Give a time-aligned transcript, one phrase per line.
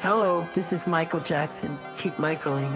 [0.00, 1.76] Hello, this is Michael Jackson.
[1.96, 2.70] Keep Michaeling.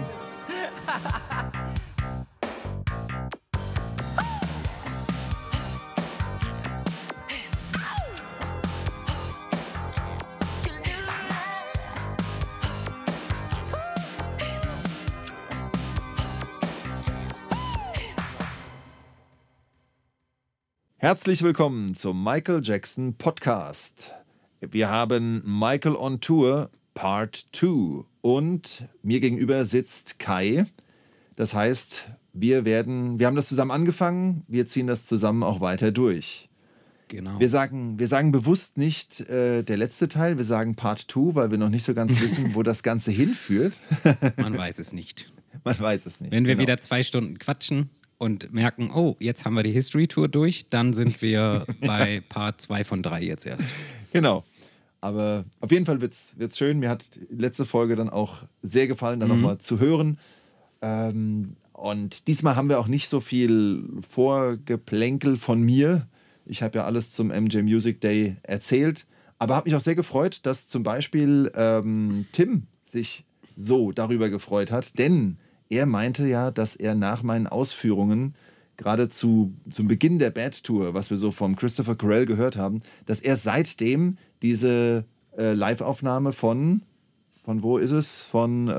[20.97, 24.13] Herzlich willkommen zum Michael Jackson Podcast.
[24.59, 30.65] Wir haben Michael on Tour Part 2 und mir gegenüber sitzt Kai.
[31.35, 35.91] Das heißt, wir werden, wir haben das zusammen angefangen, wir ziehen das zusammen auch weiter
[35.91, 36.49] durch.
[37.07, 37.39] Genau.
[37.39, 41.51] Wir sagen, wir sagen bewusst nicht äh, der letzte Teil, wir sagen Part 2, weil
[41.51, 43.81] wir noch nicht so ganz wissen, wo das Ganze hinführt.
[44.37, 45.29] Man weiß es nicht.
[45.63, 46.31] Man weiß es nicht.
[46.31, 46.63] Wenn wir genau.
[46.63, 50.93] wieder zwei Stunden quatschen und merken, oh, jetzt haben wir die History Tour durch, dann
[50.93, 53.67] sind wir bei Part 2 von 3 jetzt erst.
[54.13, 54.43] Genau.
[55.01, 56.79] Aber auf jeden Fall wird es schön.
[56.79, 60.19] Mir hat die letzte Folge dann auch sehr gefallen, da nochmal zu hören.
[60.81, 66.05] Ähm, und diesmal haben wir auch nicht so viel Vorgeplänkel von mir.
[66.45, 69.07] Ich habe ja alles zum MJ Music Day erzählt.
[69.39, 74.71] Aber habe mich auch sehr gefreut, dass zum Beispiel ähm, Tim sich so darüber gefreut
[74.71, 74.99] hat.
[74.99, 75.37] Denn
[75.69, 78.35] er meinte ja, dass er nach meinen Ausführungen
[78.77, 82.81] gerade zu, zum Beginn der Bad Tour, was wir so vom Christopher Corell gehört haben,
[83.07, 85.05] dass er seitdem diese
[85.37, 86.81] äh, Live-Aufnahme von,
[87.43, 88.21] von wo ist es?
[88.21, 88.71] Von, äh,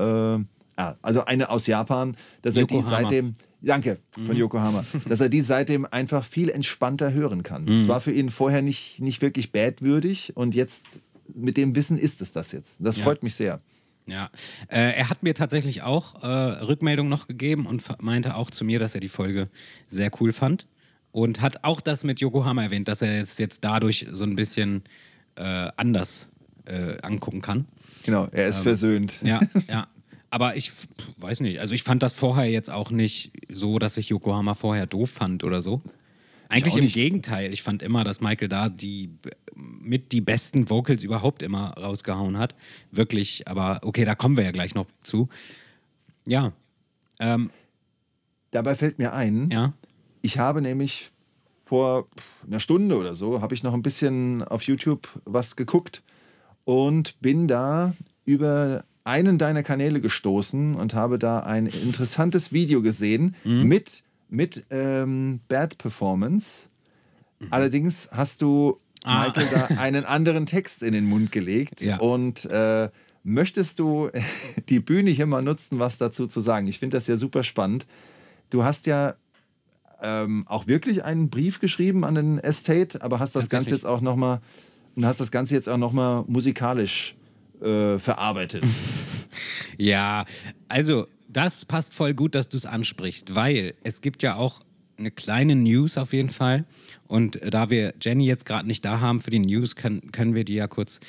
[0.75, 2.97] ah, also eine aus Japan, dass er die Yokohama.
[3.01, 7.67] seitdem, danke, von Yokohama, dass er die seitdem einfach viel entspannter hören kann.
[7.67, 11.01] Es war für ihn vorher nicht, nicht wirklich badwürdig und jetzt
[11.33, 12.85] mit dem Wissen ist es das jetzt.
[12.85, 13.03] Das Ja.
[13.03, 13.61] freut mich sehr.
[14.05, 14.29] Ja,
[14.67, 18.77] äh, er hat mir tatsächlich auch äh, Rückmeldung noch gegeben und meinte auch zu mir,
[18.77, 19.47] dass er die Folge
[19.87, 20.67] sehr cool fand
[21.13, 24.83] und hat auch das mit Yokohama erwähnt, dass er es jetzt dadurch so ein bisschen
[25.35, 26.29] äh, anders
[26.65, 27.65] äh, angucken kann.
[28.03, 29.15] Genau, er ist versöhnt.
[29.23, 29.87] Ja, ja.
[30.29, 30.71] Aber ich
[31.17, 34.87] weiß nicht, also ich fand das vorher jetzt auch nicht so, dass ich Yokohama vorher
[34.87, 35.81] doof fand oder so.
[36.49, 36.87] Eigentlich im.
[36.87, 37.53] Gegenteil.
[37.53, 39.11] Ich fand immer, dass Michael da die
[39.55, 42.55] mit die besten Vocals überhaupt immer rausgehauen hat.
[42.91, 45.29] Wirklich, aber okay, da kommen wir ja gleich noch zu.
[46.25, 46.53] Ja.
[47.19, 47.51] Ähm,
[48.51, 49.73] Dabei fällt mir ein, ja.
[50.21, 51.11] Ich habe nämlich
[51.73, 52.07] vor
[52.45, 56.03] einer Stunde oder so, habe ich noch ein bisschen auf YouTube was geguckt
[56.65, 57.95] und bin da
[58.25, 65.39] über einen deiner Kanäle gestoßen und habe da ein interessantes Video gesehen mit, mit ähm,
[65.47, 66.69] Bad Performance.
[67.49, 69.25] Allerdings hast du Ah.
[69.25, 71.97] Michael da einen anderen Text in den Mund gelegt Ja.
[71.97, 72.89] und äh,
[73.23, 74.09] möchtest du
[74.69, 76.67] die Bühne hier mal nutzen, was dazu zu sagen?
[76.67, 77.87] Ich finde das ja super spannend.
[78.51, 79.15] Du hast ja
[80.03, 84.01] ähm, auch wirklich einen Brief geschrieben an den Estate, aber hast das Ganze jetzt auch
[84.01, 84.41] noch mal
[84.95, 87.15] und hast das Ganze jetzt auch noch mal musikalisch
[87.61, 88.63] äh, verarbeitet.
[89.77, 90.25] Ja,
[90.67, 94.61] also das passt voll gut, dass du es ansprichst, weil es gibt ja auch
[94.97, 96.65] eine kleine News auf jeden Fall.
[97.07, 100.45] Und da wir Jenny jetzt gerade nicht da haben für die News, können, können wir
[100.45, 100.99] die ja kurz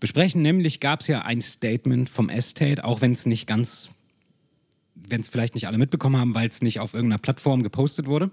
[0.00, 0.42] besprechen.
[0.42, 3.90] Nämlich gab es ja ein Statement vom Estate, auch wenn es nicht ganz,
[5.08, 8.30] wenn es vielleicht nicht alle mitbekommen haben, weil es nicht auf irgendeiner Plattform gepostet wurde.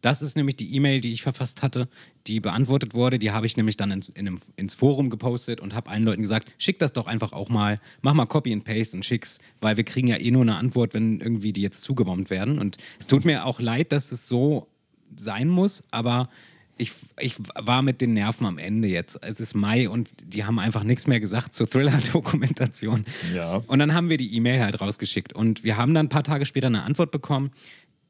[0.00, 1.88] Das ist nämlich die E-Mail, die ich verfasst hatte,
[2.26, 3.18] die beantwortet wurde.
[3.18, 6.20] Die habe ich nämlich dann ins, in einem, ins Forum gepostet und habe allen Leuten
[6.20, 9.78] gesagt, schick das doch einfach auch mal, mach mal Copy and Paste und schick's, weil
[9.78, 12.58] wir kriegen ja eh nur eine Antwort, wenn irgendwie die jetzt zugebombt werden.
[12.58, 14.68] Und es tut mir auch leid, dass es so
[15.16, 16.28] sein muss, aber
[16.76, 19.18] ich, ich war mit den Nerven am Ende jetzt.
[19.22, 23.04] Es ist Mai und die haben einfach nichts mehr gesagt zur Thriller-Dokumentation.
[23.34, 23.62] Ja.
[23.66, 25.32] Und dann haben wir die E-Mail halt rausgeschickt.
[25.32, 27.52] Und wir haben dann ein paar Tage später eine Antwort bekommen.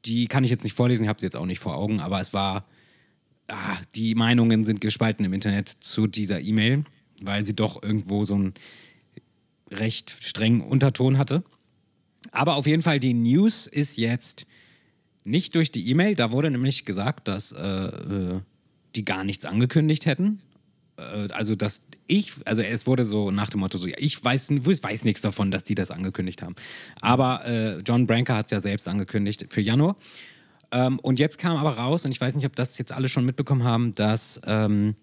[0.07, 2.21] Die kann ich jetzt nicht vorlesen, ich habe sie jetzt auch nicht vor Augen, aber
[2.21, 2.67] es war,
[3.49, 6.85] ah, die Meinungen sind gespalten im Internet zu dieser E-Mail,
[7.23, 8.55] weil sie doch irgendwo so einen
[9.71, 11.43] recht strengen Unterton hatte.
[12.33, 14.47] Aber auf jeden Fall, die News ist jetzt
[15.25, 16.15] nicht durch die E-Mail.
[16.15, 18.41] Da wurde nämlich gesagt, dass äh, äh,
[18.97, 20.41] die gar nichts angekündigt hätten.
[20.97, 24.51] Äh, also, dass ich, also es wurde so nach dem Motto so, ja, ich weiß,
[24.51, 26.55] ich weiß nichts davon, dass die das angekündigt haben.
[27.01, 29.97] Aber äh, John Branker hat es ja selbst angekündigt für Januar.
[30.71, 33.25] Ähm, und jetzt kam aber raus, und ich weiß nicht, ob das jetzt alle schon
[33.25, 34.97] mitbekommen haben, dass ähm,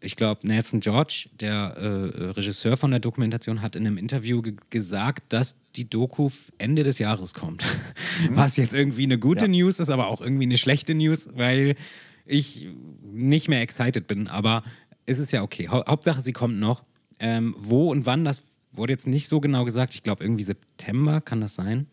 [0.00, 4.54] ich glaube, Nelson George, der äh, Regisseur von der Dokumentation, hat in einem Interview ge
[4.70, 7.64] gesagt, dass die Doku Ende des Jahres kommt.
[8.30, 9.48] Was jetzt irgendwie eine gute Ja.
[9.48, 11.76] News ist, aber auch irgendwie eine schlechte News, weil
[12.24, 12.68] ich
[13.02, 14.28] nicht mehr excited bin.
[14.28, 14.62] Aber
[15.06, 15.68] es ist ja okay.
[15.68, 16.84] Hau Hauptsache, sie kommt noch.
[17.18, 18.42] Ähm, wo und wann, das
[18.72, 19.94] wurde jetzt nicht so genau gesagt.
[19.94, 21.86] Ich glaube, irgendwie September kann das sein.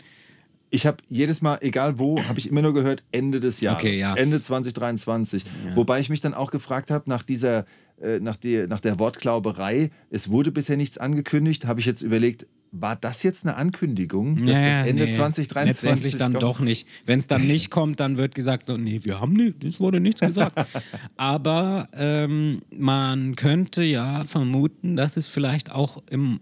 [0.74, 3.81] Ich habe jedes Mal, egal wo, habe ich immer nur gehört, Ende des Jahres.
[3.81, 4.16] Okay, ja.
[4.16, 5.44] Ende 2023.
[5.75, 7.66] Wobei ich mich dann auch gefragt habe, nach dieser
[8.01, 12.48] äh, nach, der, nach der Wortglauberei, es wurde bisher nichts angekündigt, habe ich jetzt überlegt,
[12.71, 16.44] war das jetzt eine Ankündigung, dass Ja, das Ende nee, 2023 Letztendlich dann kommt?
[16.44, 16.88] doch nicht.
[17.06, 20.00] Wenn es dann nicht kommt, dann wird gesagt, so, nee, wir haben nicht, es wurde
[20.00, 20.65] nichts gesagt.
[21.18, 26.39] Aber ähm, man könnte ja vermuten, dass es vielleicht auch im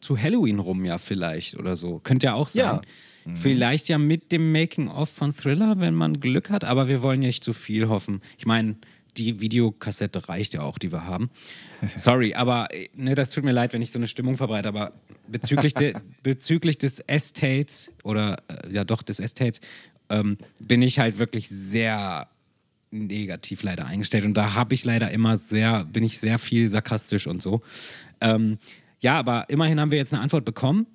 [0.00, 1.98] zu Halloween rum ja vielleicht oder so.
[2.04, 2.62] Könnte ja auch sein.
[2.62, 2.82] Ja.
[3.34, 7.28] Vielleicht ja mit dem Making-of von Thriller, wenn man Glück hat, aber wir wollen ja
[7.28, 8.20] nicht zu viel hoffen.
[8.36, 8.76] Ich meine,
[9.16, 11.30] die Videokassette reicht ja auch, die wir haben.
[11.96, 14.92] Sorry, aber äh, ne, das tut mir leid, wenn ich so eine Stimmung verbreite, aber
[15.28, 19.60] bezüglich, de, bezüglich des Estates oder äh, ja doch des Estates
[20.08, 22.28] ähm, bin ich halt wirklich sehr
[22.90, 27.26] negativ leider eingestellt und da habe ich leider immer sehr, bin ich sehr viel sarkastisch
[27.26, 27.62] und so.
[28.20, 28.58] Ähm,
[29.00, 30.86] ja, aber immerhin haben wir jetzt eine Antwort bekommen.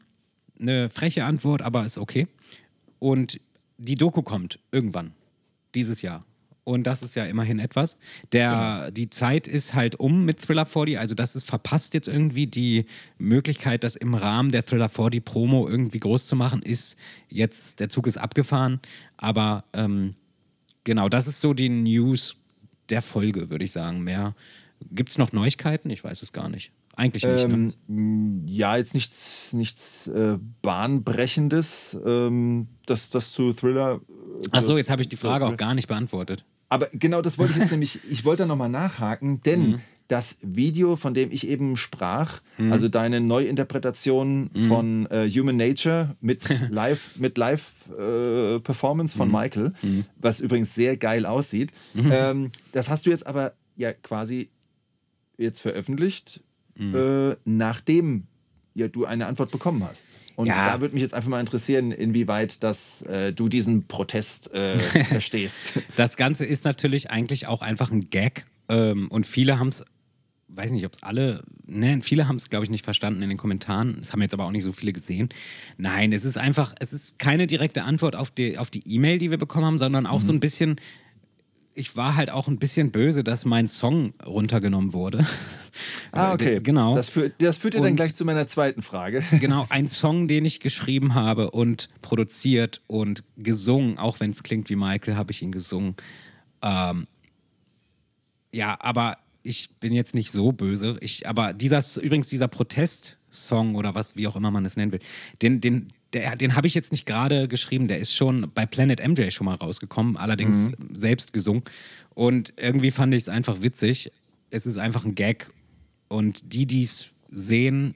[0.60, 2.28] Eine freche Antwort, aber ist okay.
[2.98, 3.40] Und
[3.78, 5.14] die Doku kommt irgendwann
[5.76, 6.26] dieses Jahr.
[6.70, 7.98] Und das ist ja immerhin etwas.
[8.32, 11.00] Der, Die Zeit ist halt um mit Thriller 40.
[11.00, 12.86] Also, das ist verpasst jetzt irgendwie die
[13.18, 16.96] Möglichkeit, das im Rahmen der Thriller 40 Promo irgendwie groß zu machen, ist
[17.28, 18.80] jetzt, der Zug ist abgefahren.
[19.18, 20.16] Aber ähm,
[20.84, 22.38] genau, das ist so die News
[22.90, 24.02] der Folge, würde ich sagen.
[24.04, 24.36] Mehr.
[24.92, 25.90] Gibt es noch Neuigkeiten?
[25.90, 26.72] Ich weiß es gar nicht.
[26.96, 27.48] Eigentlich nicht.
[27.48, 27.74] ne?
[27.88, 34.02] Ähm, ja, jetzt nichts, nichts äh, Bahnbrechendes, ähm, das, das zu Thriller.
[34.44, 36.44] äh, Ach so, das- jetzt habe ich die Frage auch gar nicht beantwortet.
[36.70, 39.80] Aber genau das wollte ich jetzt nämlich, ich wollte da nochmal nachhaken, denn Mhm.
[40.08, 44.68] das Video, von dem ich eben sprach, also deine Neuinterpretation Mhm.
[44.68, 49.18] von äh, Human Nature mit Live, mit Live äh, Performance Mhm.
[49.20, 49.74] von Michael,
[50.16, 54.50] was übrigens sehr geil aussieht, ähm, das hast du jetzt aber ja quasi
[55.38, 56.42] jetzt veröffentlicht,
[56.76, 56.96] Mhm.
[56.96, 58.24] äh, nachdem
[58.80, 60.08] ja, du eine Antwort bekommen hast.
[60.36, 60.66] Und Ja.
[60.66, 65.74] da würde mich jetzt einfach mal interessieren, inwieweit das, äh, du diesen Protest äh, verstehst.
[65.96, 68.46] Das Ganze ist natürlich eigentlich auch einfach ein Gag.
[68.70, 69.84] Ähm, und viele haben es,
[70.48, 73.38] weiß nicht, ob es alle, ne, viele haben es, glaube ich, nicht verstanden in den
[73.38, 73.98] Kommentaren.
[74.00, 75.30] Das haben jetzt aber auch nicht so viele gesehen.
[75.78, 79.30] Nein, es ist einfach, es ist keine direkte Antwort auf die auf die E-Mail, die
[79.32, 80.26] wir bekommen haben, sondern auch Mhm.
[80.26, 80.76] so ein bisschen.
[81.76, 85.26] Ich war halt auch ein bisschen böse, dass mein Song runtergenommen wurde.
[86.12, 86.60] Ah, okay.
[86.62, 86.96] Genau.
[86.96, 89.24] Das führt, das führt ja dann gleich zu meiner zweiten Frage.
[89.40, 94.70] Genau, ein Song, den ich geschrieben habe und produziert und gesungen, auch wenn es klingt
[94.70, 95.96] wie Michael, habe ich ihn gesungen.
[96.62, 97.08] Ähm,
[98.52, 100.98] ja, aber ich bin jetzt nicht so böse.
[101.02, 105.02] Ich, aber dieser, übrigens dieser Protestsong oder was, wie auch immer man es nennen will,
[105.42, 107.88] den, den, der, den habe ich jetzt nicht gerade geschrieben.
[107.88, 111.64] Der ist schon bei Planet MJ schon mal rausgekommen, allerdings selbst gesungen.
[112.16, 114.12] Und irgendwie fand ich es einfach witzig.
[114.50, 115.52] Es ist einfach ein Gag.
[116.08, 117.96] Und die, die es sehen,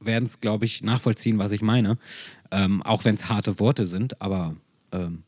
[0.00, 1.98] werden es, glaube ich, nachvollziehen, was ich meine.
[2.50, 4.54] Ähm, auch wenn es harte Worte sind, aber,
[4.92, 5.22] ähm,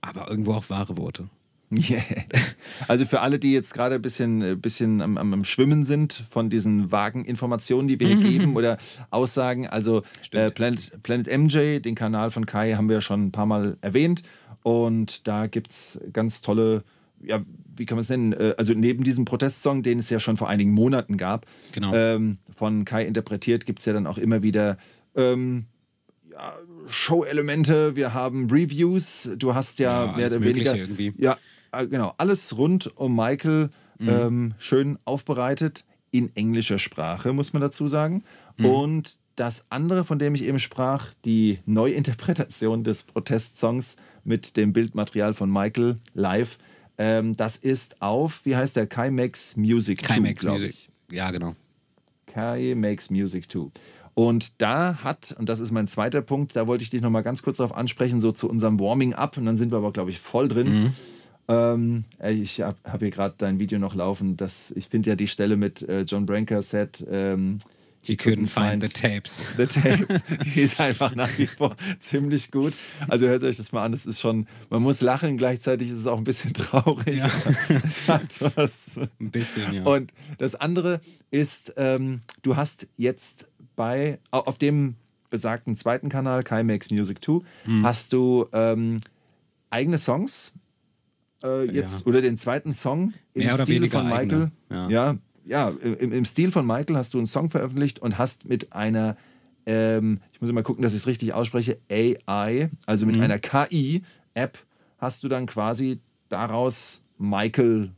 [0.00, 1.28] aber irgendwo auch wahre Worte.
[1.70, 2.00] Yeah.
[2.86, 6.48] Also für alle, die jetzt gerade ein bisschen, äh, bisschen am, am, Schwimmen sind von
[6.48, 8.78] diesen vagen Informationen, die wir hier geben oder
[9.10, 9.66] Aussagen.
[9.66, 13.76] Also äh, Planet, Planet MJ, den Kanal von Kai, haben wir schon ein paar Mal
[13.80, 14.22] erwähnt.
[14.62, 16.84] Und da gibt es ganz tolle,
[17.20, 17.40] ja,
[17.76, 18.32] wie kann man es nennen?
[18.32, 21.92] Äh, Also neben diesem Protestsong, den es ja schon vor einigen Monaten gab, Genau.
[21.94, 24.76] ähm, von Kai interpretiert, gibt es ja dann auch immer wieder
[25.16, 25.64] ähm,
[26.30, 26.54] ja,
[26.88, 27.96] Show-Elemente.
[27.96, 29.30] Wir haben Reviews.
[29.36, 30.76] Du hast ja, Ja, mehr oder weniger.
[30.76, 31.12] irgendwie.
[31.18, 31.36] Ja,
[31.84, 32.14] genau.
[32.18, 34.08] Alles rund um Michael Mhm.
[34.10, 38.24] ähm, schön aufbereitet in englischer Sprache, muss man dazu sagen.
[38.58, 38.66] Mhm.
[38.66, 45.32] Und das andere, von dem ich eben sprach, die Neuinterpretation des Protestsongs mit dem Bildmaterial
[45.32, 46.58] von Michael live,
[46.98, 50.70] ähm, das ist auf, wie heißt der, Kai Makes Music Kai 2, Makes glaub Music.
[51.08, 51.14] ich.
[51.16, 51.54] Ja, genau.
[52.26, 53.70] Kai Makes Music Too.
[54.14, 57.42] Und da hat, und das ist mein zweiter Punkt, da wollte ich dich nochmal ganz
[57.42, 60.48] kurz darauf ansprechen, so zu unserem Warming-up, und dann sind wir aber, glaube ich, voll
[60.48, 60.68] drin.
[60.84, 60.92] Mhm.
[61.48, 64.36] Ähm, ich habe hab hier gerade dein Video noch laufen.
[64.36, 67.06] Das, ich finde ja die Stelle mit äh, John Branker Set.
[67.10, 67.58] Ähm,
[68.02, 69.44] He couldn't find the tapes.
[69.56, 70.22] The Tapes.
[70.54, 72.72] Die ist einfach nach wie vor ziemlich gut.
[73.08, 73.90] Also hört euch das mal an.
[73.90, 77.16] Das ist schon, man muss lachen, gleichzeitig ist es auch ein bisschen traurig.
[77.16, 77.30] Ja.
[77.84, 79.00] Es hat was.
[79.20, 79.82] Ein bisschen, ja.
[79.84, 81.00] Und das andere
[81.32, 84.94] ist, ähm, du hast jetzt bei, au- auf dem
[85.30, 87.84] besagten zweiten Kanal, Kai Makes Music 2, Hm.
[87.84, 88.98] hast du ähm,
[89.70, 90.52] eigene Songs
[91.42, 92.06] äh, jetzt, Ja.
[92.06, 94.50] oder den zweiten Song im Mehr Stil von Michael.
[94.70, 98.46] eigene, Ja, ja, im, im Stil von Michael hast du einen Song veröffentlicht und hast
[98.46, 99.16] mit einer,
[99.66, 103.12] ähm, ich muss mal gucken, dass ich es richtig ausspreche, AI, also Mhm.
[103.12, 104.58] mit einer KI-App,
[104.98, 107.92] hast du dann quasi daraus Michael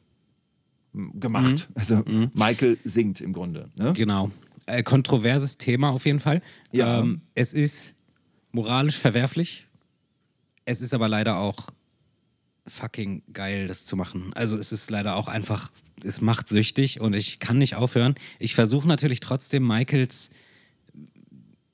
[1.15, 1.69] gemacht.
[1.71, 1.75] Mhm.
[1.75, 2.05] Also
[2.35, 3.69] Michael singt im Grunde.
[3.79, 3.93] Ne?
[3.93, 4.31] Genau.
[4.67, 6.43] Äh, kontroverses Thema auf jeden Fall.
[6.73, 7.01] Ja.
[7.01, 7.95] Ähm, es ist
[8.53, 9.67] moralisch verwerflich.
[10.65, 11.57] Es ist aber leider auch
[12.69, 14.33] fucking geil, das zu machen.
[14.35, 15.71] Also es ist leider auch einfach
[16.05, 18.15] es macht süchtig und ich kann nicht aufhören.
[18.39, 20.31] Ich versuche natürlich trotzdem Michaels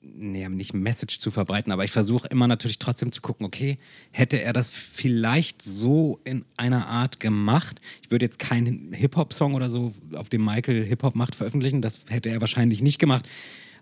[0.01, 3.77] nee, nicht Message zu verbreiten, aber ich versuche immer natürlich trotzdem zu gucken, okay,
[4.11, 7.81] hätte er das vielleicht so in einer Art gemacht?
[8.01, 11.81] Ich würde jetzt keinen Hip-Hop-Song oder so, auf dem Michael Hip-Hop macht, veröffentlichen.
[11.81, 13.27] Das hätte er wahrscheinlich nicht gemacht.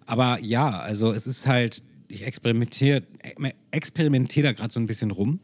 [0.06, 3.04] Aber ja, also es ist halt, ich experimentiere
[3.72, 5.40] experimentier da gerade so ein bisschen rum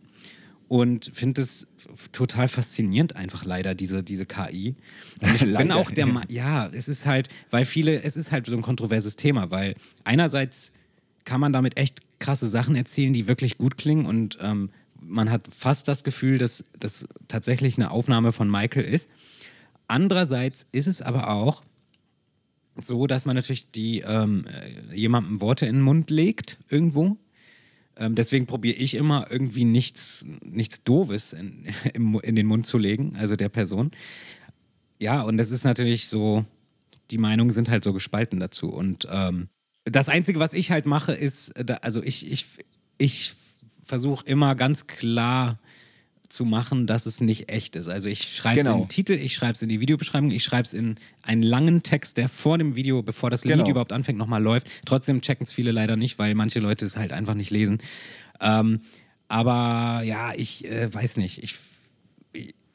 [0.70, 1.68] und finde es
[2.12, 4.76] total faszinierend einfach leider diese diese KI.
[5.22, 8.46] Und ich bin auch der Ma ja, es ist halt, weil viele es ist halt
[8.46, 10.72] so ein kontroverses Thema, weil einerseits
[11.26, 14.70] kann man damit echt krasse Sachen erzählen, die wirklich gut klingen und ähm,
[15.02, 19.10] man hat fast das Gefühl, dass das tatsächlich eine Aufnahme von Michael ist.
[19.88, 21.64] Andererseits ist es aber auch
[22.82, 24.46] so, dass man natürlich die ähm,
[24.94, 27.18] jemandem Worte in den Mund legt irgendwo.
[28.00, 31.66] Ähm, deswegen probiere ich immer irgendwie nichts, nichts Doofes in,
[32.24, 33.92] in, den Mund zu legen, also der Person.
[35.00, 36.46] Ja, und das ist natürlich so,
[37.12, 38.70] die Meinungen sind halt so gespalten dazu.
[38.70, 39.50] Und ähm,
[39.84, 41.54] das Einzige, was ich halt mache, ist,
[41.84, 42.46] also ich, ich,
[42.98, 43.34] ich
[43.84, 45.60] versuche immer ganz klar
[46.30, 47.88] zu machen, dass es nicht echt ist.
[47.88, 48.78] Also ich schreibe es genau.
[48.78, 51.84] in den Titel, ich schreibe es in die Videobeschreibung, ich schreibe es in einen langen
[51.84, 53.70] Text, der vor dem Video, bevor das Lied genau.
[53.70, 54.68] überhaupt anfängt, nochmal läuft.
[54.86, 57.80] Trotzdem checken es viele leider nicht, weil manche Leute es halt einfach nicht lesen.
[58.40, 58.82] Ähm,
[59.28, 61.44] aber ja, ich äh, weiß nicht.
[61.44, 61.56] Ich,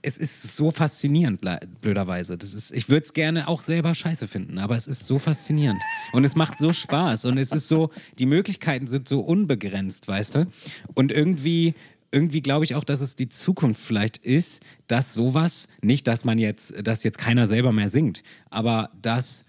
[0.07, 1.41] es ist so faszinierend,
[1.81, 2.37] blöderweise.
[2.37, 5.81] Das ist, ich würde es gerne auch selber scheiße finden, aber es ist so faszinierend.
[6.13, 7.25] Und es macht so Spaß.
[7.25, 10.47] Und es ist so, die Möglichkeiten sind so unbegrenzt, weißt du?
[10.93, 11.75] Und irgendwie
[12.15, 16.39] irgendwie glaube ich auch, dass es die Zukunft vielleicht ist, dass sowas, nicht, dass man
[16.39, 19.45] jetzt, dass jetzt keiner selber mehr singt, aber dass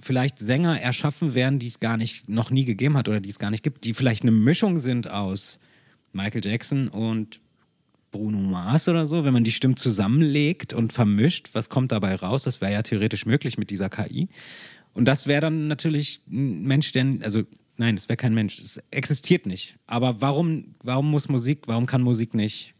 [0.00, 3.38] vielleicht Sänger erschaffen werden, die es gar nicht, noch nie gegeben hat oder die es
[3.38, 5.60] gar nicht gibt, die vielleicht eine Mischung sind aus
[6.12, 7.40] Michael Jackson und
[8.10, 12.42] Bruno Mars oder so, wenn man die Stimmen zusammenlegt und vermischt, was kommt dabei raus?
[12.42, 14.28] Das wäre ja theoretisch möglich mit dieser KI.
[14.94, 17.42] Und das wäre dann natürlich ein Mensch, der, also
[17.78, 19.76] nein, es wäre kein Mensch, es existiert nicht.
[19.86, 22.74] Aber warum, warum muss Musik, warum kann Musik nicht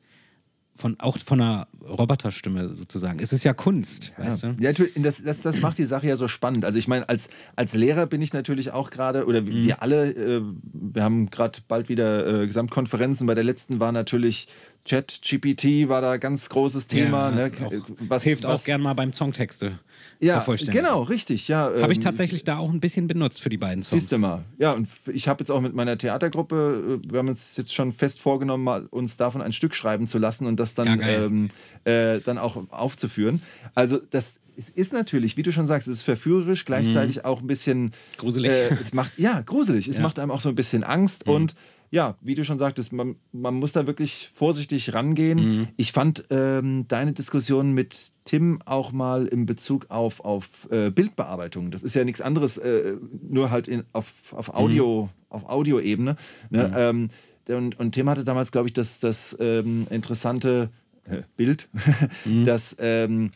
[0.78, 3.18] von, auch von einer Roboterstimme sozusagen.
[3.18, 4.24] Es ist ja Kunst, ja.
[4.24, 4.56] weißt du?
[4.60, 6.64] Ja, das, das, das macht die Sache ja so spannend.
[6.64, 9.64] Also ich meine, als, als Lehrer bin ich natürlich auch gerade, oder mhm.
[9.64, 13.26] wir alle, äh, wir haben gerade bald wieder äh, Gesamtkonferenzen.
[13.26, 14.46] Bei der letzten war natürlich
[14.84, 17.30] Chat-GPT war da ganz großes Thema.
[17.30, 17.52] Ja, ne?
[17.64, 19.78] auch, was, hilft was, auch gern mal beim Songtexte.
[20.20, 21.48] Ja, genau, richtig.
[21.48, 24.02] Ja, habe ich ähm, tatsächlich da auch ein bisschen benutzt für die beiden Songs.
[24.02, 24.44] Siehst du mal.
[24.58, 27.92] Ja, und ich habe jetzt auch mit meiner Theatergruppe, äh, wir haben uns jetzt schon
[27.92, 31.48] fest vorgenommen, uns davon ein Stück schreiben zu lassen und das dann, ja, ähm,
[31.84, 33.42] äh, dann auch aufzuführen.
[33.74, 34.40] Also das
[34.74, 37.24] ist natürlich, wie du schon sagst, es ist verführerisch, gleichzeitig mhm.
[37.24, 38.50] auch ein bisschen gruselig.
[38.50, 39.86] Äh, es macht ja gruselig.
[39.86, 40.02] Es ja.
[40.02, 41.32] macht einem auch so ein bisschen Angst mhm.
[41.32, 41.54] und
[41.90, 45.38] ja, wie du schon sagtest, man, man muss da wirklich vorsichtig rangehen.
[45.38, 45.68] Mhm.
[45.76, 51.70] Ich fand ähm, deine Diskussion mit Tim auch mal in Bezug auf, auf äh, Bildbearbeitung.
[51.70, 55.08] Das ist ja nichts anderes, äh, nur halt in, auf, auf Audio, mhm.
[55.30, 56.16] auf Audioebene.
[56.50, 56.68] Ne?
[56.68, 56.74] Mhm.
[56.76, 57.08] Ähm,
[57.56, 60.68] und, und Tim hatte damals, glaube ich, das, das ähm, interessante
[61.04, 61.68] äh, Bild,
[62.26, 62.44] mhm.
[62.44, 63.30] dass ähm,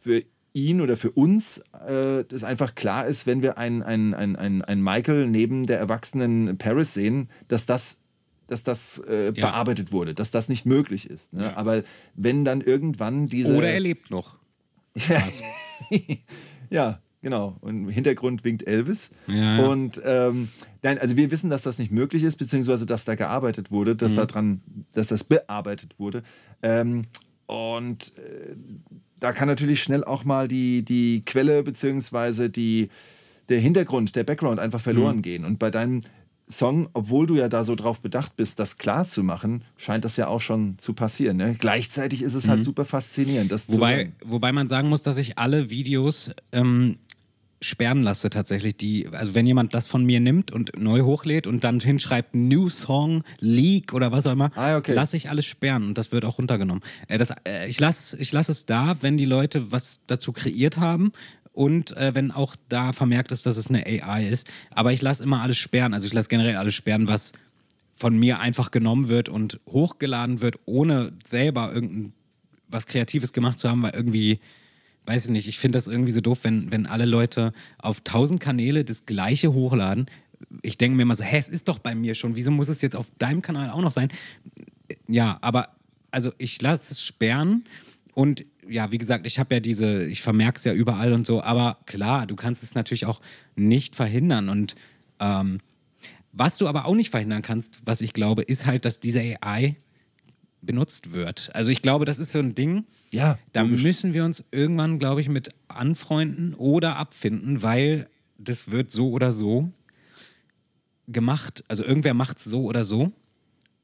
[0.00, 0.22] für
[0.54, 4.82] ihn oder für uns äh, das einfach klar ist, wenn wir einen ein, ein, ein
[4.82, 8.02] Michael neben der erwachsenen Paris sehen, dass das
[8.52, 9.30] dass das äh, ja.
[9.30, 11.32] bearbeitet wurde, dass das nicht möglich ist.
[11.32, 11.44] Ne?
[11.44, 11.56] Ja.
[11.56, 11.82] Aber
[12.14, 13.56] wenn dann irgendwann diese.
[13.56, 14.36] Oder er lebt noch.
[16.70, 17.56] ja, genau.
[17.60, 19.10] Und im Hintergrund winkt Elvis.
[19.26, 20.50] Ja, Und ähm,
[20.82, 24.12] nein, also wir wissen, dass das nicht möglich ist, beziehungsweise dass da gearbeitet wurde, dass
[24.12, 24.16] mhm.
[24.16, 26.22] da dran, dass das bearbeitet wurde.
[26.62, 27.06] Ähm,
[27.46, 28.54] und äh,
[29.22, 32.88] da kann natürlich schnell auch mal die, die Quelle beziehungsweise die,
[33.48, 35.22] der Hintergrund, der Background einfach verloren mhm.
[35.22, 35.44] gehen.
[35.44, 36.00] Und bei deinem
[36.48, 40.16] Song, obwohl du ja da so drauf bedacht bist, das klar zu machen, scheint das
[40.16, 41.36] ja auch schon zu passieren.
[41.36, 41.54] Ne?
[41.56, 42.64] Gleichzeitig ist es halt mhm.
[42.64, 46.96] super faszinierend, das wobei, zu Wobei man sagen muss, dass ich alle Videos ähm,
[47.62, 48.76] sperren lasse tatsächlich.
[48.76, 52.68] Die, also wenn jemand das von mir nimmt und neu hochlädt und dann hinschreibt New
[52.68, 54.92] Song, Leak oder was auch immer, ah, okay.
[54.92, 56.82] lasse ich alles sperren und das wird auch runtergenommen.
[57.08, 60.78] Äh, das, äh, ich lasse ich lass es da, wenn die Leute was dazu kreiert
[60.78, 61.12] haben
[61.52, 64.48] und äh, wenn auch da vermerkt ist, dass es eine AI ist.
[64.70, 65.94] Aber ich lasse immer alles sperren.
[65.94, 67.32] Also ich lasse generell alles sperren, was
[67.92, 73.82] von mir einfach genommen wird und hochgeladen wird, ohne selber irgendwas Kreatives gemacht zu haben,
[73.82, 74.40] weil irgendwie
[75.06, 78.40] weiß ich nicht, ich finde das irgendwie so doof, wenn, wenn alle Leute auf tausend
[78.40, 80.06] Kanäle das Gleiche hochladen.
[80.62, 82.82] Ich denke mir immer so, hä, es ist doch bei mir schon, wieso muss es
[82.82, 84.12] jetzt auf deinem Kanal auch noch sein?
[85.06, 85.70] Ja, aber
[86.10, 87.64] also ich lasse es sperren
[88.14, 91.42] und ja, wie gesagt, ich habe ja diese, ich vermerke es ja überall und so,
[91.42, 93.20] aber klar, du kannst es natürlich auch
[93.56, 94.74] nicht verhindern und
[95.18, 95.60] ähm,
[96.32, 99.76] was du aber auch nicht verhindern kannst, was ich glaube, ist halt, dass diese AI
[100.62, 101.50] benutzt wird.
[101.54, 103.82] Also ich glaube, das ist so ein Ding, Ja, da logisch.
[103.82, 109.32] müssen wir uns irgendwann, glaube ich, mit anfreunden oder abfinden, weil das wird so oder
[109.32, 109.70] so
[111.08, 111.64] gemacht.
[111.68, 113.12] Also irgendwer macht es so oder so.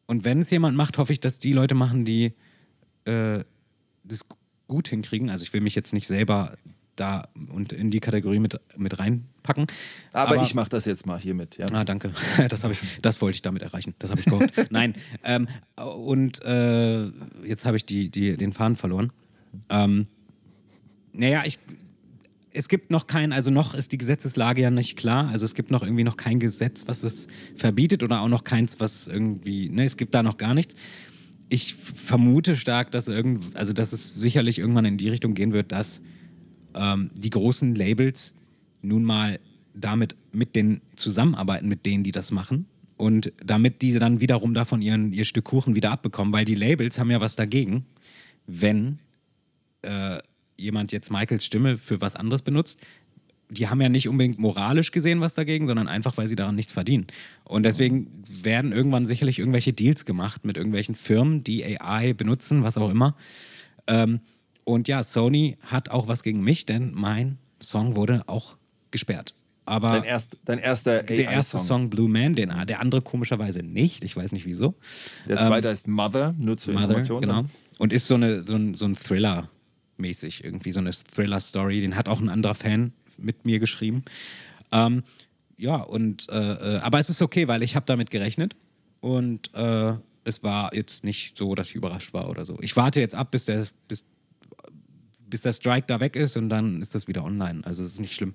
[0.06, 2.32] Und wenn es jemand macht, hoffe ich, dass die Leute machen, die
[3.04, 3.44] äh,
[4.04, 4.24] das
[4.68, 5.30] gut hinkriegen.
[5.30, 6.56] Also ich will mich jetzt nicht selber
[6.96, 8.98] da und in die Kategorie mit, mit
[9.48, 9.66] reinpacken.
[10.12, 11.56] Aber, ich mache das jetzt mal hiermit.
[11.58, 11.66] Ja.
[11.72, 12.12] Ah, danke.
[12.48, 13.94] Das, ich, das wollte ich damit erreichen.
[13.98, 14.52] Das habe ich gehofft.
[14.70, 14.94] Nein.
[15.24, 17.06] Ähm, und äh,
[17.44, 19.12] jetzt habe ich die, die, den Faden verloren.
[19.68, 20.06] Ähm,
[21.12, 21.58] naja, ich,
[22.52, 25.28] es gibt noch kein, also noch ist die Gesetzeslage ja nicht klar.
[25.28, 28.80] Also es gibt noch irgendwie noch kein Gesetz, was es verbietet oder auch noch keins,
[28.80, 30.74] was irgendwie, ne, es gibt da noch gar nichts.
[31.48, 35.72] Ich vermute stark, dass irgend, also dass es sicherlich irgendwann in die Richtung gehen wird,
[35.72, 36.02] dass
[36.74, 38.34] ähm, die großen Labels
[38.82, 39.38] nun mal
[39.74, 42.66] damit mit den zusammenarbeiten, mit denen, die das machen.
[42.96, 46.98] Und damit diese dann wiederum davon ihren, ihr Stück Kuchen wieder abbekommen, weil die Labels
[46.98, 47.86] haben ja was dagegen,
[48.46, 48.98] wenn
[49.82, 50.18] äh,
[50.56, 52.80] jemand jetzt Michaels Stimme für was anderes benutzt.
[53.50, 56.72] Die haben ja nicht unbedingt moralisch gesehen was dagegen, sondern einfach, weil sie daran nichts
[56.72, 57.06] verdienen.
[57.44, 62.76] Und deswegen werden irgendwann sicherlich irgendwelche Deals gemacht mit irgendwelchen Firmen, die AI benutzen, was
[62.76, 63.16] auch immer.
[63.86, 64.20] Ähm,
[64.64, 68.58] und ja, Sony hat auch was gegen mich, denn mein Song wurde auch
[68.90, 69.34] gesperrt.
[69.64, 71.66] Aber Dein, erst, dein erster der erste AI-Song.
[71.66, 74.02] Song Blue Man, den, der andere komischerweise nicht.
[74.02, 74.74] Ich weiß nicht wieso.
[75.28, 77.20] Der zweite heißt Mother, nur zur Ähm, Mother, Information.
[77.20, 77.42] genau.
[77.42, 77.48] ne?
[77.76, 79.50] Und ist so, eine, so ein, so ein Thriller
[79.98, 81.80] mäßig irgendwie, so eine Thriller-Story.
[81.80, 84.04] Den hat auch ein anderer Fan mit mir geschrieben.
[84.72, 85.02] Ähm,
[85.58, 88.56] ja, und äh, äh, aber es ist okay, weil ich habe damit gerechnet
[89.00, 92.56] und äh, es war jetzt nicht so, dass ich überrascht war oder so.
[92.60, 94.04] Ich warte jetzt ab, bis der, bis,
[95.26, 97.60] bis der Strike da weg ist und dann ist das wieder online.
[97.64, 98.34] Also es ist nicht schlimm.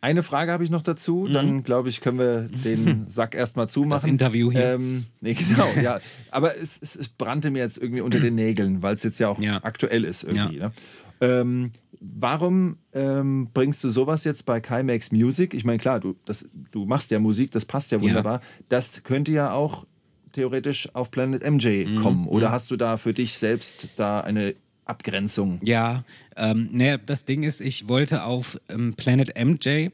[0.00, 1.28] Eine Frage habe ich noch dazu.
[1.28, 3.88] Dann, glaube ich, können wir den Sack erstmal zumachen.
[3.88, 4.18] Mhm.
[4.18, 4.74] Das Interview hier.
[4.74, 6.00] Ähm, nee, genau, ja.
[6.30, 9.40] Aber es, es, brannte mir jetzt irgendwie unter den Nägeln, weil es jetzt ja auch
[9.40, 9.58] Ja.
[9.62, 10.58] aktuell ist irgendwie.
[10.58, 10.72] Ne?
[11.20, 15.52] Ähm, warum ähm, bringst du sowas jetzt bei Kai Makes Music?
[15.52, 18.40] Ich meine, klar, du, das, du machst ja Musik, das passt ja wunderbar.
[18.68, 19.84] Das könnte ja auch
[20.32, 22.26] theoretisch auf Planet MJ Mhm, kommen.
[22.28, 24.54] Oder hast du da für dich selbst da eine
[24.88, 25.60] Abgrenzung?
[25.62, 26.04] Ja,
[26.36, 29.88] ähm, ne, das Ding ist, ich wollte auf ähm, Planet MJ,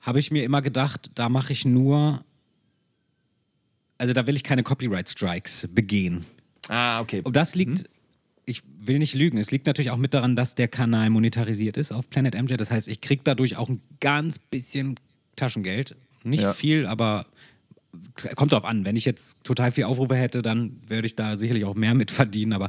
[0.00, 2.24] habe ich mir immer gedacht, da mache ich nur,
[3.98, 6.24] also da will ich keine Copyright Strikes begehen.
[6.68, 7.20] Ah, okay.
[7.24, 7.88] Und das liegt,
[8.44, 11.92] ich will nicht lügen, es liegt natürlich auch mit daran, dass der Kanal monetarisiert ist
[11.92, 12.54] auf Planet MJ.
[12.56, 14.98] Das heißt, ich kriege dadurch auch ein ganz bisschen
[15.36, 15.96] Taschengeld.
[16.22, 16.52] Nicht Ja.
[16.52, 17.26] viel, aber
[18.34, 18.84] kommt drauf an.
[18.84, 22.10] Wenn ich jetzt total viel Aufrufe hätte, dann würde ich da sicherlich auch mehr mit
[22.10, 22.52] verdienen.
[22.52, 22.68] Aber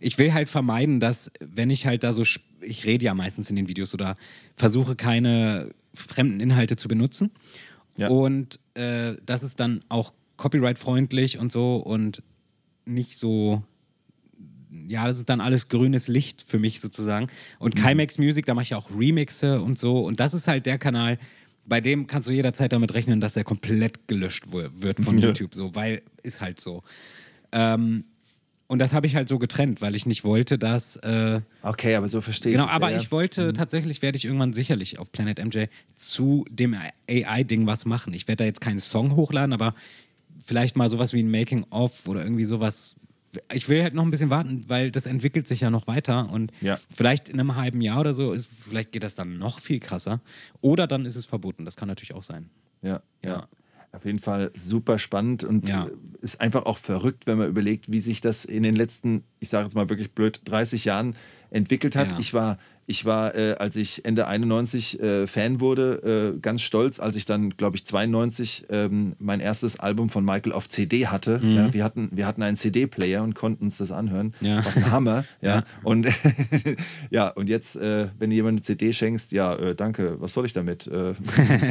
[0.00, 2.22] ich will halt vermeiden, dass, wenn ich halt da so,
[2.60, 4.16] ich rede ja meistens in den Videos oder
[4.54, 7.30] versuche keine fremden Inhalte zu benutzen.
[7.96, 8.08] Ja.
[8.08, 12.22] Und äh, das ist dann auch copyright-freundlich und so und
[12.84, 13.62] nicht so
[14.88, 17.28] ja, das ist dann alles grünes Licht für mich sozusagen.
[17.58, 20.04] Und Kimax Music, da mache ich auch Remixe und so.
[20.04, 21.18] Und das ist halt der Kanal,
[21.64, 25.28] bei dem kannst du jederzeit damit rechnen, dass er komplett gelöscht wird von Ja.
[25.28, 26.82] YouTube, so, weil ist halt so.
[27.52, 28.04] Ähm,
[28.68, 30.96] und das habe ich halt so getrennt, weil ich nicht wollte, dass.
[30.96, 34.98] Äh, Okay, aber so verstehe ich genau, aber ich wollte tatsächlich, werde ich irgendwann sicherlich
[34.98, 35.64] auf Planet MJ
[35.96, 36.74] zu dem
[37.08, 38.12] AI-Ding was machen.
[38.14, 39.74] Ich werde da jetzt keinen Song hochladen, aber
[40.44, 42.96] vielleicht mal sowas wie ein Making-of oder irgendwie sowas.
[43.52, 46.52] Ich will halt noch ein bisschen warten, weil das entwickelt sich ja noch weiter und
[46.60, 46.78] Ja.
[46.90, 50.20] vielleicht in einem halben Jahr oder so ist, vielleicht geht das dann noch viel krasser.
[50.62, 51.64] Oder dann ist es verboten.
[51.64, 52.48] Das kann natürlich auch sein.
[52.82, 53.30] Ja, ja.
[53.30, 53.48] Ja.
[53.96, 55.88] Auf jeden Fall super spannend und Ja.
[56.20, 59.64] ist einfach auch verrückt, wenn man überlegt, wie sich das in den letzten, ich sage
[59.64, 61.16] jetzt mal wirklich blöd, 30 Jahren
[61.50, 62.12] entwickelt hat.
[62.12, 62.18] Ja.
[62.18, 67.00] Ich war, ich war, äh, als ich Ende 91 äh, Fan wurde, äh, ganz stolz,
[67.00, 71.40] als ich dann, glaube ich, 92 ähm, mein erstes Album von Michael auf CD hatte.
[71.42, 74.34] Ja, wir hatten, wir hatten einen CD-Player und konnten uns das anhören.
[74.40, 74.46] Mhm.
[74.46, 74.64] Ja.
[74.64, 75.24] Was ein Hammer.
[75.40, 75.56] ja.
[75.56, 75.64] Ja.
[75.82, 76.06] Und
[77.10, 80.46] ja, und jetzt, äh, wenn du jemandem eine CD schenkst, ja, äh, danke, was soll
[80.46, 80.86] ich damit?
[80.86, 81.14] Äh,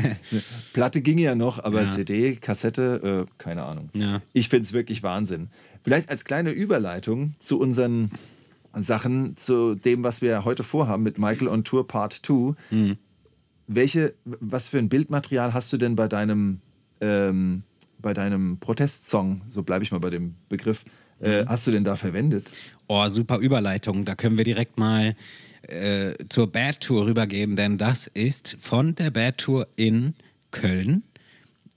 [0.73, 1.86] Platte ging ja noch, aber.
[1.88, 3.89] CD, Kassette, keine Ahnung.
[4.34, 5.49] Ich finde es wirklich Wahnsinn.
[5.84, 8.10] Vielleicht als kleine Überleitung zu unseren
[8.76, 12.54] Sachen, zu dem, was wir heute vorhaben mit Michael on Tour Part 2.
[12.72, 12.98] Mhm.
[13.68, 16.60] Welche, was für ein Bildmaterial hast du denn bei deinem,
[17.02, 17.64] ähm,
[18.00, 20.86] bei deinem Protestsong, so bleibe ich mal bei dem Begriff,
[21.22, 21.50] äh, Mhm.
[21.50, 22.52] hast du denn da verwendet?
[22.88, 24.06] Oh, super Überleitung.
[24.06, 25.16] Da können wir direkt mal
[25.64, 30.14] äh, zur Bad Tour rübergehen, denn das ist von der Bad Tour in
[30.52, 31.02] Köln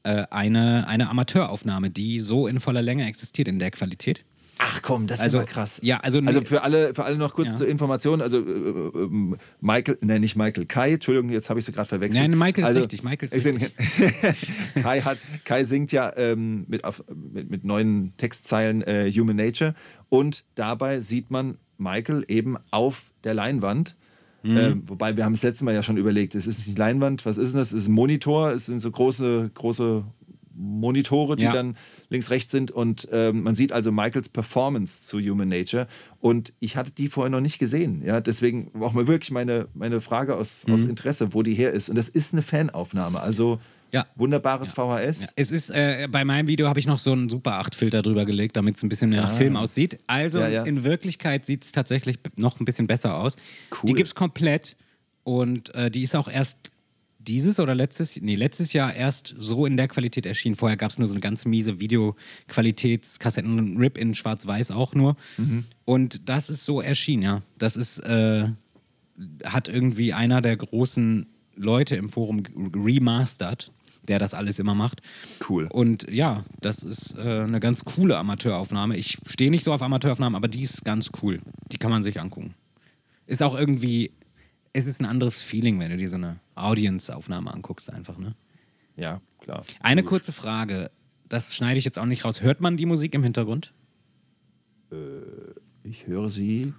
[0.03, 4.25] äh, eine, eine Amateuraufnahme, die so in voller Länge existiert in der Qualität.
[4.61, 5.81] Ach komm, das Also, ist aber krass.
[5.83, 7.57] ja, also- also für alle, für alle noch kurz Ja.
[7.57, 8.21] zur Information.
[8.21, 10.95] Also äh, äh, Michael, nein, nicht Michael, Kai.
[10.95, 12.21] Entschuldigung, jetzt habe ich sie gerade verwechselt.
[12.29, 13.59] Nein, Michael ist also, richtig, Michael ist ich bin-
[14.83, 19.75] Kai hat, Kai singt ja ähm, mit, auf, mit, mit neuen Textzeilen äh, Human Nature
[20.09, 23.97] und dabei sieht man Michael eben auf der Leinwand.
[24.43, 24.57] Mhm.
[24.57, 27.39] Ähm, wobei wir haben es letztes Mal ja schon überlegt, es ist nicht Leinwand, was
[27.39, 27.73] ist denn das?
[27.73, 30.05] Es ist ein Monitor, es sind so große, große
[30.55, 31.53] Monitore, die Ja.
[31.53, 31.77] dann
[32.11, 35.87] links, rechts sind und ähm, man sieht also Michaels Performance zu Human Nature
[36.21, 40.01] und ich hatte die vorher noch nicht gesehen, ja, deswegen auch mal wirklich meine, meine
[40.01, 40.91] Frage aus, aus Mhm.
[40.91, 43.61] Interesse, wo die her ist und das ist eine Fanaufnahme, also
[43.93, 44.07] Ja.
[44.17, 45.21] wunderbares VHS.
[45.23, 48.25] Ja, es ist, äh, bei meinem Video habe ich noch so einen Super 8-Filter drüber
[48.27, 49.99] gelegt, damit es ein bisschen mehr nach Ah, Film aussieht.
[50.07, 50.63] Also ja, ja.
[50.65, 53.37] in Wirklichkeit sieht es tatsächlich noch ein bisschen besser aus.
[53.73, 53.87] Cool.
[53.89, 54.77] Die gibt es komplett
[55.25, 56.71] und äh, die ist auch erst
[57.29, 60.57] dieses oder letztes, nee, letztes Jahr erst so in der Qualität erschienen.
[60.57, 65.17] Vorher gab es nur so eine ganz miese Videoqualitätskassetten, RIP in Schwarz-Weiß auch nur.
[65.37, 65.65] Mhm.
[65.85, 67.43] Und das ist so erschienen, ja.
[67.59, 68.49] Das ist, äh,
[69.45, 72.43] hat irgendwie einer der großen Leute im Forum
[72.75, 75.03] remastered, der das alles immer macht.
[75.49, 75.69] Cool.
[75.71, 78.97] Und ja, das ist äh, eine ganz coole Amateuraufnahme.
[78.97, 81.41] Ich stehe nicht so auf Amateuraufnahmen, aber die ist ganz cool.
[81.71, 82.55] Die kann man sich angucken.
[83.27, 84.13] Ist auch irgendwie,
[84.73, 88.35] es ist ein anderes Feeling, wenn du dir so eine Audience-Aufnahme anguckst, einfach, ne?
[88.97, 89.65] Ja, klar.
[89.81, 90.09] Eine Logisch.
[90.11, 90.91] kurze Frage,
[91.29, 92.41] das schneide ich jetzt auch nicht raus.
[92.43, 93.73] Hört man die Musik im Hintergrund?
[95.85, 96.73] Ich höre sie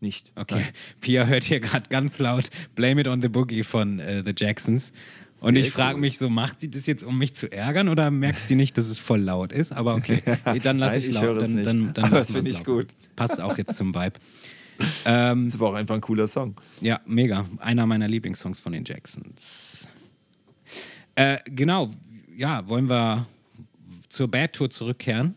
[0.00, 0.32] nicht.
[0.36, 0.56] Okay.
[0.56, 0.68] Nein.
[1.00, 4.92] Pia hört hier gerade ganz laut Blame It on the Boogie von äh, The Jacksons.
[5.40, 6.00] Und Sehr ich frage cool.
[6.02, 8.86] mich so, macht sie das jetzt, um mich zu ärgern oder merkt sie nicht, dass
[8.86, 9.72] es voll laut ist?
[9.72, 10.22] Aber okay,
[10.62, 11.36] dann lass Nein, ich ich laut.
[11.42, 11.64] es dann.
[11.64, 12.66] Dann, dann das finde ich laut.
[12.66, 12.86] gut.
[13.16, 14.18] Passt auch jetzt zum Vibe.
[15.04, 16.54] Ähm, Das war auch einfach ein cooler Song.
[16.80, 17.44] ja, mega.
[17.58, 19.86] Einer meiner Lieblingssongs von den Jacksons.
[21.14, 21.90] Äh, genau,
[22.36, 23.26] ja, wollen wir
[24.08, 25.34] zur Bad Tour zurückkehren?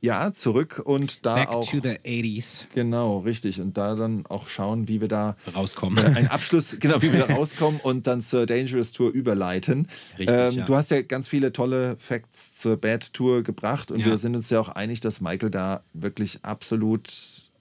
[0.00, 1.68] Ja, zurück und da Back auch.
[1.68, 3.60] to the 80s Genau, richtig.
[3.60, 5.98] Und da dann auch schauen, wie wir da rauskommen.
[5.98, 9.88] äh, einen Abschluss, genau, wie wir da rauskommen und dann zur Dangerous Tour überleiten.
[10.16, 10.64] Richtig, ähm, ja.
[10.66, 14.06] Du hast ja ganz viele tolle Facts zur Bad Tour gebracht und Ja.
[14.06, 17.12] wir sind uns ja auch einig, dass Michael da wirklich absolut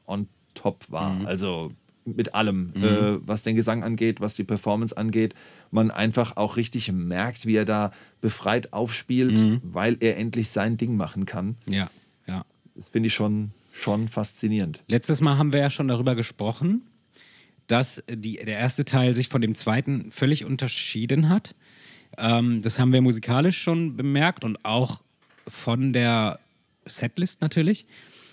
[0.06, 0.28] on
[0.58, 1.14] top war.
[1.16, 1.26] Mhm.
[1.26, 1.72] Also
[2.06, 5.36] mit allem, äh, was den Gesang angeht, was die Performance angeht.
[5.72, 7.92] Man einfach auch richtig merkt, wie er da
[8.22, 9.60] befreit aufspielt, Mhm.
[9.64, 11.56] weil er endlich sein Ding machen kann.
[11.70, 11.90] ja,
[12.28, 12.46] ja.
[12.76, 14.84] Das finde ich schon, schon faszinierend.
[14.88, 16.84] Letztes Mal haben wir ja schon darüber gesprochen,
[17.68, 21.56] dass die, der erste Teil sich von dem zweiten völlig unterschieden hat.
[22.18, 25.02] Ähm, das haben wir musikalisch schon bemerkt und auch
[25.48, 26.40] von der
[26.86, 27.86] Setlist natürlich.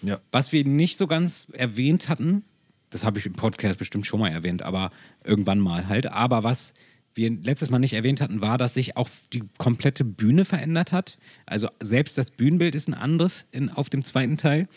[0.04, 0.20] Ja.
[0.30, 2.44] Was wir nicht so ganz erwähnt hatten,
[2.90, 4.90] das habe ich im Podcast bestimmt schon mal erwähnt, aber
[5.24, 6.06] irgendwann mal halt.
[6.06, 6.74] Aber was
[7.14, 11.18] wir letztes Mal nicht erwähnt hatten, war, dass sich auch die komplette Bühne verändert hat.
[11.46, 14.68] Also selbst das Bühnenbild ist ein anderes in, auf dem zweiten Teil.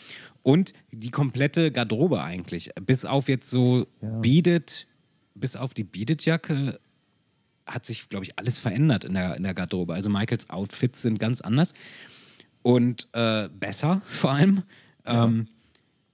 [0.42, 2.70] Und die komplette Garderobe eigentlich.
[2.80, 4.86] Bis auf jetzt so Beaded,
[5.34, 6.80] bis auf die Beaded-Jacke
[7.66, 9.94] hat sich, glaube ich, alles verändert in der, in der Garderobe.
[9.94, 11.74] Also Michaels Outfits sind ganz anders
[12.62, 14.62] und äh, besser vor allem.
[15.08, 15.48] Ähm,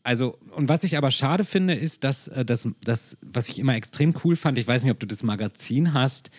[0.03, 3.75] also, und was ich aber schade finde, ist, dass äh, das, das, was ich immer
[3.75, 6.31] extrem cool fand, ich weiß nicht, ob du das Magazin hast,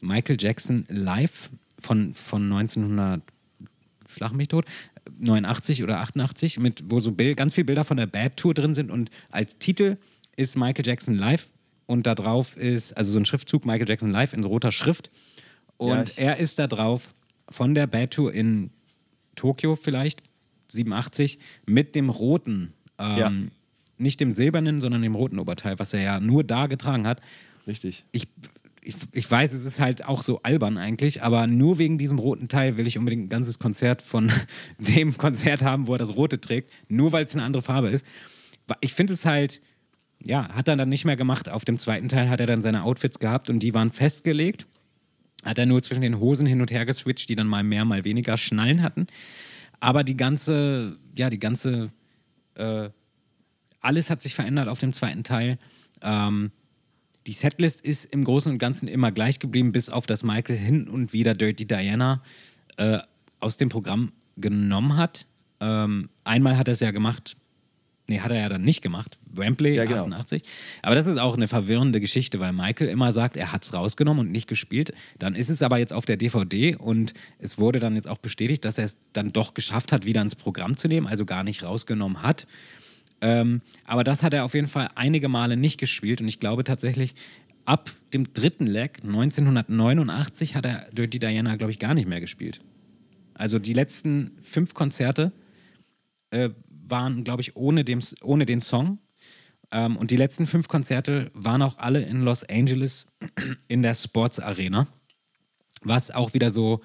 [0.00, 3.22] Michael Jackson Live von, von 1900,
[4.08, 4.64] schlag mich tot,
[5.18, 8.74] 89 oder 88, mit, wo so Bild, ganz viele Bilder von der Bad Tour drin
[8.74, 9.98] sind und als Titel
[10.36, 11.52] ist Michael Jackson Live
[11.86, 15.10] und da drauf ist, also so ein Schriftzug Michael Jackson Live in roter Schrift.
[15.76, 17.12] Und Ja, er ist da drauf
[17.48, 18.70] von der Bad Tour in
[19.34, 20.22] Tokio vielleicht,
[20.70, 23.32] 87, mit dem roten, ähm, Ja.
[23.98, 27.20] nicht dem silbernen, sondern dem roten Oberteil, was er ja nur da getragen hat.
[27.66, 28.04] Richtig.
[28.12, 28.28] Ich,
[28.82, 32.48] ich, ich weiß, es ist halt auch so albern eigentlich, aber nur wegen diesem roten
[32.48, 34.32] Teil will ich unbedingt ein ganzes Konzert von
[34.78, 38.04] dem Konzert haben, wo er das rote trägt, nur weil es eine andere Farbe ist.
[38.80, 39.60] Ich finde es halt,
[40.24, 41.48] ja, hat er dann nicht mehr gemacht.
[41.48, 44.66] Auf dem zweiten Teil hat er dann seine Outfits gehabt und die waren festgelegt.
[45.44, 48.04] Hat er nur zwischen den Hosen hin und her geswitcht, die dann mal mehr, mal
[48.04, 49.06] weniger Schnallen hatten.
[49.80, 51.90] Aber die ganze, ja, die ganze,
[52.54, 52.90] äh,
[53.80, 55.58] alles hat sich verändert auf dem zweiten Teil.
[56.02, 56.52] Ähm,
[57.26, 60.88] die Setlist ist im Großen und Ganzen immer gleich geblieben, bis auf das Michael hin
[60.88, 62.22] und wieder Dirty Diana
[62.76, 62.98] äh,
[63.40, 65.26] aus dem Programm genommen hat.
[65.60, 67.36] Ähm, einmal hat er es ja gemacht,
[68.10, 70.02] nee, hat er ja dann nicht gemacht, Wembley Ja, genau.
[70.02, 70.42] 88.
[70.82, 74.26] Aber das ist auch eine verwirrende Geschichte, weil Michael immer sagt, er hat es rausgenommen
[74.26, 74.92] und nicht gespielt.
[75.18, 78.64] Dann ist es aber jetzt auf der DVD und es wurde dann jetzt auch bestätigt,
[78.64, 81.62] dass er es dann doch geschafft hat, wieder ins Programm zu nehmen, also gar nicht
[81.62, 82.46] rausgenommen hat.
[83.20, 86.64] Ähm, aber das hat er auf jeden Fall einige Male nicht gespielt und ich glaube
[86.64, 87.14] tatsächlich,
[87.64, 92.60] ab dem dritten Leg 1989 hat er Dirty Diana, glaube ich, gar nicht mehr gespielt.
[93.34, 95.32] Also die letzten fünf Konzerte
[96.30, 96.50] äh,
[96.90, 98.98] waren, glaube ich, ohne, dem, ohne den Song.
[99.72, 103.06] Ähm, und die letzten fünf Konzerte waren auch alle in Los Angeles
[103.68, 104.86] in der Sports Arena.
[105.82, 106.80] Was auch wieder so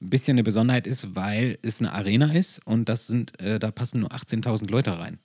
[0.00, 3.70] ein bisschen eine Besonderheit ist, weil es eine Arena ist und das sind, äh, da
[3.72, 5.18] passen nur 18.000 Leute rein.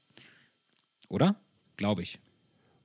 [1.10, 1.36] Oder?
[1.78, 2.20] Glaube ich.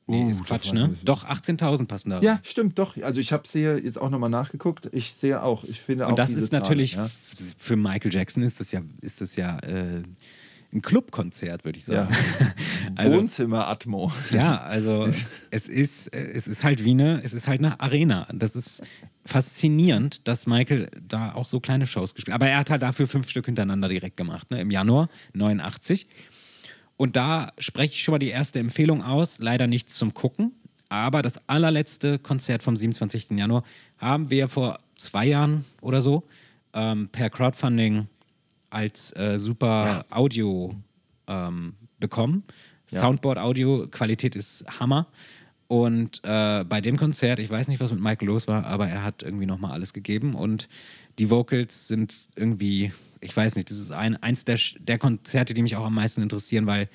[0.06, 0.96] Nee, Oh, ist Quatsch, ne?
[1.04, 2.24] Doch, 18.000 passen da rein.
[2.24, 2.96] Ja, stimmt, doch.
[3.02, 4.88] Also ich habe es hier jetzt auch nochmal nachgeguckt.
[4.92, 8.42] Ich sehe auch, ich finde auch Und das ist natürlich, Zahlen, f- für Michael Jackson
[8.42, 10.02] ist das ja, ist das ja äh,
[10.72, 12.12] ein Clubkonzert, würde ich sagen.
[12.12, 12.46] ja.
[12.96, 14.12] also, Wohnzimmer-Atmo.
[14.30, 15.06] ja, also
[15.50, 18.28] es ist, es ist halt wie eine, es ist halt eine Arena.
[18.32, 18.82] Das ist
[19.24, 22.42] faszinierend, dass Michael da auch so kleine Shows gespielt hat.
[22.42, 24.60] Aber er hat halt dafür fünf Stück hintereinander direkt gemacht, ne?
[24.60, 26.06] Im Januar 89.
[26.96, 29.38] Und da spreche ich schon mal die erste Empfehlung aus.
[29.38, 30.52] Leider nichts zum Gucken.
[30.88, 33.30] Aber das allerletzte Konzert vom 27.
[33.30, 33.62] Januar
[33.98, 36.24] haben wir vor zwei Jahren oder so
[36.72, 38.06] ähm, per Crowdfunding
[38.70, 40.74] als äh, super Audio
[41.26, 42.44] ähm, bekommen.
[42.90, 43.00] Ja.
[43.00, 45.06] Soundboard-Audio, Qualität ist Hammer.
[45.68, 49.04] Und äh, bei dem Konzert, ich weiß nicht, was mit Michael los war, aber er
[49.04, 50.66] hat irgendwie nochmal alles gegeben und
[51.18, 55.60] die Vocals sind irgendwie, ich weiß nicht, das ist ein, eins der, der Konzerte, die
[55.60, 56.88] mich auch am meisten interessieren, weil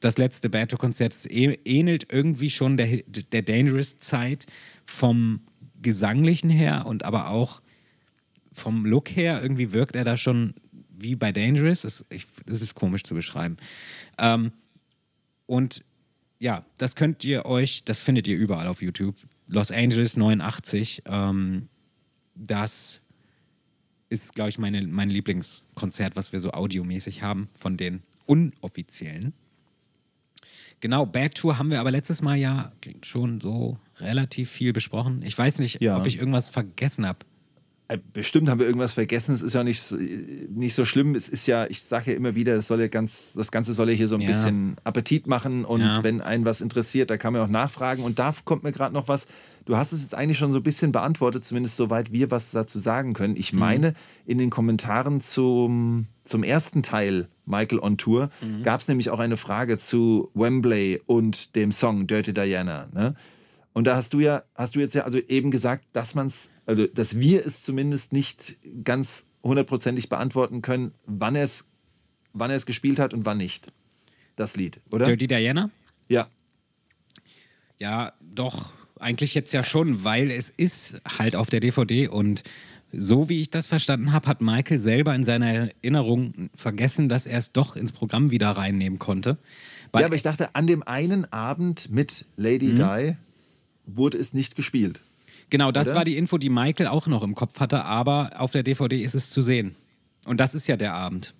[0.00, 4.46] das letzte Beato-Konzert es äh- ähnelt irgendwie schon der, der Dangerous-Zeit
[4.86, 5.40] vom
[5.82, 7.60] Gesanglichen her und aber auch
[8.52, 10.54] vom Look her, irgendwie wirkt er da schon
[10.98, 11.82] wie bei Dangerous.
[11.82, 13.56] Das, ich, das ist komisch zu beschreiben.
[14.18, 14.52] Ähm,
[15.46, 15.82] und
[16.38, 19.16] ja, das könnt ihr euch, das findet ihr überall auf YouTube.
[19.48, 21.02] Los Angeles 89.
[21.06, 21.68] Ähm,
[22.34, 23.00] das
[24.08, 29.32] ist, glaube ich, meine, mein Lieblingskonzert, was wir so audiomäßig haben von den unoffiziellen.
[30.80, 35.22] Genau, Bad Tour haben wir aber letztes Mal ja schon so relativ viel besprochen.
[35.22, 35.96] Ich weiß nicht, Ja.
[35.98, 37.20] ob ich irgendwas vergessen habe.
[37.88, 39.32] Äh, Bestimmt haben wir irgendwas vergessen.
[39.34, 41.14] Es ist ja nicht, so- nicht so schlimm.
[41.14, 43.90] Es ist ja, ich sage ja immer wieder, das, soll ja ganz, das Ganze soll
[43.90, 44.26] ja hier so ein Ja.
[44.28, 45.64] bisschen Appetit machen.
[45.64, 46.02] Und Ja.
[46.02, 48.02] wenn einen was interessiert, da kann man auch nachfragen.
[48.02, 49.26] Und da kommt mir gerade noch was.
[49.66, 52.78] Du hast es jetzt eigentlich schon so ein bisschen beantwortet, zumindest soweit wir was dazu
[52.78, 53.36] sagen können.
[53.36, 53.58] Ich Mhm.
[53.58, 53.94] meine,
[54.24, 58.62] in den Kommentaren zum, zum ersten Teil Michael on Tour Mhm.
[58.64, 62.88] gab es nämlich auch eine Frage zu Wembley und dem Song Dirty Diana.
[62.92, 63.14] Ne?
[63.76, 66.86] Und da hast du ja, hast du jetzt ja also eben gesagt, dass man's, also
[66.86, 71.68] dass wir es zumindest nicht ganz hundertprozentig beantworten können, wann er es,
[72.32, 73.70] wann er es gespielt hat und wann nicht.
[74.34, 75.04] Das Lied, oder?
[75.04, 75.68] Dirty Diana?
[76.08, 76.30] Ja.
[77.76, 82.44] Ja, doch, eigentlich jetzt ja schon, weil es ist halt auf der DVD und
[82.92, 87.36] so wie ich das verstanden habe, hat Michael selber in seiner Erinnerung vergessen, dass er
[87.36, 89.36] es doch ins Programm wieder reinnehmen konnte.
[89.94, 92.76] Ja, aber ich dachte, an dem einen Abend mit Lady Mhm.
[92.76, 93.16] Di
[93.86, 95.00] wurde es nicht gespielt.
[95.50, 95.96] genau, das oder?
[95.96, 99.14] war die Info, die Michael auch noch im Kopf hatte, aber auf der DVD ist
[99.14, 99.74] es zu sehen.
[100.26, 101.34] Und das ist ja der Abend.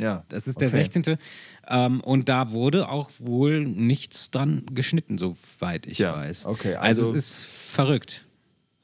[0.00, 0.24] Ja.
[0.28, 0.78] Das ist der okay.
[0.78, 1.16] 16.
[1.68, 6.46] Ähm, und da wurde auch wohl nichts dran geschnitten, soweit ich Ja, weiß.
[6.46, 8.26] okay, also, also- es ist verrückt.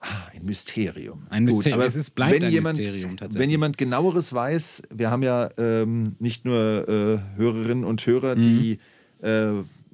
[0.02, 1.26] Ah, Ein Mysterium.
[1.28, 1.74] Ein Mysterium.
[1.80, 3.42] aber Es ist- bleibt wenn ein jemand, Mysterium tatsächlich.
[3.42, 8.42] Wenn jemand genaueres weiß, wir haben ja ähm, nicht nur äh, Hörerinnen und Hörer, Mhm.
[8.42, 8.78] die
[9.20, 9.50] äh,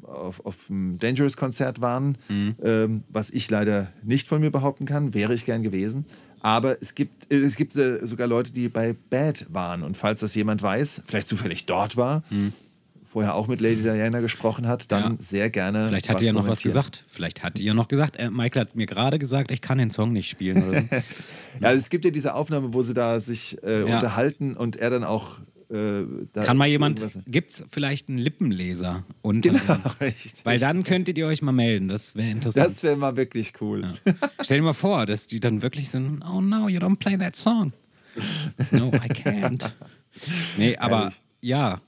[0.07, 2.55] auf, auf dem Dangerous-Konzert waren, Mhm.
[2.63, 6.07] ähm, was ich leider nicht von mir behaupten kann, wäre ich gern gewesen.
[6.41, 9.83] Aber es gibt, es gibt äh, sogar Leute, die bei Bad waren.
[9.83, 12.23] Und falls das jemand weiß, vielleicht zufällig dort war,
[13.11, 15.11] vorher auch mit Lady Diana gesprochen hat, dann Mhm.
[15.13, 15.17] Ja.
[15.21, 15.89] sehr gerne.
[15.89, 17.05] Vielleicht hat die ja noch was gesagt.
[17.09, 18.17] Vielleicht hat ja noch gesagt.
[18.17, 20.69] Äh, Michael hat mir gerade gesagt, ich kann den Song nicht spielen.
[20.69, 20.89] Oder so.
[21.61, 23.95] Ja, also es gibt ja diese Aufnahme, wo sie da sich äh, Ja.
[23.95, 25.39] unterhalten und er dann auch.
[25.69, 26.05] Äh,
[26.45, 30.45] Kann mal jemand, gibt es vielleicht einen Lippenleser unter Genau, richtig.
[30.45, 31.89] Weil dann könntet ihr euch mal melden.
[31.89, 32.67] Das wäre interessant.
[32.67, 33.83] Das wäre mal wirklich cool.
[34.05, 34.15] ja.
[34.43, 37.35] Stell dir mal vor, dass die dann wirklich sind, oh no, you don't play that
[37.37, 37.73] song.
[38.71, 39.71] No, I can't.
[40.57, 41.21] Nee, aber Herrlich.
[41.43, 41.81] ja,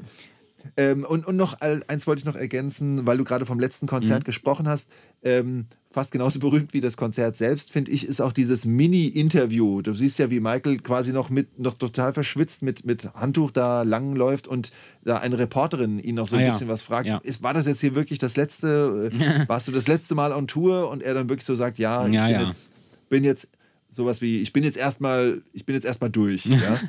[0.76, 4.20] Ähm, und, und noch eins wollte ich noch ergänzen, weil du gerade vom letzten Konzert
[4.22, 4.24] Mhm.
[4.24, 4.90] gesprochen hast.
[5.22, 5.66] Ähm,
[5.98, 9.82] fast genauso berühmt wie das Konzert selbst, finde ich, ist auch dieses Mini-Interview.
[9.82, 13.82] Du siehst ja, wie Michael quasi noch mit noch total verschwitzt mit, mit Handtuch da
[13.82, 14.70] lang läuft und
[15.02, 16.52] da eine Reporterin ihn noch so ein Ah ja.
[16.52, 17.08] bisschen was fragt.
[17.08, 17.18] Ja.
[17.18, 19.11] Ist, war das jetzt hier wirklich das letzte?
[19.48, 20.88] Warst du das letzte Mal on Tour?
[20.88, 22.42] Und er dann wirklich so sagt, ja, ich Ja, bin, ja.
[22.46, 22.70] Jetzt,
[23.08, 23.48] bin jetzt
[23.88, 26.44] sowas wie, ich bin jetzt erstmal, ich bin jetzt erstmal durch.
[26.46, 26.80] ja?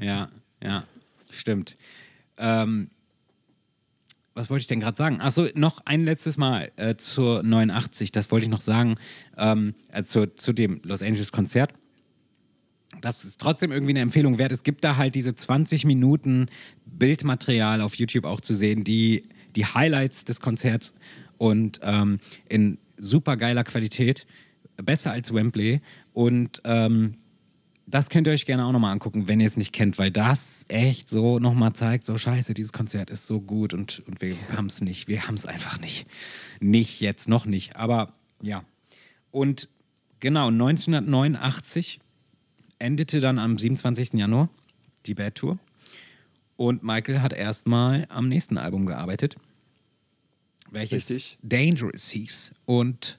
[0.00, 0.28] ja,
[0.62, 0.84] ja,
[1.30, 1.76] stimmt.
[2.36, 2.90] Ähm,
[4.34, 5.20] was wollte ich denn gerade sagen?
[5.20, 8.96] Achso, noch ein letztes Mal äh, zur 89, das wollte ich noch sagen,
[9.36, 11.72] ähm, also zu, dem Los Angeles Konzert.
[13.00, 14.52] Das ist trotzdem irgendwie eine Empfehlung wert.
[14.52, 16.46] Es gibt da halt diese 20 Minuten
[16.86, 20.94] Bildmaterial auf YouTube auch zu sehen, die, die Highlights des Konzerts
[21.38, 22.18] und ähm,
[22.48, 24.26] in super geiler Qualität,
[24.76, 25.80] besser als Wembley.
[26.12, 27.16] Und ähm,
[27.86, 30.64] das könnt ihr euch gerne auch nochmal angucken, wenn ihr es nicht kennt, weil das
[30.68, 34.66] echt so nochmal zeigt, so scheiße, dieses Konzert ist so gut und, und wir haben
[34.66, 35.08] es nicht.
[35.08, 36.06] Wir haben es einfach nicht.
[36.60, 37.76] Nicht jetzt, noch nicht.
[37.76, 38.64] Aber ja.
[39.30, 39.68] Und
[40.20, 42.00] genau, 1989
[42.78, 44.14] endete dann am 27.
[44.14, 44.48] Januar
[45.06, 45.58] die Bad Tour.
[46.56, 49.36] Und Michael hat erstmal am nächsten Album gearbeitet,
[50.70, 51.38] welches Richtig.
[51.42, 52.52] Dangerous hieß.
[52.66, 53.18] Und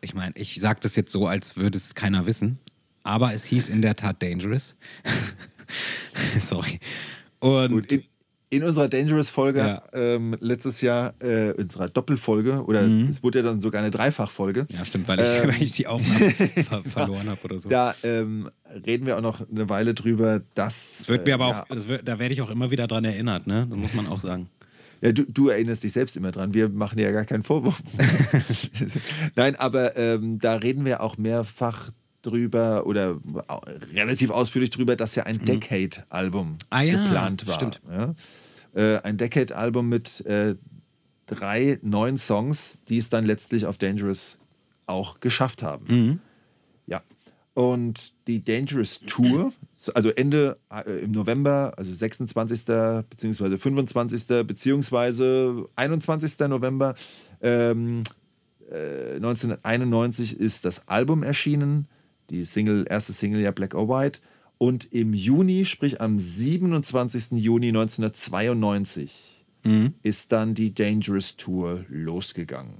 [0.00, 2.58] ich meine, ich sage das jetzt so, als würde es keiner wissen,
[3.02, 4.76] aber es hieß in der Tat Dangerous.
[6.40, 6.78] Sorry.
[7.38, 8.02] Und Gut, in,
[8.50, 9.82] in unserer Dangerous-Folge Ja.
[9.92, 14.66] ähm, letztes Jahr, äh, unserer Doppelfolge, oder es wurde ja dann sogar eine Dreifachfolge.
[14.70, 16.30] ja, stimmt, weil ich, Ähm, weil ich die Aufnahme
[16.68, 17.68] ver verloren habe oder so.
[17.68, 18.50] Da ähm,
[18.86, 20.98] reden wir auch noch eine Weile drüber, dass.
[20.98, 23.04] Das wird mir äh, aber ja, auch, wird, da werde ich auch immer wieder dran
[23.04, 23.66] erinnert, ne?
[23.70, 24.50] Das muss man auch sagen.
[25.02, 26.52] Ja, du, du erinnerst dich selbst immer dran.
[26.52, 27.80] Wir machen dir ja gar keinen Vorwurf.
[29.34, 31.90] Nein, aber ähm, da reden wir auch mehrfach
[32.22, 33.18] drüber oder
[33.94, 36.56] relativ ausführlich drüber, dass ja ein Decade-Album Mhm.
[36.70, 37.54] Ah ja, geplant war.
[37.54, 37.80] stimmt.
[37.90, 38.14] Ja?
[38.74, 40.54] Äh, ein Decade-Album mit äh,
[41.26, 44.38] drei neuen Songs, die es dann letztlich auf Dangerous
[44.86, 45.86] auch geschafft haben.
[45.88, 46.18] Mhm.
[46.86, 47.02] Ja.
[47.54, 49.52] Und die Dangerous Tour,
[49.94, 52.64] also Ende äh, im November, also 26.
[53.08, 54.46] beziehungsweise 25.
[54.46, 56.38] beziehungsweise 21.
[56.48, 56.94] November
[57.42, 58.02] ähm,
[58.70, 61.88] äh, 1991 ist das Album erschienen,
[62.30, 64.20] die Single, erste Single ja Black or White.
[64.58, 67.38] Und im Juni, sprich am 27.
[67.38, 69.92] Juni 1992, Mhm.
[70.02, 72.74] ist dann die Dangerous Tour losgegangen.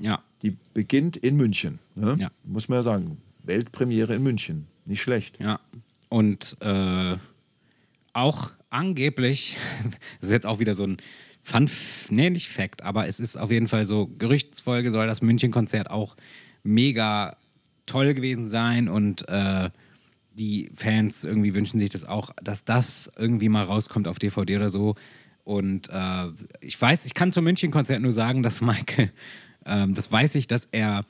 [0.00, 0.22] Ja.
[0.42, 1.80] Die beginnt in München.
[1.94, 2.16] Ne?
[2.18, 2.30] Ja.
[2.44, 3.18] Muss man ja sagen.
[3.42, 4.66] Weltpremiere in München.
[4.86, 5.38] Nicht schlecht.
[5.40, 5.60] Ja.
[6.08, 7.16] Und äh,
[8.14, 9.58] auch angeblich,
[10.20, 10.96] das ist jetzt auch wieder so ein
[11.42, 11.70] Fun,
[12.10, 16.16] nee, nicht Fact, aber es ist auf jeden Fall so, Gerüchtsfolge soll das München-Konzert auch
[16.62, 17.36] mega
[17.88, 19.70] toll gewesen sein und äh,
[20.38, 24.70] die Fans irgendwie wünschen sich das auch, dass das irgendwie mal rauskommt auf DVD oder
[24.70, 24.94] so.
[25.44, 26.26] Und äh,
[26.60, 29.10] ich weiß, ich kann zum München-Konzert nur sagen, dass Michael,
[29.66, 31.04] ähm, das weiß ich, dass er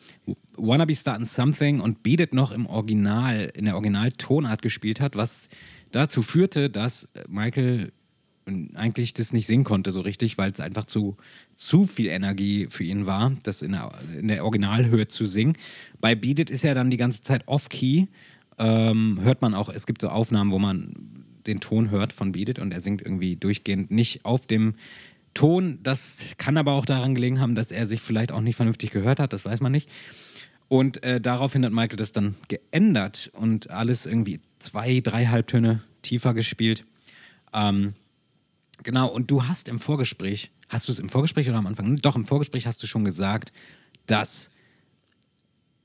[0.57, 5.17] Wanna Be Startin' Something und Beat It noch im Original, in der Originaltonart gespielt hat,
[5.17, 5.49] was
[5.93, 7.93] dazu führte, dass Michael
[8.75, 11.17] eigentlich das nicht singen konnte so richtig, weil es einfach zu,
[11.55, 15.55] zu viel Energie für ihn war, das in der, in der Originalhöhe zu singen.
[16.01, 18.07] Bei Beat It ist er dann die ganze Zeit off-key.
[18.59, 20.95] Ähm, hört man auch, es gibt so Aufnahmen, wo man
[21.47, 24.75] den Ton hört von Beat It und er singt irgendwie durchgehend nicht auf dem
[25.35, 25.79] Ton.
[25.83, 29.21] Das kann aber auch daran gelegen haben, dass er sich vielleicht auch nicht vernünftig gehört
[29.21, 29.89] hat, das weiß man nicht.
[30.69, 36.35] Und äh, daraufhin hat Michael das dann geändert und alles irgendwie zwei, drei Halbtöne tiefer
[36.35, 36.85] gespielt.
[37.55, 37.95] Ähm,
[38.83, 41.97] genau, und du hast im Vorgespräch, hast du es im Vorgespräch oder am Anfang?
[41.97, 43.53] Doch, im Vorgespräch hast du schon gesagt,
[44.07, 44.51] dass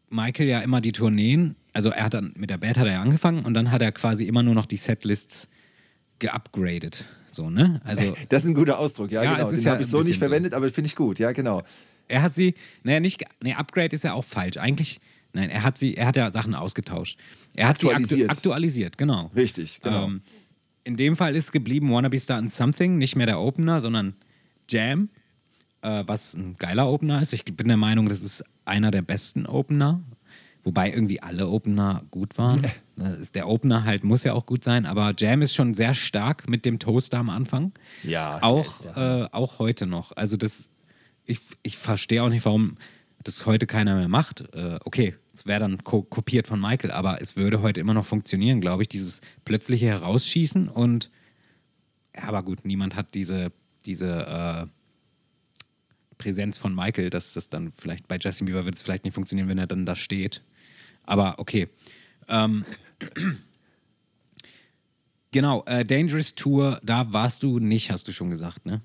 [0.10, 3.02] Michael ja immer die Tourneen, also er hat dann mit der Band hat er ja
[3.02, 5.48] angefangen und dann hat er quasi immer nur noch die Setlists
[6.20, 7.06] geupgradet.
[7.32, 7.82] So, ne?
[7.84, 9.48] Also Das ist ein guter Ausdruck, ja, Ja, genau.
[9.48, 10.26] es ist Den ja habe ich so nicht bisschen so.
[10.26, 11.64] verwendet, aber finde ich gut, ja, genau.
[12.08, 12.54] er hat sie,
[12.84, 14.58] naja, nicht, nee, Upgrade ist ja auch falsch.
[14.58, 15.00] Eigentlich,
[15.34, 17.18] nein, er hat sie, er hat ja Sachen ausgetauscht.
[17.56, 18.10] Er hat Aktualisiert.
[18.20, 19.32] sie aktu aktualisiert, genau.
[19.36, 20.06] Richtig, genau.
[20.06, 20.22] Ähm,
[20.84, 24.16] in dem Fall ist geblieben Wanna Be Startin' Something, nicht mehr der Opener, sondern
[24.70, 25.10] Jam,
[25.82, 27.34] äh, was ein geiler Opener ist.
[27.34, 30.02] Ich bin der Meinung, das ist einer der besten Opener,
[30.64, 32.62] wobei irgendwie alle Opener gut waren.
[32.96, 35.94] Ne, ist der Opener halt muss ja auch gut sein, aber Jam ist schon sehr
[35.94, 37.72] stark mit dem Toaster am Anfang.
[38.04, 40.12] Ja, auch, ist ja- äh, auch heute noch.
[40.16, 40.70] Also das,
[41.26, 42.78] ich, ich verstehe auch nicht, warum
[43.24, 44.44] das heute keiner mehr macht.
[44.56, 48.06] Äh, okay, es wäre dann ko kopiert von Michael, aber es würde heute immer noch
[48.06, 51.10] funktionieren, glaube ich, dieses plötzliche Herausschießen und
[52.16, 53.52] ja, aber gut, niemand hat diese,
[53.86, 54.68] diese äh,
[56.18, 59.50] Präsenz von Michael, dass das dann vielleicht bei Justin Bieber wird es vielleicht nicht funktionieren,
[59.50, 60.44] wenn er dann da steht.
[61.04, 61.68] Aber okay.
[62.28, 62.66] Ähm,
[65.32, 68.82] genau, äh, Dangerous Tour, da warst du nicht, hast du schon gesagt, ne?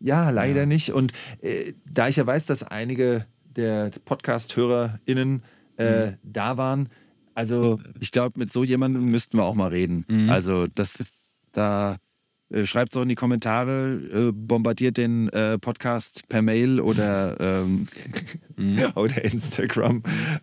[0.00, 0.90] Ja, leider nicht.
[0.92, 5.44] Und äh, da ich ja weiß, dass einige der Podcast-HörerInnen
[5.82, 6.16] äh, Mhm.
[6.22, 6.88] da waren,
[7.34, 10.04] also Ich glaube, mit so jemandem müssten wir auch mal reden.
[10.08, 10.30] Mhm.
[10.30, 11.96] Also, das ist da.
[12.50, 17.88] Äh, Schreibt doch in die Kommentare, äh, bombardiert den äh, Podcast per Mail oder ähm,
[18.94, 19.24] oder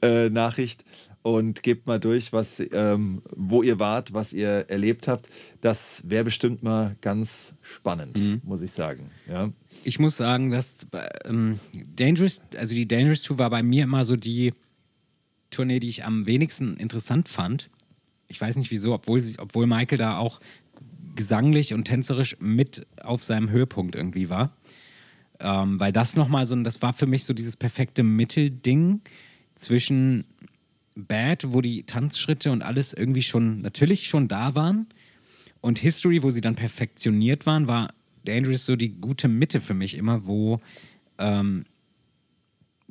[0.01, 0.83] Instagram-Nachricht
[1.21, 5.29] und gebt mal durch, was, ähm, wo ihr wart, was ihr erlebt habt.
[5.61, 8.41] Das wäre bestimmt mal ganz spannend, Mhm.
[8.43, 9.11] muss ich sagen.
[9.27, 9.49] Ja.
[9.83, 10.87] Ich muss sagen, dass
[11.25, 11.59] ähm,
[11.95, 14.53] Dangerous, also die Dangerous Tour war bei mir immer so die
[15.49, 17.69] Tournee, die ich am wenigsten interessant fand.
[18.27, 20.39] Ich weiß nicht wieso, obwohl, sie, obwohl Michael da auch
[21.15, 24.55] gesanglich und tänzerisch mit auf seinem Höhepunkt irgendwie war.
[25.39, 29.01] Ähm, weil das nochmal so, das war für mich so dieses perfekte Mittelding
[29.55, 30.25] zwischen
[30.95, 34.87] Bad, wo die Tanzschritte und alles irgendwie schon, natürlich schon da waren.
[35.61, 37.93] Und History, wo sie dann perfektioniert waren, war
[38.25, 40.59] Dangerous so die gute Mitte für mich immer, wo,
[41.17, 41.65] ähm,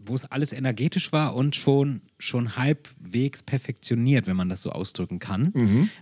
[0.09, 5.19] wo es alles energetisch war und schon, schon halbwegs perfektioniert, wenn man das so ausdrücken
[5.19, 5.53] kann.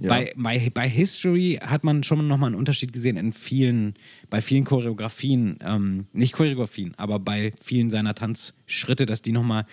[0.00, 0.08] ja.
[0.08, 3.94] bei, bei, bei History hat man schon nochmal einen Unterschied gesehen in vielen,
[4.30, 9.66] bei vielen Choreografien, ähm, nicht Choreografien, aber bei vielen seiner Tanzschritte, dass die nochmal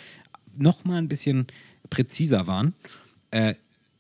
[0.56, 1.48] noch mal ein bisschen
[1.90, 2.74] präziser waren.
[3.32, 3.56] Äh,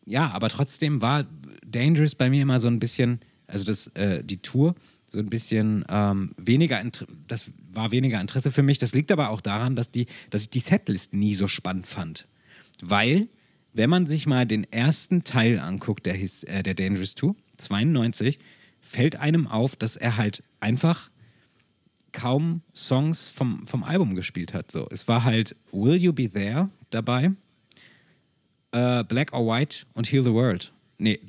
[0.05, 1.25] ja, aber trotzdem war
[1.65, 4.75] Dangerous bei mir immer so ein bisschen, also das, äh, die Tour,
[5.13, 6.83] so ein bisschen ähm, weniger,
[7.27, 8.79] das war weniger Interesse für mich.
[8.79, 12.27] Das liegt aber auch daran, dass, die, dass ich die Setlist nie so spannend fand.
[12.81, 13.29] Weil,
[13.73, 18.39] wenn man sich mal den ersten Teil anguckt, der, His, äh, der Dangerous Tour, 92,
[18.81, 21.11] fällt einem auf, dass er halt einfach
[22.11, 24.71] kaum Songs vom, vom Album gespielt hat.
[24.71, 27.31] So, es war halt Will You Be There dabei,
[28.71, 30.73] äh, Black or White und Heal the World.
[30.97, 31.19] Nee,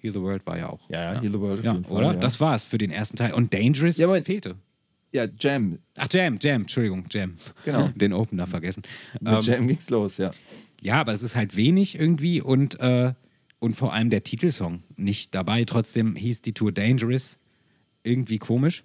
[0.00, 0.88] Heal the World war ja auch.
[0.90, 2.06] Ja, ja, Heal the World auf Ja, jeden Fall, oder?
[2.14, 2.18] ja.
[2.20, 3.32] Das war es für den ersten Teil.
[3.34, 4.56] Und Dangerous Ja, aber- fehlte.
[5.12, 5.78] Ja, Jam.
[5.96, 7.34] Ach, Jam, Jam, Entschuldigung, Jam.
[7.64, 7.88] Genau.
[7.96, 8.82] Den Opener vergessen.
[9.20, 10.30] Mit Ähm, Jam ging's los, ja.
[10.82, 13.14] ja, aber es ist halt wenig irgendwie und, äh,
[13.58, 15.64] und vor allem der Titelsong nicht dabei.
[15.64, 17.38] Trotzdem hieß die Tour Dangerous.
[18.02, 18.84] Irgendwie komisch.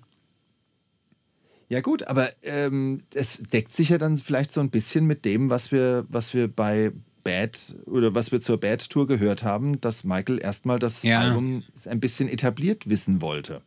[1.69, 5.49] Ja gut, aber ähm, es deckt sich ja dann vielleicht so ein bisschen mit dem,
[5.49, 6.91] was wir, was wir bei
[7.23, 11.21] Bad oder was wir zur Bad Tour gehört haben, dass Michael erstmal das Ja.
[11.21, 13.61] Album ein bisschen etabliert wissen wollte.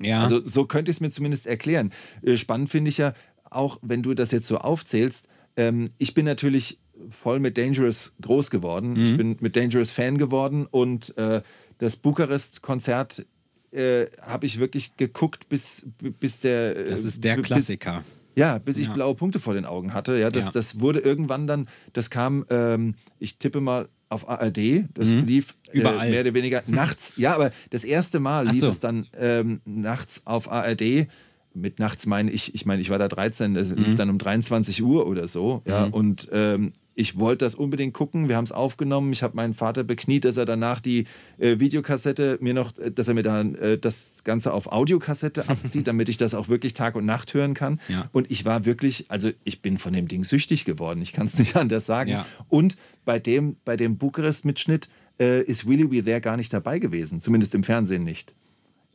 [0.00, 0.22] Ja.
[0.22, 1.92] Also so könnte ich es mir zumindest erklären.
[2.22, 3.14] Äh, Spannend finde ich ja
[3.50, 5.26] auch, wenn du das jetzt so aufzählst.
[5.56, 6.78] Ähm, ich bin natürlich
[7.10, 8.92] voll mit Dangerous groß geworden.
[8.92, 9.02] Mhm.
[9.02, 11.42] Ich bin mit Dangerous Fan geworden und äh,
[11.78, 13.26] das Bukarest-Konzert
[13.72, 15.86] äh, habe ich wirklich geguckt, bis,
[16.18, 16.76] bis der.
[16.76, 18.04] äh, das ist der bis- Klassiker.
[18.36, 18.92] Ja, bis ich Ja.
[18.92, 20.18] blaue Punkte vor den Augen hatte.
[20.18, 20.50] Ja, das, Ja.
[20.52, 25.74] das wurde irgendwann dann, das kam, ähm, ich tippe mal auf ARD, das lief äh,
[25.76, 25.80] Mhm.
[25.80, 26.10] Überall.
[26.10, 27.12] mehr oder weniger nachts.
[27.16, 28.68] Ja, aber das erste Mal Ach lief so.
[28.68, 31.06] es dann ähm, nachts auf ARD.
[31.52, 33.74] Mit nachts meine ich, ich meine, ich war da 13, das Mhm.
[33.76, 35.62] lief dann um 23 Uhr oder so.
[35.66, 38.28] Ja, und ähm, ich wollte das unbedingt gucken.
[38.28, 39.10] Wir haben es aufgenommen.
[39.12, 41.06] Ich habe meinen Vater bekniet, dass er danach die
[41.38, 45.86] äh, Videokassette mir noch, äh, dass er mir dann äh, das Ganze auf Audiokassette abzieht,
[45.88, 47.80] damit ich das auch wirklich Tag und Nacht hören kann.
[47.88, 48.10] Ja.
[48.12, 51.00] Und ich war wirklich, also ich bin von dem Ding süchtig geworden.
[51.00, 52.10] Ich kann es nicht anders sagen.
[52.10, 52.26] Ja.
[52.48, 52.76] Und
[53.06, 57.54] bei dem, bei dem Bukarest-Mitschnitt äh, ist Willy Be There gar nicht dabei gewesen, zumindest
[57.54, 58.34] im Fernsehen nicht.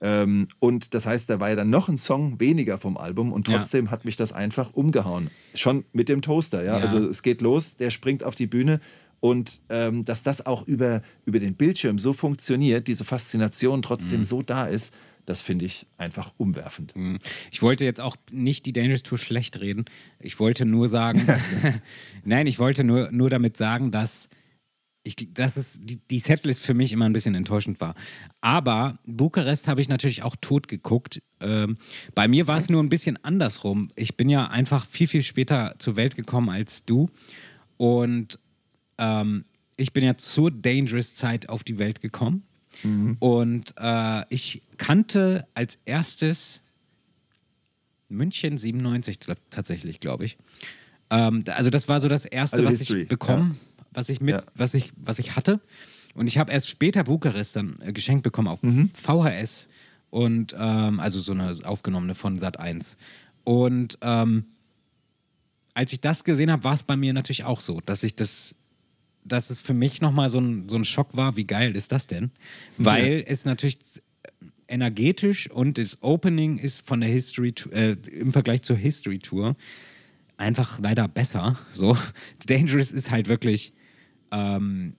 [0.01, 3.47] Ähm, und das heißt, da war ja dann noch ein Song weniger vom Album und
[3.47, 3.57] Ja.
[3.57, 5.29] trotzdem hat mich das einfach umgehauen.
[5.53, 6.77] Schon mit dem Toaster, ja.
[6.77, 6.83] Ja.
[6.83, 8.79] Also es geht los, der springt auf die Bühne
[9.21, 14.23] und ähm, dass das auch über, über den Bildschirm so funktioniert, diese Faszination trotzdem Mhm.
[14.25, 14.93] so da ist,
[15.25, 16.93] das finde ich einfach umwerfend.
[17.49, 19.85] Ich wollte jetzt auch nicht die Dangerous Tour schlecht reden.
[20.19, 21.25] Ich wollte nur sagen,
[22.25, 24.29] nein, ich wollte nur, nur damit sagen, dass,
[25.07, 27.93] ich, dass es die, die Setlist für mich immer ein bisschen enttäuschend war.
[28.41, 31.21] Aber Bukarest habe ich natürlich auch tot geguckt.
[31.39, 31.77] Ähm,
[32.15, 33.87] bei mir war es nur ein bisschen andersrum.
[33.95, 37.09] Ich bin ja einfach viel, viel später zur Welt gekommen als du.
[37.77, 38.39] Und
[38.97, 39.45] ähm,
[39.77, 42.43] ich bin ja zur Dangerous-Zeit auf die Welt gekommen.
[43.19, 46.61] Und äh, ich kannte als erstes
[48.09, 50.37] München 97 t- tatsächlich, glaube ich.
[51.09, 53.59] Ähm, also das war so das erste, Also was History, ich bekommen,
[53.95, 54.43] was ich mit, Ja.
[54.55, 55.59] was ich, was ich hatte.
[56.13, 58.89] Und ich habe erst später Bukarest dann äh, geschenkt bekommen auf Mhm.
[58.93, 59.67] VHS
[60.11, 62.97] und ähm, also so eine aufgenommene von Sat 1.
[63.43, 64.45] Und ähm,
[65.73, 68.55] als ich das gesehen habe, war es bei mir natürlich auch so, dass ich das,
[69.25, 72.07] dass es für mich nochmal so ein, so ein Schock war, wie geil ist das
[72.07, 72.31] denn?
[72.77, 73.77] Weil es natürlich
[74.67, 79.55] energetisch und das Opening ist von der History äh, im Vergleich zur History Tour
[80.37, 81.57] einfach leider besser.
[81.73, 81.95] So
[82.47, 83.73] Dangerous ist halt wirklich
[84.35, 84.95] ähm,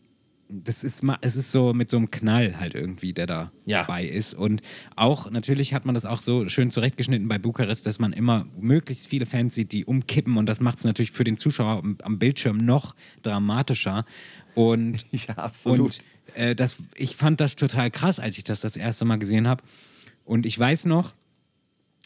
[0.49, 3.81] das ist mal, es ist so mit so einem Knall halt irgendwie, der da Ja.
[3.81, 4.33] dabei ist.
[4.33, 4.63] Und
[4.95, 9.09] auch, natürlich hat man das auch so schön zurechtgeschnitten bei Bukarest, dass man immer möglichst
[9.09, 12.59] viele Fans sieht, die umkippen und das macht es natürlich für den Zuschauer am, Bildschirm
[12.59, 14.05] noch dramatischer.
[14.55, 15.81] Und Ja, absolut.
[15.81, 15.99] und
[16.37, 19.65] äh, das, ich fand das total krass, als ich das das erste Mal gesehen habe.
[20.25, 21.15] Und ich weiß noch,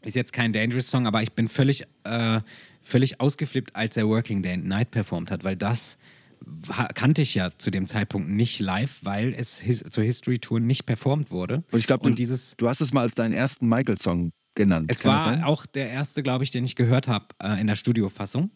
[0.03, 2.41] ist jetzt kein Dangerous Song, aber ich bin völlig, äh,
[2.81, 5.99] völlig ausgeflippt, als er Working Day and Night performt hat, weil das
[6.95, 10.87] kannte ich ja zu dem Zeitpunkt nicht live, weil es his zur History Tour nicht
[10.87, 11.65] performt wurde.
[11.71, 14.91] Und ich glaube, du, dieses du hast es mal als deinen ersten Michael-Song genannt.
[14.91, 17.77] es Kann war auch der erste, glaube ich, den ich gehört habe äh, in der
[17.77, 18.51] Studiofassung.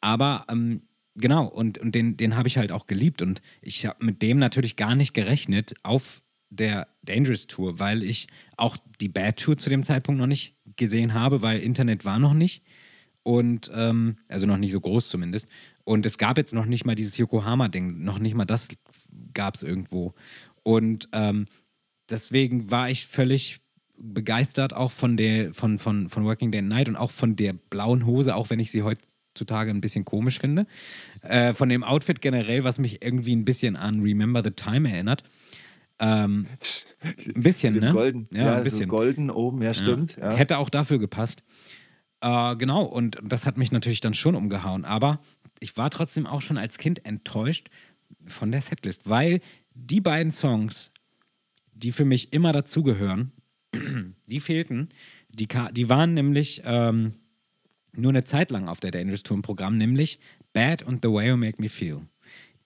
[0.00, 0.82] Aber ähm,
[1.14, 3.22] genau, und, und den, den habe ich halt auch geliebt.
[3.22, 8.28] Und ich habe mit dem natürlich gar nicht gerechnet auf der Dangerous Tour, weil ich
[8.56, 12.34] auch die Bad Tour zu dem Zeitpunkt noch nicht gesehen habe, weil Internet war noch
[12.34, 12.64] nicht.
[13.22, 15.48] Und, ähm, also noch nicht so groß zumindest.
[15.84, 18.68] Und es gab jetzt noch nicht mal dieses Yokohama-Ding, noch nicht mal das
[19.34, 20.14] gab es irgendwo.
[20.62, 21.46] Und ähm,
[22.08, 23.60] deswegen war ich völlig
[24.00, 27.52] begeistert auch von der, von, von, von Working Day and Night und auch von der
[27.52, 30.66] blauen Hose, auch wenn ich sie heutzutage ein bisschen komisch finde.
[31.22, 35.22] Äh, von dem Outfit generell, was mich irgendwie ein bisschen an Remember the Time erinnert.
[35.98, 36.46] Ähm,
[37.34, 37.92] ein bisschen, ne?
[37.92, 38.88] Golden, Ja, ja, ein bisschen.
[38.88, 40.16] So golden oben, ja, stimmt.
[40.16, 40.30] Ja.
[40.30, 41.42] Hätte auch dafür gepasst.
[42.22, 44.86] Äh, genau, und das hat mich natürlich dann schon umgehauen.
[44.86, 45.20] Aber
[45.60, 47.68] ich war trotzdem auch schon als Kind enttäuscht
[48.26, 49.40] von der Setlist, weil
[49.74, 50.90] die beiden Songs,
[51.72, 53.32] die für mich immer dazugehören,
[54.26, 54.88] die fehlten.
[55.28, 57.14] Die, die waren nämlich ähm,
[57.92, 60.18] nur eine Zeit lang auf der Dangerous Tour im Programm, nämlich
[60.52, 62.00] Bad und The Way You Make Me Feel.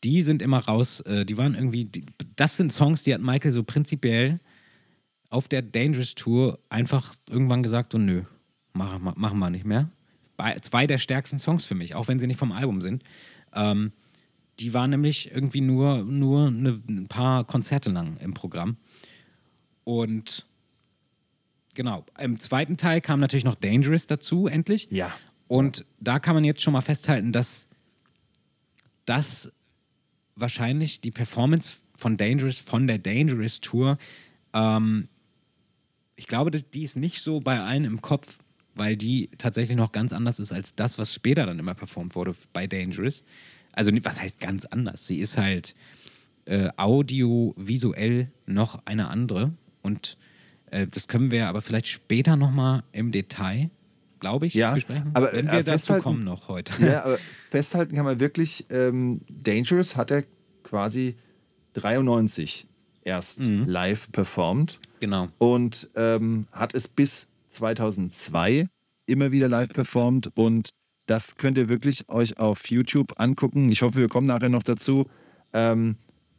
[0.02, 2.04] Die sind immer raus, äh, die waren irgendwie, die,
[2.36, 4.40] das sind Songs, die hat Michael so prinzipiell
[5.30, 8.22] auf der Dangerous Tour einfach irgendwann gesagt, so nö,
[8.72, 9.90] machen, wir- machen wir nicht mehr.
[10.62, 13.02] Zwei der stärksten Songs für mich, auch wenn sie nicht vom Album sind.
[13.54, 13.92] Ähm,
[14.58, 18.76] die waren nämlich irgendwie nur, nur eine, ein paar Konzerte lang im Programm.
[19.84, 20.46] Und
[21.74, 24.88] genau, im zweiten Teil kam natürlich noch Dangerous dazu, endlich.
[24.90, 25.12] Ja.
[25.48, 27.66] Und da kann man jetzt schon mal festhalten, dass
[29.04, 29.52] das
[30.36, 33.98] wahrscheinlich die Performance von Dangerous, von der Dangerous Tour,
[34.52, 35.08] ähm,
[36.16, 38.38] ich glaube, die ist nicht so bei allen im Kopf,
[38.74, 42.34] weil die tatsächlich noch ganz anders ist als das, was später dann immer performt wurde
[42.52, 43.24] bei Dangerous.
[43.72, 45.06] Also, was heißt ganz anders?
[45.06, 45.74] Sie ist halt
[46.46, 49.52] äh, audiovisuell noch eine andere
[49.82, 50.16] und
[50.70, 53.70] äh, das können wir aber vielleicht später nochmal im Detail,
[54.20, 55.10] glaube ich, Ja, besprechen.
[55.14, 56.80] aber, wenn äh, wir dazu kommen noch heute.
[56.82, 57.18] Ja, aber
[57.50, 60.24] festhalten kann man wirklich, ähm, Dangerous hat er
[60.62, 61.16] quasi
[61.74, 62.66] 93
[63.02, 63.66] erst Mhm.
[63.66, 65.28] live performt Genau.
[65.38, 68.68] und ähm, hat es bis 2002
[69.06, 70.70] immer wieder live performt und
[71.06, 73.70] das könnt ihr wirklich euch auf YouTube angucken.
[73.70, 75.06] Ich hoffe, wir kommen nachher noch dazu.
[75.52, 75.96] ähm,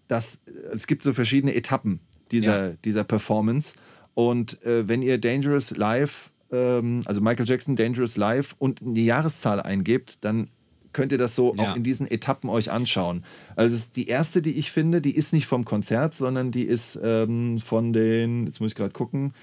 [0.07, 0.39] das,
[0.71, 1.99] es gibt so verschiedene Etappen
[2.31, 2.75] dieser, Ja.
[2.85, 3.73] dieser Performance.
[4.13, 9.59] Und äh, wenn ihr Dangerous Live, ähm, also Michael Jackson Dangerous Live und eine Jahreszahl
[9.61, 10.49] eingebt, dann
[10.93, 11.71] könnt ihr das so Ja.
[11.71, 13.23] auch in diesen Etappen euch anschauen.
[13.55, 17.57] Also die erste, die ich finde, die ist nicht vom Konzert, sondern die ist ähm,
[17.59, 19.33] von den, jetzt muss ich gerade gucken,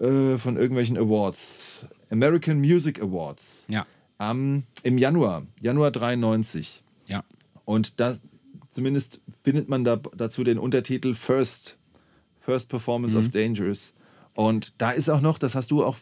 [0.00, 1.86] äh, von irgendwelchen Awards.
[2.10, 3.66] American Music Awards.
[3.68, 3.86] Ja,
[4.18, 6.82] Am, Im Januar, Januar 93.
[7.06, 7.22] ja.
[7.64, 8.16] Und da
[8.72, 11.76] zumindest findet man da, dazu den Untertitel First,
[12.40, 13.24] First Performance Mhm.
[13.26, 13.94] of Dangerous.
[14.34, 15.96] Und da ist auch noch, das hast du auch,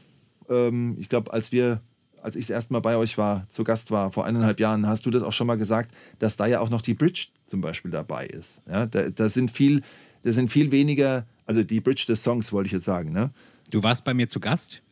[0.48, 1.80] ähm, ich glaube, als wir,
[2.22, 5.04] als ich das erste Mal bei euch war, zu Gast war, vor eineinhalb Jahren, hast
[5.06, 7.90] du das auch schon mal gesagt, dass da ja auch noch die Bridge zum Beispiel
[7.90, 8.62] dabei ist.
[8.68, 9.82] Ja, da, da sind viel,
[10.22, 13.30] da sind viel weniger, also die Bridge des Songs wollte ich jetzt sagen, ne?
[13.70, 14.82] Du warst bei mir zu Gast?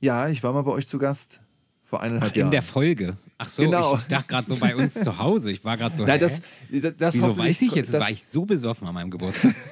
[0.00, 1.40] Ja, ich war mal bei euch zu Gast
[1.84, 2.50] vor eineinhalb Ach, in Jahren.
[2.50, 3.16] der Folge.
[3.38, 3.94] Ach so, Genau.
[3.94, 5.50] ich, ich dachte gerade so bei uns zu Hause.
[5.50, 6.04] Ich war gerade so.
[6.04, 7.94] Nein, das, das, das Wieso weiß ich jetzt?
[7.94, 9.54] das- war ich so besoffen an meinem Geburtstag.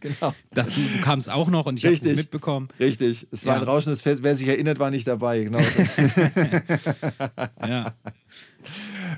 [0.00, 0.34] Genau.
[0.52, 2.68] Das, du, du kamst auch noch und ich habe es mitbekommen.
[2.78, 3.62] Richtig, es war Ja.
[3.62, 4.22] ein rauschendes Fest.
[4.22, 5.44] Wer sich erinnert, war nicht dabei.
[5.44, 5.60] Genau.
[7.66, 7.94] Ja.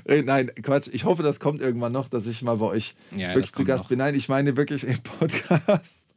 [0.05, 0.89] Äh, Nein, Quatsch.
[0.91, 3.85] Ich hoffe, das kommt irgendwann noch, dass ich mal bei euch Ja, wirklich zu Gast
[3.85, 3.89] noch.
[3.89, 3.99] bin.
[3.99, 6.07] Nein, ich meine wirklich im Podcast.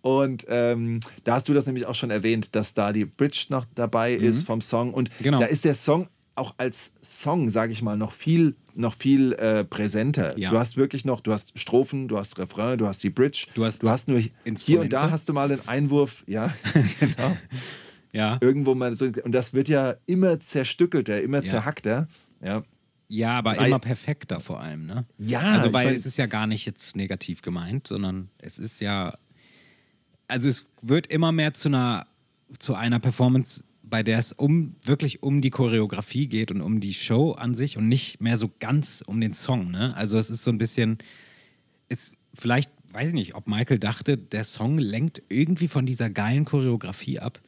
[0.00, 3.66] Und ähm, da hast du das nämlich auch schon erwähnt, dass da die Bridge noch
[3.74, 4.92] dabei ist vom Song.
[4.94, 5.24] Und Mhm.
[5.24, 5.38] Genau.
[5.40, 9.64] da ist der Song auch als Song, sage ich mal, noch viel, noch viel äh,
[9.64, 10.38] präsenter.
[10.38, 10.50] Ja.
[10.50, 13.46] Du hast wirklich noch, du hast Strophen, du hast Refrain, du hast die Bridge.
[13.54, 14.20] Du hast du hast nur
[14.56, 16.54] hier und da hast du mal den Einwurf, ja,
[17.00, 17.36] genau.
[18.12, 18.38] Ja.
[18.40, 19.04] irgendwo mal so.
[19.04, 21.50] Und das wird ja immer zerstückelter, immer Ja.
[21.50, 22.08] zerhackter.
[22.42, 22.62] Ja.
[23.12, 25.04] Ja, aber Drei- immer perfekter vor allem, ne?
[25.18, 28.58] Ja, Also, ich weil mein- es ist ja gar nicht jetzt negativ gemeint, sondern es
[28.58, 29.18] ist ja.
[30.28, 32.06] Also, es wird immer mehr zu einer,
[32.60, 36.94] zu einer Performance, bei der es um wirklich um die Choreografie geht und um die
[36.94, 39.92] Show an sich und nicht mehr so ganz um den Song, ne?
[39.96, 40.98] Also, es ist so ein bisschen.
[41.88, 46.44] Ist vielleicht, weiß ich nicht, ob Michael dachte, der Song lenkt irgendwie von dieser geilen
[46.44, 47.40] Choreografie ab.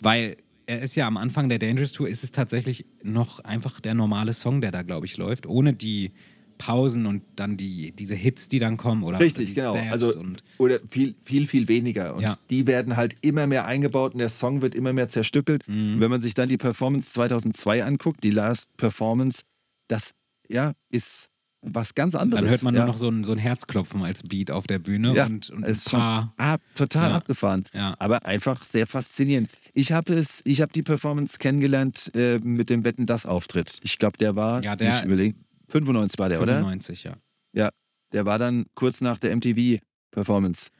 [0.00, 3.94] Weil er ist ja am Anfang der Dangerous Tour, ist es tatsächlich noch einfach der
[3.94, 6.12] normale Song, der da, glaube ich, läuft, ohne die
[6.58, 9.74] Pausen und dann die, diese Hits, die dann kommen oder Richtig, die genau.
[9.74, 12.14] Steps Also, und oder viel, viel, viel weniger.
[12.14, 12.36] Und Ja.
[12.50, 15.62] die werden halt immer mehr eingebaut und der Song wird immer mehr zerstückelt.
[15.68, 16.00] Mhm.
[16.00, 19.42] Wenn man sich dann die Performance 2002 anguckt, die Last Performance,
[19.88, 20.14] das
[20.48, 21.28] ja, ist
[21.62, 22.42] was ganz anderes.
[22.42, 22.80] dann hört man ja.
[22.84, 25.64] nur noch so ein, so ein Herzklopfen als Beat auf der Bühne ja, und, und
[25.64, 26.32] es ist schon paar.
[26.36, 27.16] ab, total Ja.
[27.16, 27.64] abgefahren.
[27.72, 27.96] Ja.
[27.98, 29.50] Aber einfach sehr faszinierend.
[29.74, 33.78] Ich habe es, ich habe die Performance kennengelernt äh, mit dem Wetten das Auftritt.
[33.82, 36.54] Ich glaube, der war, Ja, der- nicht überlegen, 95 war der, oder?
[36.54, 37.14] 95, ja.
[37.52, 37.70] Ja,
[38.12, 39.80] der war dann kurz nach der MTV
[40.12, 40.70] Performance.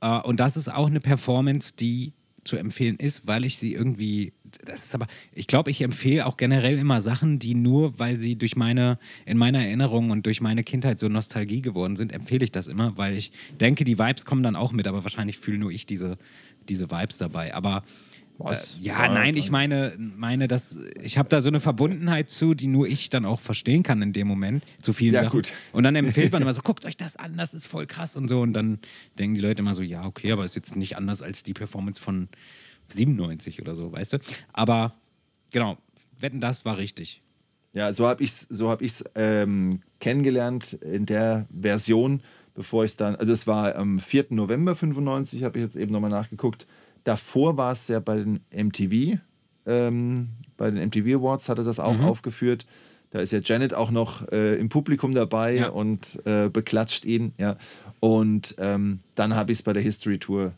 [0.00, 2.12] Äh, und das ist auch eine Performance, die
[2.44, 4.32] zu empfehlen ist, weil ich sie irgendwie,
[4.64, 8.36] das ist aber, ich glaube, ich empfehle auch generell immer Sachen, die nur, weil sie
[8.36, 12.52] durch meine, in meiner Erinnerung und durch meine Kindheit so Nostalgie geworden sind, empfehle ich
[12.52, 15.70] das immer, weil ich denke, die Vibes kommen dann auch mit, aber wahrscheinlich fühle nur
[15.70, 16.18] ich diese,
[16.68, 17.54] diese Vibes dabei.
[17.54, 17.82] Aber
[18.38, 18.76] Was?
[18.78, 22.66] äh, ja, nein, ich meine, meine, dass ich habe da so eine Verbundenheit zu, die
[22.66, 25.36] nur ich dann auch verstehen kann in dem Moment, zu vielen Ja, Sachen.
[25.38, 25.52] gut.
[25.72, 28.28] Und dann empfiehlt man immer so, guckt euch das an, das ist voll krass und
[28.28, 28.40] so.
[28.40, 28.78] Und dann
[29.18, 32.00] denken die Leute immer so, ja, okay, aber ist jetzt nicht anders als die Performance
[32.00, 32.28] von
[32.86, 34.18] 97 oder so, weißt du?
[34.52, 34.94] Aber
[35.50, 35.76] genau,
[36.18, 37.22] wetten, das war richtig.
[37.72, 42.22] Ja, so habe ich es so hab ich's, ähm, kennengelernt in der Version,
[42.54, 44.26] bevor ich es dann, also es war am 4.
[44.30, 46.66] November 95, habe ich jetzt eben nochmal nachgeguckt.
[47.04, 49.18] Davor war es ja bei den MTV,
[49.66, 52.66] ähm, bei den MTV Awards hatte das auch aufgeführt.
[53.10, 55.68] Da ist ja Janet auch noch äh, im Publikum dabei Ja.
[55.68, 57.32] und äh, beklatscht ihn.
[57.38, 57.56] Ja.
[58.00, 60.52] Und ähm, dann habe ich es bei der History Tour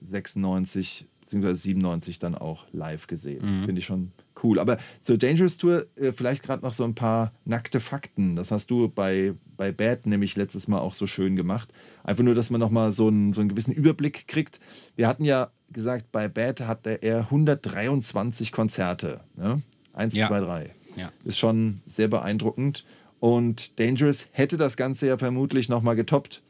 [0.00, 1.52] 96 bzw.
[1.52, 3.40] 97 dann auch live gesehen.
[3.64, 4.12] Finde ich schon
[4.42, 4.58] cool.
[4.58, 8.36] Aber zur Dangerous Tour äh, vielleicht gerade noch so ein paar nackte Fakten.
[8.36, 11.72] Das hast du bei, bei Bad nämlich letztes Mal auch so schön gemacht.
[12.04, 14.60] Einfach nur, dass man nochmal so einen, so einen gewissen Überblick kriegt.
[14.94, 19.20] Wir hatten ja gesagt, bei Bad hatte er 123 Konzerte.
[19.36, 19.62] Ne?
[19.92, 20.28] Eins, Ja.
[20.28, 20.70] zwei, drei.
[20.96, 21.10] Ja.
[21.24, 22.84] Ist schon sehr beeindruckend.
[23.18, 26.42] Und Dangerous hätte das Ganze ja vermutlich nochmal getoppt,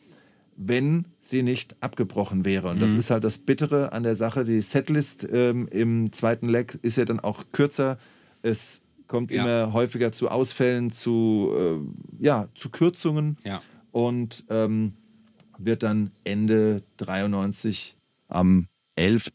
[0.56, 2.70] wenn sie nicht abgebrochen wäre.
[2.70, 4.44] Und das ist halt das Bittere an der Sache.
[4.44, 7.98] Die Setlist ähm, im zweiten Leg ist ja dann auch kürzer.
[8.42, 9.42] Es kommt Ja.
[9.42, 11.52] immer häufiger zu Ausfällen, zu,
[12.20, 13.60] äh, ja, zu Kürzungen Ja.
[13.92, 14.94] und ähm,
[15.58, 17.96] wird dann Ende 93
[18.28, 19.30] am 11.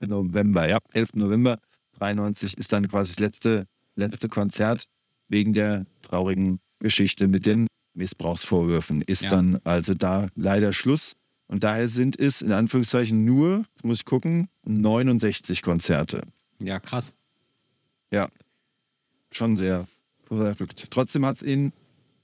[0.00, 1.10] November, ja, 11.
[1.14, 1.58] November
[1.98, 3.66] 93 ist dann quasi das letzte,
[3.96, 4.84] letzte Konzert
[5.28, 9.02] wegen der traurigen Geschichte mit den Missbrauchsvorwürfen.
[9.02, 9.30] Ist Ja.
[9.30, 11.14] dann also da leider Schluss.
[11.46, 16.22] Und daher sind es in Anführungszeichen nur, muss ich gucken, 69 Konzerte.
[16.58, 17.12] Ja, krass.
[18.10, 18.28] Ja,
[19.30, 19.86] schon sehr
[20.26, 20.86] verrückt.
[20.90, 21.72] Trotzdem hat es ihn,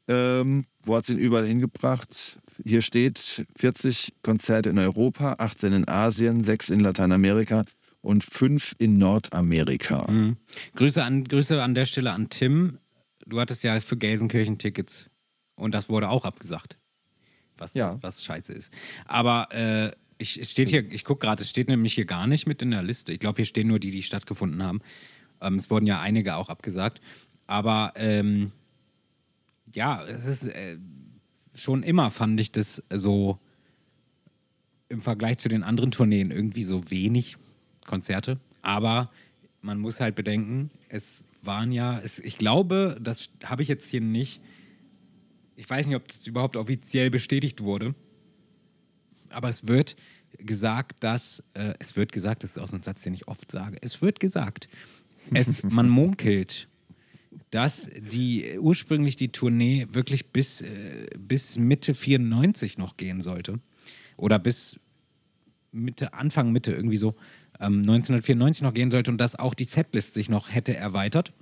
[0.06, 2.38] ähm, wo hat es ihn überall hingebracht?
[2.64, 7.64] Hier steht 40 Konzerte in Europa, 18 in Asien, 6 in Lateinamerika
[8.00, 10.10] und 5 in Nordamerika.
[10.10, 10.36] Mhm.
[10.74, 12.78] Grüße, an, Grüße an der Stelle an Tim.
[13.26, 15.10] Du hattest ja für Gelsenkirchen Tickets
[15.58, 16.78] und das wurde auch abgesagt.
[17.56, 17.98] Was, Ja.
[18.02, 18.72] was scheiße ist.
[19.06, 22.46] Aber äh, ich, es steht hier, ich gucke gerade, es steht nämlich hier gar nicht
[22.46, 23.12] mit in der Liste.
[23.12, 24.80] Ich glaube, hier stehen nur die, die stattgefunden haben.
[25.40, 27.00] Ähm, es wurden ja einige auch abgesagt.
[27.46, 28.52] Aber ähm,
[29.74, 30.78] ja, es ist äh,
[31.54, 33.38] schon immer fand ich das so
[34.88, 37.36] im Vergleich zu den anderen Tourneen irgendwie so wenig
[37.84, 38.38] Konzerte.
[38.62, 39.10] Aber
[39.62, 44.00] man muss halt bedenken, es waren ja, es, ich glaube, das habe ich jetzt hier
[44.00, 44.40] nicht.
[45.58, 47.96] Ich weiß nicht, ob das überhaupt offiziell bestätigt wurde.
[49.30, 49.96] Aber es wird
[50.38, 53.50] gesagt, dass, äh, es wird gesagt, das ist auch so ein Satz, den ich oft
[53.50, 54.68] sage, es wird gesagt,
[55.34, 56.68] es, man munkelt,
[57.50, 63.58] dass die ursprünglich die Tournee wirklich bis, äh, bis Mitte 94 noch gehen sollte.
[64.16, 64.78] Oder bis
[65.72, 67.16] Mitte, Anfang Mitte irgendwie so
[67.58, 71.32] ähm, 1994 noch gehen sollte und dass auch die Setlist sich noch hätte erweitert.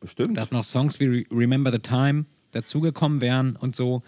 [0.00, 0.34] bestimmt.
[0.38, 2.24] Dass noch Songs wie Re Remember the Time
[2.54, 4.02] dazugekommen wären und so.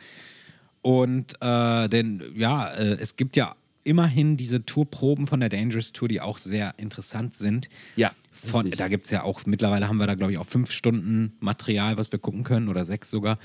[0.83, 6.09] Und äh, denn ja, äh, es gibt ja immerhin diese Tourproben von der Dangerous Tour,
[6.09, 7.69] die auch sehr interessant sind.
[7.95, 10.71] Ja, Von, da gibt es ja auch, mittlerweile haben wir da, glaube ich, auch fünf
[10.73, 13.39] Stunden Material, was wir gucken können oder sechs sogar.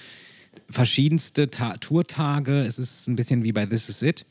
[0.70, 2.62] Verschiedenste Ta Tourtage.
[2.64, 4.26] Es ist ein bisschen wie bei This Is It.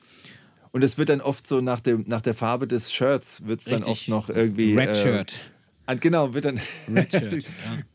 [0.73, 3.67] Und es wird dann oft so nach, dem, nach der Farbe des Shirts wird es
[3.67, 4.75] dann oft noch irgendwie.
[4.77, 5.35] Red äh, Shirt.
[5.35, 5.60] an-
[5.99, 6.61] Genau, wird dann
[6.95, 7.03] ja.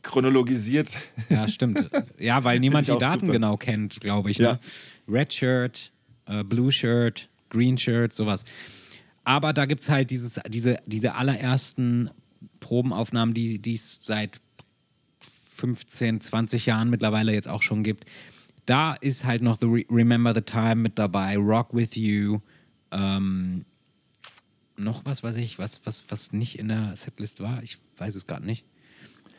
[0.02, 0.90] chronologisiert.
[1.28, 1.88] Ja, stimmt.
[2.18, 3.32] Ja, weil niemand die Daten super.
[3.32, 4.38] genau kennt, glaube ich.
[4.38, 4.54] Ja.
[4.54, 4.60] Ne?
[5.08, 5.92] Red Shirt,
[6.26, 8.44] äh, Blue Shirt, Green Shirt, sowas.
[9.24, 12.10] Aber da gibt es halt dieses, diese, diese allerersten
[12.60, 14.40] Probenaufnahmen, die die es seit
[15.56, 18.04] 15, 20 Jahren mittlerweile jetzt auch schon gibt.
[18.66, 22.40] Da ist halt noch the Re Remember the Time mit dabei, Rock with You,
[22.90, 23.64] ähm,
[24.76, 27.62] noch was, was ich, was, was, was nicht in der Setlist war.
[27.62, 28.64] Ich weiß es gerade nicht.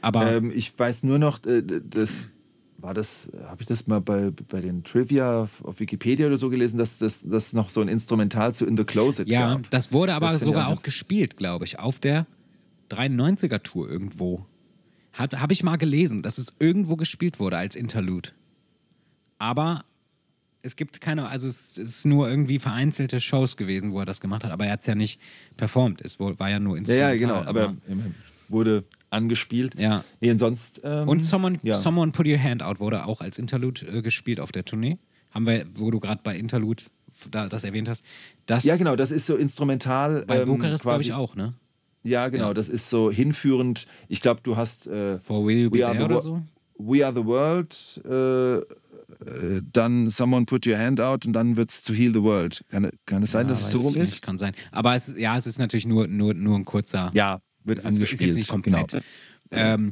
[0.02, 2.30] Aber Ähm, ich weiß nur noch, äh, das
[2.80, 6.78] war das, habe ich das mal bei, bei den Trivia auf Wikipedia oder so gelesen,
[6.78, 9.70] dass das dass noch so ein Instrumental zu In the Closet Ja, gab.
[9.72, 12.28] das wurde aber Das sogar auch auch gespielt, glaube ich, auf der
[12.92, 14.46] 93er Tour irgendwo.
[15.14, 18.30] Habe ich mal gelesen, dass es irgendwo gespielt wurde als Interlude.
[19.40, 19.84] Aber
[20.62, 24.44] es gibt keine, also es ist nur irgendwie vereinzelte Shows gewesen, wo er das gemacht
[24.44, 25.20] hat, aber er hat es ja nicht
[25.56, 26.02] performt.
[26.02, 27.14] Es war ja nur Ja, instrumental.
[27.14, 28.14] ja, genau, aber immerhin
[28.50, 29.76] wurde angespielt.
[29.80, 30.04] Ja.
[30.20, 30.82] Nee, und sonst.
[30.84, 31.76] Ähm, Und Someone, ja.
[31.76, 34.98] Someone Put Your Hand Out wurde auch als Interlude äh, gespielt auf der Tournee.
[35.32, 36.84] Haben wir, wo du gerade bei Interlude
[37.32, 38.04] da, das erwähnt hast.
[38.46, 40.24] Das Ja, genau, das ist so instrumental.
[40.26, 41.54] bei ähm, Bukarest, glaube ich, auch, ne?
[42.04, 42.54] Ja, genau, Ja.
[42.54, 43.88] das ist so hinführend.
[44.08, 46.42] Ich glaube, du hast äh, For Will You Be We Are There the oder so?
[46.78, 48.02] We Are the World.
[48.10, 48.66] Äh,
[49.26, 52.64] Äh, dann Someone Put Your Hand Out und dann wird es To Heal the World.
[52.70, 54.22] Kann, kann es sein, Ja, dass es so rum ich nicht, ist?
[54.22, 54.54] Kann sein.
[54.72, 57.10] Aber es, ja, es ist natürlich nur, nur, nur ein kurzer.
[57.14, 58.22] Ja, wird es ist, ist angespielt.
[58.22, 58.92] jetzt nicht komplett.
[58.92, 59.04] Genau.
[59.52, 59.92] Ähm,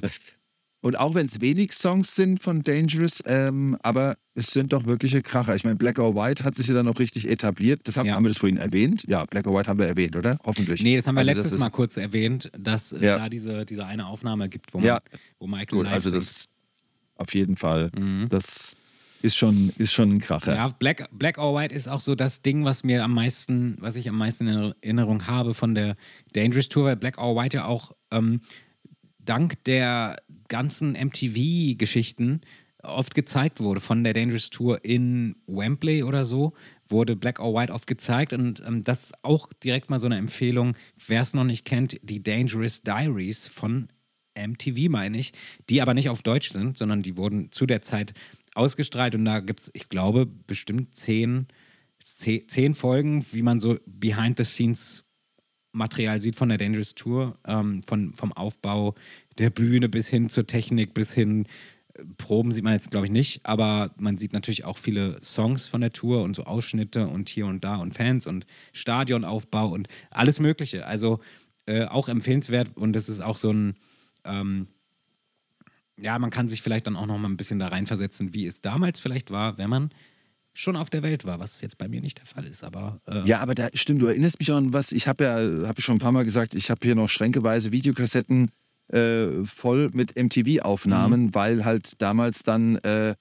[0.82, 5.24] Und auch wenn es wenig Songs sind von Dangerous, ähm, aber es sind doch wirkliche
[5.24, 5.56] Kracher.
[5.56, 7.82] Ich meine, Black or White hat sich ja dann auch richtig etabliert.
[7.86, 8.14] Das haben, Ja.
[8.16, 9.04] haben wir das vorhin erwähnt?
[9.08, 10.38] Ja, Black or White haben wir erwähnt, oder?
[10.44, 10.84] Hoffentlich.
[10.84, 13.18] nee, das haben wir Also letztes Mal kurz erwähnt, dass es Ja.
[13.18, 15.00] da diese, diese eine Aufnahme gibt, wo, man,
[15.40, 16.22] wo Michael Gut, live also singt.
[16.22, 16.50] das
[17.16, 17.90] auf jeden Fall.
[18.30, 18.76] Das
[19.26, 20.56] ist schon, ist schon ein Kracher.
[20.56, 23.96] Ja, Black, Black or White ist auch so das Ding, was mir am meisten, was
[23.96, 25.98] ich am meisten in Erinnerung habe von der
[26.34, 28.42] Dangerous Tour, weil Black or White ja auch ähm,
[29.20, 30.18] dank der
[30.48, 32.42] ganzen MTV-Geschichten
[32.84, 33.82] oft gezeigt wurde.
[33.82, 36.54] Von der Dangerous Tour in Wembley oder so
[36.88, 40.18] wurde Black or White oft gezeigt und ähm, das ist auch direkt mal so eine
[40.18, 40.76] Empfehlung,
[41.08, 43.88] wer es noch nicht kennt, die Dangerous Diaries von
[44.38, 45.34] MTV meine ich,
[45.70, 48.14] die aber nicht auf Deutsch sind, sondern die wurden zu der Zeit
[48.56, 51.48] ausgestrahlt und da gibt es, ich glaube, bestimmt zehn,
[52.00, 55.04] zehn, Folgen, wie man so behind the scenes
[55.72, 58.96] Material sieht von der Dangerous Tour, ähm, von, vom Aufbau
[59.38, 61.46] der Bühne bis hin zur Technik, bis hin
[61.94, 65.68] äh, Proben sieht man jetzt, glaube ich, nicht, aber man sieht natürlich auch viele Songs
[65.68, 69.88] von der Tour und so Ausschnitte und hier und da und Fans und Stadionaufbau und
[70.10, 70.86] alles Mögliche.
[70.86, 71.20] Also
[71.66, 73.76] äh, auch empfehlenswert und das ist auch so ein,
[74.24, 74.68] ähm,
[76.00, 78.62] ja, man kann sich vielleicht dann auch noch mal ein bisschen da reinversetzen, wie es
[78.62, 79.90] damals vielleicht war, wenn man
[80.54, 83.28] schon auf der Welt war, was jetzt bei mir nicht der Fall ist, aber äh,
[83.28, 84.92] Ja, aber da stimmt, du erinnerst mich an was.
[84.94, 87.72] Ich habe ja, habe ich schon ein paar Mal gesagt, ich habe hier noch schränkeweise
[87.74, 88.52] Videokassetten
[88.88, 91.36] äh, voll mit MTV-Aufnahmen, Mhm.
[91.36, 93.16] weil halt damals dann äh,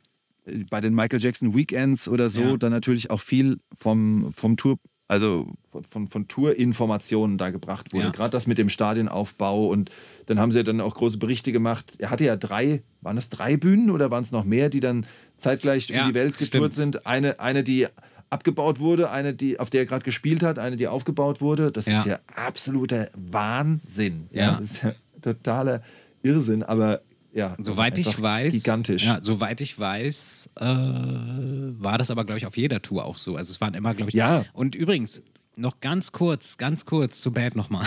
[0.70, 2.56] bei den Michael Jackson Weekends oder so Ja.
[2.56, 8.04] dann natürlich auch viel vom, vom Tour, also von, von, von Tourinformationen da gebracht wurde.
[8.06, 8.10] Ja.
[8.10, 9.90] Gerade das mit dem Stadionaufbau und
[10.26, 11.92] dann haben sie ja dann auch große Berichte gemacht.
[11.98, 15.06] Er hatte ja drei, waren es drei Bühnen oder waren es noch mehr, die dann
[15.36, 17.06] zeitgleich Ja, um die Welt getourt sind?
[17.06, 17.86] Eine, eine, die
[18.30, 21.70] abgebaut wurde, eine, die, auf der er gerade gespielt hat, eine, die aufgebaut wurde.
[21.70, 21.98] Das Ja.
[21.98, 24.28] ist ja absoluter Wahnsinn.
[24.32, 24.52] Ja.
[24.52, 25.82] Das ist ja totaler
[26.22, 27.00] Irrsinn, aber
[27.32, 27.56] ja.
[27.58, 29.04] Soweit ich weiß, Gigantisch.
[29.06, 33.36] Ja, soweit ich weiß, äh, war das aber, glaube ich, auf jeder Tour auch so.
[33.36, 34.14] Also es waren immer, glaube ich.
[34.16, 34.44] Ja.
[34.52, 35.22] Und übrigens,
[35.56, 37.86] noch ganz kurz, ganz kurz zu Bad nochmal.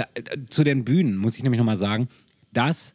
[0.00, 2.08] Da, äh, zu den Bühnen muss ich nämlich nochmal sagen,
[2.54, 2.94] dass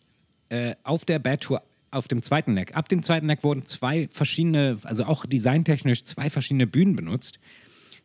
[0.49, 4.09] äh, auf der Bad Tour, auf dem zweiten Neck, ab dem zweiten Neck wurden zwei
[4.11, 7.39] verschiedene, also auch designtechnisch zwei verschiedene Bühnen benutzt.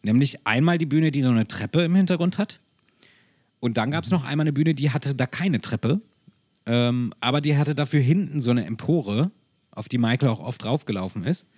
[0.02, 2.60] Nämlich einmal die Bühne, die so eine Treppe im Hintergrund hat.
[3.58, 6.02] Und dann gab es noch einmal eine Bühne, die hatte da keine Treppe.
[6.66, 9.30] Ähm, aber die hatte dafür hinten so eine Empore,
[9.70, 11.48] auf die Michael auch oft draufgelaufen ist.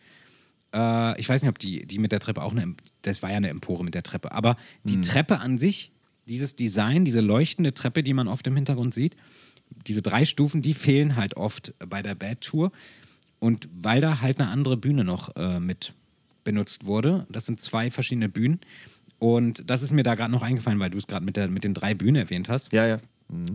[0.73, 3.39] Äh, ich weiß nicht, ob die, die mit der Treppe auch eine, das war ja
[3.39, 5.91] eine Empore mit der Treppe, aber die Treppe an sich,
[6.29, 9.17] dieses Design, diese leuchtende Treppe, die man oft im Hintergrund sieht,
[9.87, 12.73] diese drei Stufen, die fehlen halt oft bei der Bad Tour.
[13.39, 15.95] Und weil da halt eine andere Bühne noch äh, mit
[16.45, 18.61] benutzt wurde, das sind zwei verschiedene Bühnen.
[19.19, 21.65] Und das ist mir da gerade noch eingefallen, weil du es gerade mit, der- mit
[21.65, 22.73] den drei Bühnen erwähnt hast.
[22.73, 22.99] Ja, ja.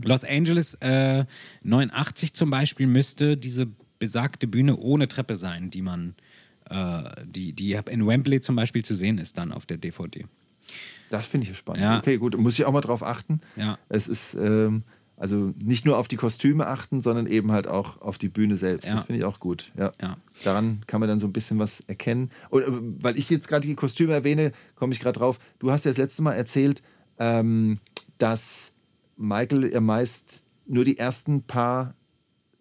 [0.03, 1.25] Los Angeles äh,
[1.63, 3.67] 89 zum Beispiel müsste diese
[3.99, 6.15] besagte Bühne ohne Treppe sein, die man,
[6.69, 10.25] äh, die, die in Wembley zum Beispiel zu sehen ist dann auf der DVD.
[11.09, 11.83] Das finde ich spannend.
[11.83, 11.97] Ja.
[11.97, 13.41] Okay, gut, muss ich auch mal drauf achten.
[13.55, 13.77] Ja.
[13.89, 14.83] Es ist ähm,
[15.17, 18.87] also nicht nur auf die Kostüme achten, sondern eben halt auch auf die Bühne selbst.
[18.87, 18.95] Ja.
[18.95, 19.71] Das finde ich auch gut.
[19.75, 19.91] Ja.
[19.99, 20.17] Ja.
[20.43, 22.29] Daran kann man dann so ein bisschen was erkennen.
[22.49, 22.67] Und äh,
[23.01, 25.39] weil ich jetzt gerade die Kostüme erwähne, komme ich gerade drauf.
[25.57, 26.83] Du hast ja das letzte Mal erzählt,
[27.17, 27.79] ähm,
[28.19, 28.73] dass
[29.17, 31.95] Michael ja meist nur die ersten paar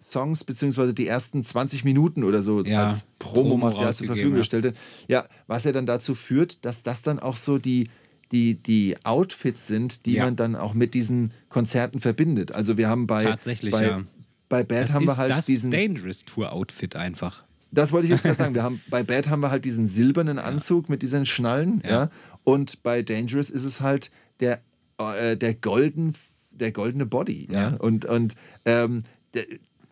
[0.01, 4.35] Songs beziehungsweise die ersten 20 Minuten oder so Ja, als Promo Promomaterial zur rausgegeben, Verfügung
[4.35, 4.39] ja.
[4.39, 4.75] gestellt hat.
[5.09, 7.89] Ja, was ja dann dazu führt, dass das dann auch so die,
[8.33, 10.25] die, die Outfits sind, die Ja.
[10.25, 12.53] man dann auch mit diesen Konzerten verbindet.
[12.53, 14.03] Also wir haben bei, Tatsächlich, bei, ja.
[14.49, 15.71] bei Bad Das haben ist wir halt das diesen.
[15.71, 17.45] Dangerous Tour Outfit einfach.
[17.73, 18.55] Das wollte ich jetzt gerade sagen.
[18.55, 21.91] Wir haben, bei Bad haben wir halt diesen silbernen Anzug mit diesen Schnallen, ja.
[21.91, 22.11] Ja.
[22.45, 24.11] Und bei Dangerous ist es halt
[24.41, 24.61] der,
[24.99, 26.15] äh, der, golden,
[26.53, 27.71] der goldene Body, ja.
[27.71, 27.77] Ja.
[27.77, 29.03] Und, und ähm,
[29.35, 29.45] der,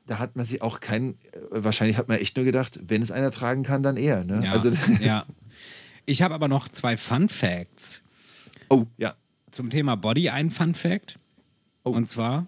[0.07, 3.11] da hat man sich auch kein, äh, wahrscheinlich hat man echt nur gedacht, wenn es
[3.11, 4.25] einer tragen kann, dann er.
[4.25, 4.43] Ne?
[4.45, 4.53] Ja.
[4.53, 4.71] Also
[5.01, 5.25] ja.
[6.07, 8.03] Ich habe aber noch zwei Fun Facts.
[8.69, 9.15] Oh, ja.
[9.51, 11.17] Zum Thema Body ein Fun Fact.
[11.85, 11.91] Oh.
[11.91, 12.47] Und zwar,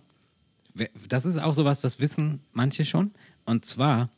[1.08, 3.12] das ist auch sowas, das wissen manche schon.
[3.44, 4.10] Und zwar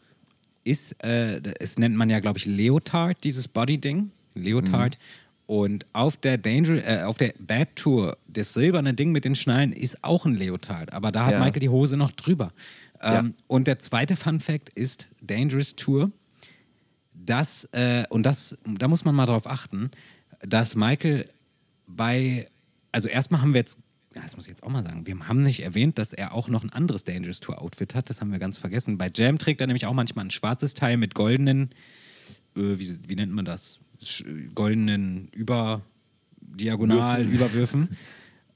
[0.64, 4.10] ist, äh, es nennt man ja, glaube ich, Leotard, dieses Body-Ding.
[4.34, 4.98] Leotard.
[5.46, 9.72] Und auf der Danger, äh, auf der Bad Tour, das silberne Ding mit den Schnallen
[9.72, 11.38] ist auch ein Leotard, aber da hat Ja.
[11.40, 12.52] Michael die Hose noch drüber.
[13.00, 13.42] Ähm, Ja.
[13.46, 16.10] Und der zweite Fun Fact ist Dangerous Tour
[17.28, 19.90] dass, äh, und das, da muss man mal drauf achten,
[20.40, 21.28] dass Michael
[21.88, 22.48] bei,
[22.92, 23.78] also erstmal haben wir jetzt,
[24.14, 26.62] das muss ich jetzt auch mal sagen, wir haben nicht erwähnt, dass er auch noch
[26.62, 28.98] ein anderes Dangerous Tour Outfit hat, das haben wir ganz vergessen.
[28.98, 31.70] Bei Jam trägt er nämlich auch manchmal ein schwarzes Teil mit goldenen,
[32.56, 33.80] äh, wie, wie nennt man das?
[34.02, 34.24] Sch
[34.54, 35.82] goldenen Über,
[36.40, 37.96] Diagonalüberwürfen.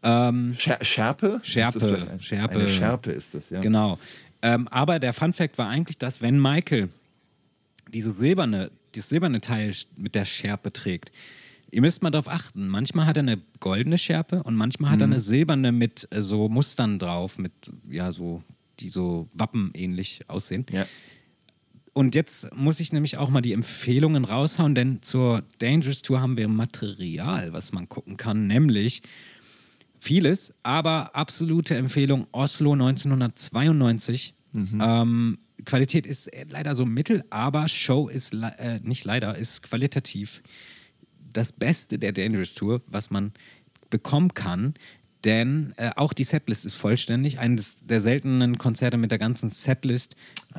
[0.05, 1.41] Ähm, Scher Schärpe?
[1.45, 2.59] Schärpe, Schärpe.
[2.59, 3.61] Eine Schärpe ist das, ja.
[3.61, 4.01] Genau.
[4.43, 6.89] Ähm, aber der Fun Fact war eigentlich, dass wenn Michael
[7.93, 11.13] diese silberne, dieses silberne Teil mit der Schärpe trägt,
[11.73, 15.07] ihr müsst mal darauf achten, manchmal hat er eine goldene Schärpe und manchmal hat er
[15.09, 15.13] Mhm.
[15.15, 17.53] eine silberne mit äh, so Mustern drauf, mit
[17.91, 18.43] ja so,
[18.79, 20.67] die so wappenähnlich aussehen.
[20.71, 20.87] Ja.
[21.95, 26.37] Und jetzt muss ich nämlich auch mal die Empfehlungen raushauen, denn zur Dangerous Tour haben
[26.39, 29.03] wir Material, was man gucken kann, nämlich
[29.99, 34.35] vieles, aber absolute Empfehlung Oslo 1992.
[34.55, 40.43] Ähm, Qualität ist leider so mittel, aber Show ist äh, nicht leider, ist qualitativ
[41.33, 43.33] das Beste der Dangerous Tour, was man
[43.91, 44.75] bekommen kann.
[45.25, 47.39] Denn äh, auch die Setlist ist vollständig.
[47.39, 50.17] Eines der seltenen Konzerte mit der ganzen Setlist.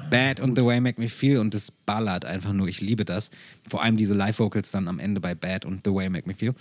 [0.10, 1.40] Bad and the Way Make Me Feel.
[1.40, 2.68] Und das ballert einfach nur.
[2.70, 3.30] Ich liebe das.
[3.68, 6.54] Vor allem diese Live-Vocals dann am Ende bei Bad and the Way Make Me Feel.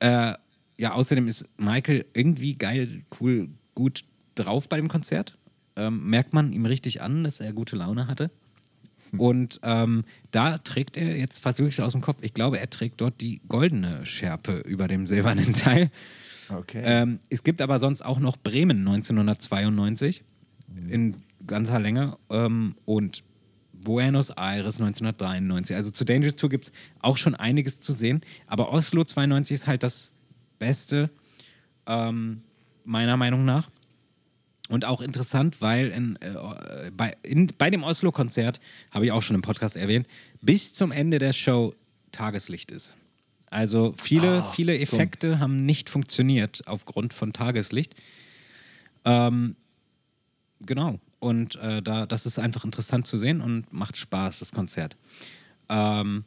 [0.00, 0.34] Äh,
[0.76, 5.36] ja, außerdem ist Michael irgendwie geil, cool, gut drauf bei dem Konzert.
[5.76, 8.30] Ähm, merkt man ihm richtig an, dass er gute Laune hatte.
[9.18, 12.70] Und ähm, da trägt er, jetzt versuche ich es aus dem Kopf, ich glaube, er
[12.70, 15.90] trägt dort die goldene Schärpe über dem silbernen Teil.
[16.48, 16.82] Okay.
[16.84, 20.24] Ähm, es gibt aber sonst auch noch Bremen 1992
[20.88, 23.24] in ganzer Länge ähm, und
[23.72, 25.74] Buenos Aires 1993.
[25.74, 28.20] Also zu Danger Tour gibt es auch schon einiges zu sehen.
[28.46, 30.12] Aber Oslo 92 ist halt das
[30.58, 31.10] Beste,
[31.86, 32.42] ähm,
[32.84, 33.70] meiner Meinung nach.
[34.70, 38.60] Und auch interessant, weil in, äh, bei, in, bei dem Oslo-Konzert,
[38.92, 40.06] habe ich auch schon im Podcast erwähnt,
[40.42, 41.74] bis zum Ende der Show
[42.12, 42.94] Tageslicht ist.
[43.46, 47.96] Also viele, viele Effekte haben nicht funktioniert aufgrund von Tageslicht.
[49.04, 49.56] Ähm,
[50.60, 51.00] genau.
[51.18, 54.96] Und äh, da, das ist einfach interessant zu sehen und macht Spaß, das Konzert.
[55.68, 56.24] Ähm,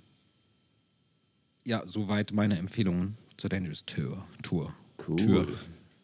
[1.63, 4.25] ja, soweit meine Empfehlungen zur Dangerous Tour.
[4.41, 4.73] Tour.
[5.07, 5.47] Cool.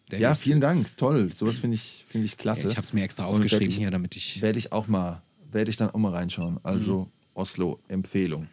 [0.10, 0.20] Tour.
[0.20, 0.95] ja, vielen Dank.
[0.97, 1.32] Toll.
[1.32, 2.68] Sowas finde ich, finde ich klasse.
[2.68, 4.41] Ich habe es mir extra aufgeschrieben ich- hier, damit ich.
[4.41, 6.60] Werde ich auch mal, werde ich dann auch mal reinschauen.
[6.64, 7.12] Also Mhm.
[7.36, 8.47] Oslo-Empfehlung.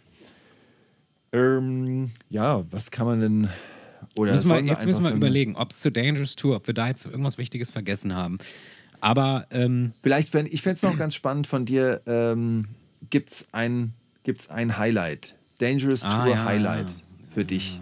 [1.33, 3.49] Ähm, ja, was kann man denn.
[4.17, 6.89] Oder Müssen wir, jetzt müssen wir überlegen, ob es zur Dangerous Tour, ob wir da
[6.89, 8.39] jetzt irgendwas Wichtiges vergessen haben.
[9.01, 12.63] Aber ähm, Vielleicht, wenn, ich fände es noch ganz spannend von dir, ähm,
[13.11, 13.93] gibt es ein,
[14.23, 15.37] gibt's ein Highlight?
[15.59, 16.45] Dangerous Ah, Tour ja.
[16.45, 17.03] Highlight
[17.35, 17.81] für dich.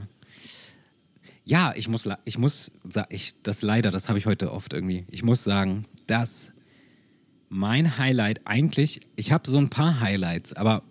[1.45, 5.05] Ja, ich muss, ich muss, sa- ich, das leider, das habe ich heute oft irgendwie.
[5.11, 6.53] Ich muss sagen, dass
[7.49, 10.83] mein Highlight eigentlich, ich habe so ein paar Highlights, aber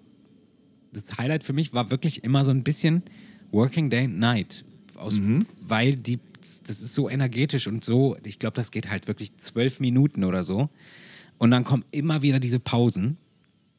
[0.92, 3.04] das Highlight für mich war wirklich immer so ein bisschen
[3.52, 4.64] Working Day Night.
[4.96, 5.20] Aus,
[5.60, 6.20] Weil die,
[6.68, 10.44] das ist so energetisch und so, ich glaube, das geht halt wirklich zwölf Minuten oder
[10.44, 10.70] so.
[11.40, 13.18] Und dann kommen immer wieder diese Pausen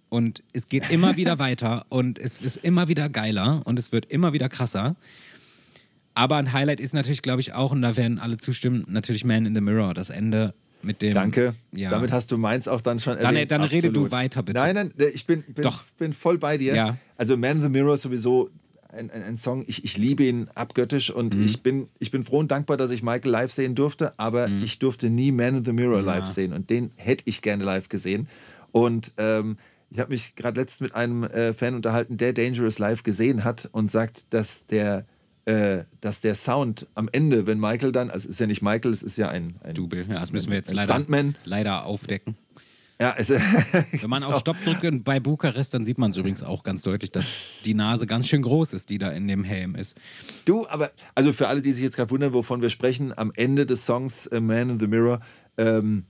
[0.09, 4.07] und es geht immer wieder weiter und es ist immer wieder geiler und es wird
[4.07, 4.97] immer wieder krasser.
[6.15, 9.47] Aber ein Highlight ist natürlich, glaube ich, auch, und da werden alle zustimmen, natürlich Man
[9.47, 11.15] in the Mirror, das Ende mit dem.
[11.15, 11.55] Danke.
[11.73, 11.91] Ja.
[11.91, 13.51] Damit hast du meins auch dann schon Dann- erwähnt.
[13.51, 14.61] dann rede du weiter, bitte.
[14.61, 15.83] Nein, nein, ich bin, bin, Doch.
[15.99, 16.75] bin voll bei dir.
[16.75, 16.97] Ja.
[17.17, 18.51] Also Man in the Mirror ist sowieso
[18.93, 21.45] ein, ein, ein Song, ich, ich liebe ihn abgöttisch und Mhm.
[21.47, 24.63] ich, bin, ich bin froh und dankbar, dass ich Michael live sehen durfte, aber Mhm.
[24.63, 27.89] ich durfte nie Man in the Mirror live sehen und den hätte ich gerne live
[27.89, 28.29] gesehen.
[28.71, 29.57] Und ähm,
[29.91, 33.69] ich habe mich gerade letztens mit einem äh, Fan unterhalten, der Dangerous live gesehen hat
[33.73, 35.07] und sagt, dass der,
[35.47, 38.93] äh, dass der Sound am Ende, wenn Michael dann, also es ist ja nicht Michael,
[38.93, 40.07] es ist ja ein, ein Double.
[40.09, 41.37] Ja, das müssen wir jetzt leider, Stuntman.
[41.45, 42.37] leider aufdecken.
[43.01, 43.29] Ja, es,
[44.01, 47.11] Wenn man auf Stopp drückt bei Bukarest, dann sieht man es übrigens auch ganz deutlich,
[47.11, 49.99] dass die Nase ganz schön groß ist, die da in dem Helm ist.
[50.45, 53.67] Du, aber also für alle, die sich jetzt gerade wundern, wovon wir sprechen, am Ende
[53.67, 55.21] des Songs äh, Man in the Mirror,
[55.59, 56.05] ähm,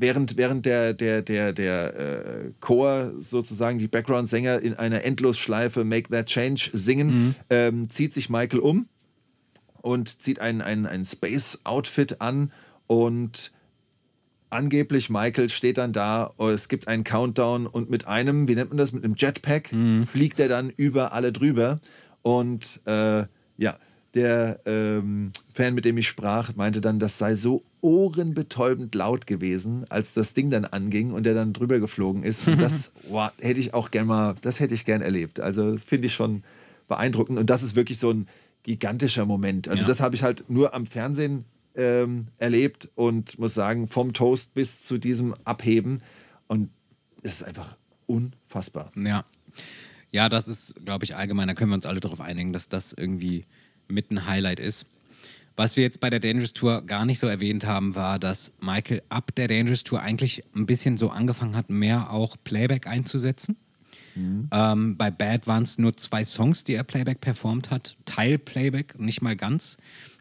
[0.00, 6.10] während, während der, der, der, der äh, Chor sozusagen die Background-Sänger in einer Endlosschleife Make
[6.10, 8.88] That Change singen, ähm, zieht sich Michael um
[9.82, 12.52] und zieht ein, ein, ein Space-Outfit an
[12.86, 13.52] und
[14.50, 18.78] angeblich Michael steht dann da, es gibt einen Countdown und mit einem, wie nennt man
[18.78, 19.70] das, mit einem Jetpack
[20.06, 21.80] fliegt er dann über alle drüber
[22.22, 23.24] und äh,
[23.58, 23.78] ja,
[24.16, 29.84] der ähm, Fan, mit dem ich sprach, meinte dann, das sei so ohrenbetäubend laut gewesen,
[29.90, 32.48] als das Ding dann anging und der dann drüber geflogen ist.
[32.48, 35.38] Und das wow, hätte ich auch gern mal, das hätte ich gern erlebt.
[35.38, 36.42] Also das finde ich schon
[36.88, 37.38] beeindruckend.
[37.38, 38.26] Und das ist wirklich so ein
[38.64, 39.68] gigantischer Moment.
[39.68, 39.86] Also Ja.
[39.86, 41.44] das habe ich halt nur am Fernsehen
[41.76, 46.02] ähm, erlebt und muss sagen, vom Toast bis zu diesem Abheben.
[46.48, 46.70] Und
[47.22, 48.90] es ist einfach unfassbar.
[48.96, 49.24] Ja.
[50.12, 52.92] Ja, das ist, glaube ich, allgemein, da können wir uns alle darauf einigen, dass das
[52.92, 53.44] irgendwie
[53.88, 54.86] mit ein Highlight ist.
[55.56, 59.02] Was wir jetzt bei der Dangerous Tour gar nicht so erwähnt haben, war, dass Michael
[59.08, 63.56] ab der Dangerous Tour eigentlich ein bisschen so angefangen hat, mehr auch Playback einzusetzen.
[64.50, 67.96] Ähm, bei Bad waren es nur zwei Songs, die er Playback performt hat.
[68.04, 69.78] Teil Playback, nicht mal ganz.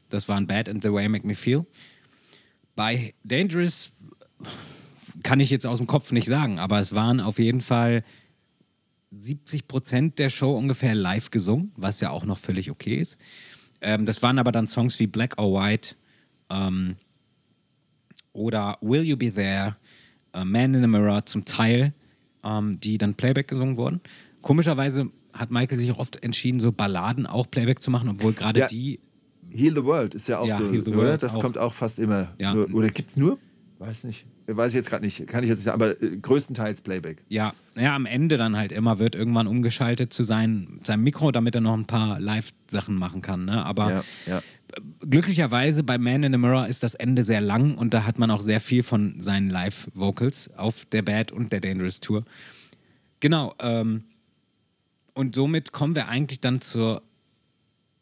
[0.09, 1.66] Das waren Bad and The Way You Make Me Feel.
[2.76, 3.91] Bei Dangerous
[5.24, 8.03] kann ich jetzt aus dem Kopf nicht sagen, aber es waren auf jeden Fall
[9.11, 13.18] 70 Prozent der Show ungefähr live gesungen, was ja auch noch völlig okay ist.
[13.82, 15.95] Ähm, das waren aber dann Songs wie Black or White
[16.49, 16.95] ähm,
[18.34, 19.76] oder Will You Be There,
[20.34, 21.93] äh, Man in the Mirror zum Teil,
[22.43, 24.01] ähm, die dann Playback gesungen wurden.
[24.41, 28.61] Komischerweise hat Michael sich auch oft entschieden, so Balladen auch Playback zu machen, obwohl gerade
[28.61, 28.67] Ja.
[28.67, 28.99] die
[29.51, 30.97] Heal the World ist ja auch Ja, so, Heal the oder?
[30.97, 31.41] World Das auch.
[31.41, 32.34] kommt auch fast immer.
[32.39, 32.53] Ja.
[32.53, 33.38] Nur, oder gibt es nur?
[33.80, 34.26] Weiß nicht.
[34.48, 35.26] Weiß ich jetzt gerade nicht.
[35.28, 37.24] Kann ich jetzt nicht sagen, aber äh, größtenteils Playback.
[37.30, 41.56] Ja, ja, am Ende dann halt immer wird irgendwann umgeschaltet zu sein, seinem Mikro, damit
[41.56, 43.46] er noch ein paar Live-Sachen machen kann.
[43.46, 43.66] Ne?
[43.66, 44.41] Aber Ja, ja.
[45.10, 48.30] glücklicherweise bei Man in the Mirror ist das Ende sehr lang und da hat man
[48.30, 52.24] auch sehr viel von seinen Live-Vocals auf der Bad und der Dangerous Tour.
[53.20, 53.56] Genau.
[53.60, 54.04] Ähm,
[55.16, 57.02] und somit kommen wir eigentlich dann zur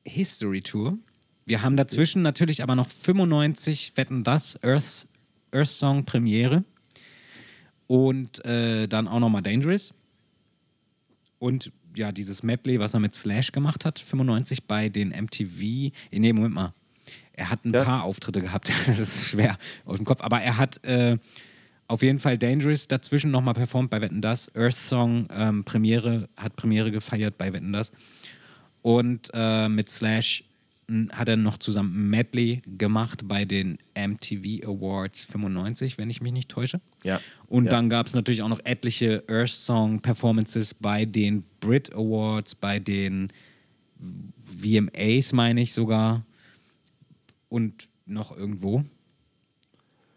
[0.06, 0.98] History Tour.
[1.46, 5.08] Wir haben dazwischen natürlich aber noch 95 Wetten das Earth,
[5.54, 6.64] Earth Song Premiere
[7.88, 9.94] und äh, dann auch nochmal Dangerous.
[11.40, 15.92] Und ja, dieses Medley, was er mit Slash gemacht hat, 95 bei den MTV.
[16.12, 16.74] Nee, Moment mal.
[17.34, 17.84] Er hat ein Ja.
[17.84, 18.72] paar Auftritte gehabt.
[18.88, 20.22] Das ist schwer aus dem Kopf.
[20.22, 21.18] Aber er hat äh,
[21.88, 24.54] auf jeden Fall Dangerous dazwischen nochmal performt bei Wetten Das.
[24.56, 27.92] Earth Song ähm, Premiere, hat Premiere gefeiert bei Wetten Das.
[28.82, 30.44] Und äh, mit Slash
[31.12, 36.50] hat er noch zusammen Medley gemacht bei den MTV Awards 95, wenn ich mich nicht
[36.50, 36.82] täusche.
[37.04, 37.20] Ja.
[37.48, 37.72] Und Ja.
[37.72, 42.80] dann gab es natürlich auch noch etliche Earth Song Performances bei den Brit Awards, bei
[42.80, 43.32] den
[44.46, 46.26] VMAs, meine ich sogar.
[47.50, 48.84] Und noch irgendwo.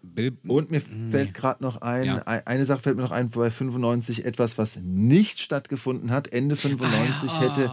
[0.02, 2.16] Bill Und mir fällt gerade noch ein, Ja.
[2.26, 6.32] ein- eine Sache fällt mir noch ein, bei 95 etwas, was nicht stattgefunden hat.
[6.32, 7.70] Ende 95 hätte,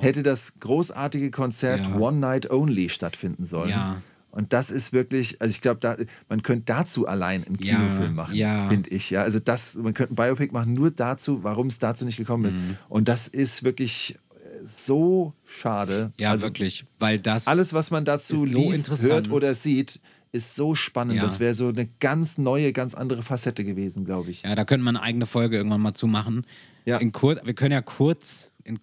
[0.00, 1.96] hätte das großartige Konzert Ja.
[1.96, 3.70] One Night Only stattfinden sollen.
[3.70, 4.02] Ja.
[4.30, 5.96] Und das ist wirklich, also ich glaube, da,
[6.28, 8.68] man könnte dazu allein einen Ja, Kinofilm machen, ja.
[8.68, 9.08] finde ich.
[9.08, 12.44] Ja, also das, man könnte ein Biopic machen, nur dazu, warum es dazu nicht gekommen
[12.44, 12.58] ist.
[12.58, 12.76] Mhm.
[12.90, 16.12] Und das ist wirklich äh, so schade.
[16.18, 16.84] ja, also wirklich.
[16.98, 17.46] Weil das.
[17.46, 20.00] alles, was man dazu ist so liest, hört oder sieht,
[20.32, 21.16] ist so spannend.
[21.16, 21.22] Ja.
[21.22, 24.42] Das wäre so eine ganz neue, ganz andere Facette gewesen, glaube ich.
[24.42, 26.44] Ja, da könnte man eine eigene Folge irgendwann mal zu machen.
[26.84, 26.98] Ja.
[26.98, 28.82] In kur wir können ja kurz, in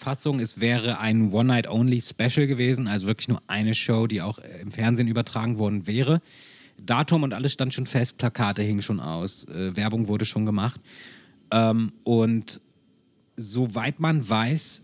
[0.00, 4.72] Kurzfassung, es wäre ein One-Night-Only-Special gewesen, also wirklich nur eine Show, die auch äh, im
[4.72, 6.22] Fernsehen übertragen worden wäre.
[6.78, 10.80] Datum und alles stand schon fest, Plakate hingen schon aus, äh, Werbung wurde schon gemacht.
[11.50, 12.62] Ähm, und
[13.36, 14.80] soweit man weiß,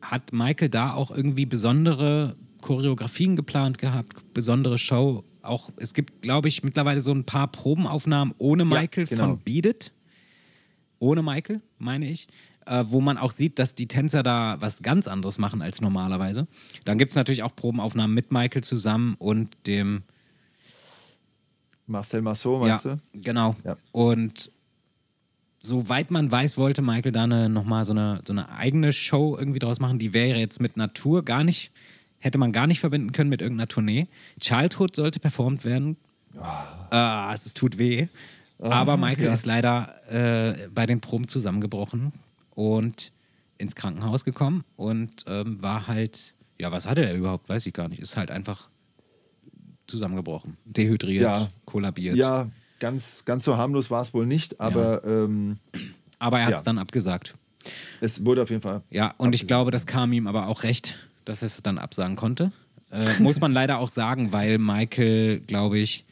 [0.00, 5.24] hat Michael da auch irgendwie besondere Choreografien geplant gehabt, besondere Show.
[5.42, 9.24] Auch es gibt, glaube ich, mittlerweile so ein paar Probenaufnahmen ohne Michael genau.
[9.24, 9.92] von Beat It.
[11.00, 12.28] Ohne Michael, meine ich.
[12.66, 16.46] Äh, wo man auch sieht, dass die Tänzer da was ganz anderes machen als normalerweise.
[16.84, 20.02] Dann gibt es natürlich auch Probenaufnahmen mit Michael zusammen und dem
[21.86, 23.20] Marcel Marceau, meinst ja, du?
[23.20, 23.56] Genau.
[23.64, 23.76] Ja.
[23.90, 24.52] Und
[25.60, 29.58] soweit man weiß, wollte Michael da eine, nochmal so eine, so eine eigene Show irgendwie
[29.58, 29.98] draus machen.
[29.98, 31.72] Die wäre jetzt mit Natur gar nicht,
[32.18, 34.06] hätte man gar nicht verbinden können mit irgendeiner Tournee.
[34.40, 35.96] Childhood sollte performt werden.
[36.90, 38.06] Ah, es tut weh.
[38.58, 39.32] Aber Michael ja.
[39.32, 42.12] ist leider äh, bei den Proben zusammengebrochen
[42.54, 43.12] und
[43.58, 47.48] ins Krankenhaus gekommen und ähm, war halt, ja, was hatte er überhaupt?
[47.48, 48.00] Weiß ich gar nicht.
[48.00, 48.68] Ist halt einfach
[49.86, 50.56] zusammengebrochen.
[50.64, 51.48] Dehydriert, Ja.
[51.64, 52.16] kollabiert.
[52.16, 52.48] Ja,
[52.78, 55.58] ganz, ganz so harmlos war es wohl nicht, aber ähm,
[56.18, 56.64] Aber er hat es Ja.
[56.64, 57.34] dann abgesagt.
[58.00, 58.82] es wurde auf jeden Fall.
[58.90, 59.48] Ja, und ich abgesagt.
[59.48, 62.52] glaube, das kam ihm aber auch recht, dass er es dann absagen konnte.
[62.90, 66.04] Äh, muss man leider auch sagen, weil Michael, glaube ich,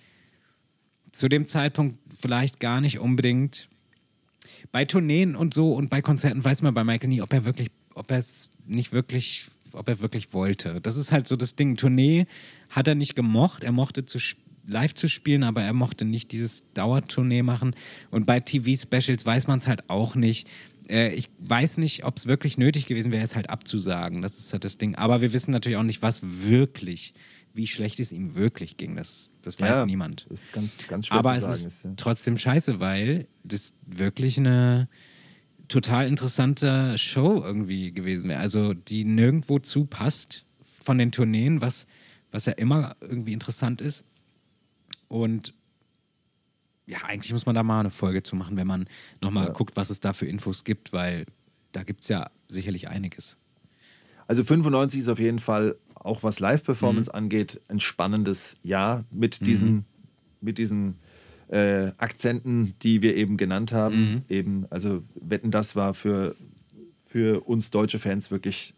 [1.13, 3.69] zu dem Zeitpunkt vielleicht gar nicht unbedingt.
[4.73, 7.69] Bei Tourneen und so und bei Konzerten weiß man bei Michael nie, ob er wirklich,
[7.95, 10.81] ob er es nicht wirklich, ob er wirklich wollte.
[10.81, 11.77] Das ist halt so das Ding.
[11.77, 12.27] Tournee
[12.69, 13.65] hat er nicht gemocht.
[13.65, 14.19] Er mochte zu
[14.67, 17.75] live zu spielen, aber er mochte nicht dieses Dauertournee machen.
[18.11, 20.47] Und bei TV-Specials weiß man es halt auch nicht.
[20.89, 24.23] Äh, ich weiß nicht, ob es wirklich nötig gewesen wäre, es halt abzusagen.
[24.23, 24.95] Das ist halt das Ding.
[24.95, 27.15] Aber wir wissen natürlich auch nicht, was wirklich,
[27.55, 28.97] wie schlecht es ihm wirklich ging.
[28.97, 30.27] Das, das weiß Ja, niemand.
[30.31, 31.55] Ist ganz, ganz schwer Aber zu es sagen.
[31.55, 31.93] ist ist, ja.
[31.97, 34.89] trotzdem scheiße, weil das wirklich eine
[35.69, 38.41] total interessante Show irgendwie gewesen wäre.
[38.41, 40.45] Also die nirgendwo zu passt
[40.83, 41.87] von den Tourneen, was,
[42.31, 44.05] was ja immer irgendwie interessant ist.
[45.09, 45.55] Und
[46.87, 48.87] ja, eigentlich muss man da mal eine Folge zu machen, wenn man
[49.21, 49.53] nochmal Ja.
[49.53, 51.25] guckt, was es da für Infos gibt, weil
[51.73, 53.39] da gibt es ja sicherlich einiges.
[54.27, 57.17] Also 95 ist auf jeden Fall, auch was Live-Performance Mhm.
[57.17, 59.85] angeht, ein spannendes Jahr mit diesen,
[60.41, 60.97] mit diesen
[61.49, 63.97] äh, Akzenten, die wir eben genannt haben.
[64.15, 64.23] Mhm.
[64.29, 66.35] Eben, also Wetten, das war für,
[67.07, 68.75] für uns deutsche Fans wirklich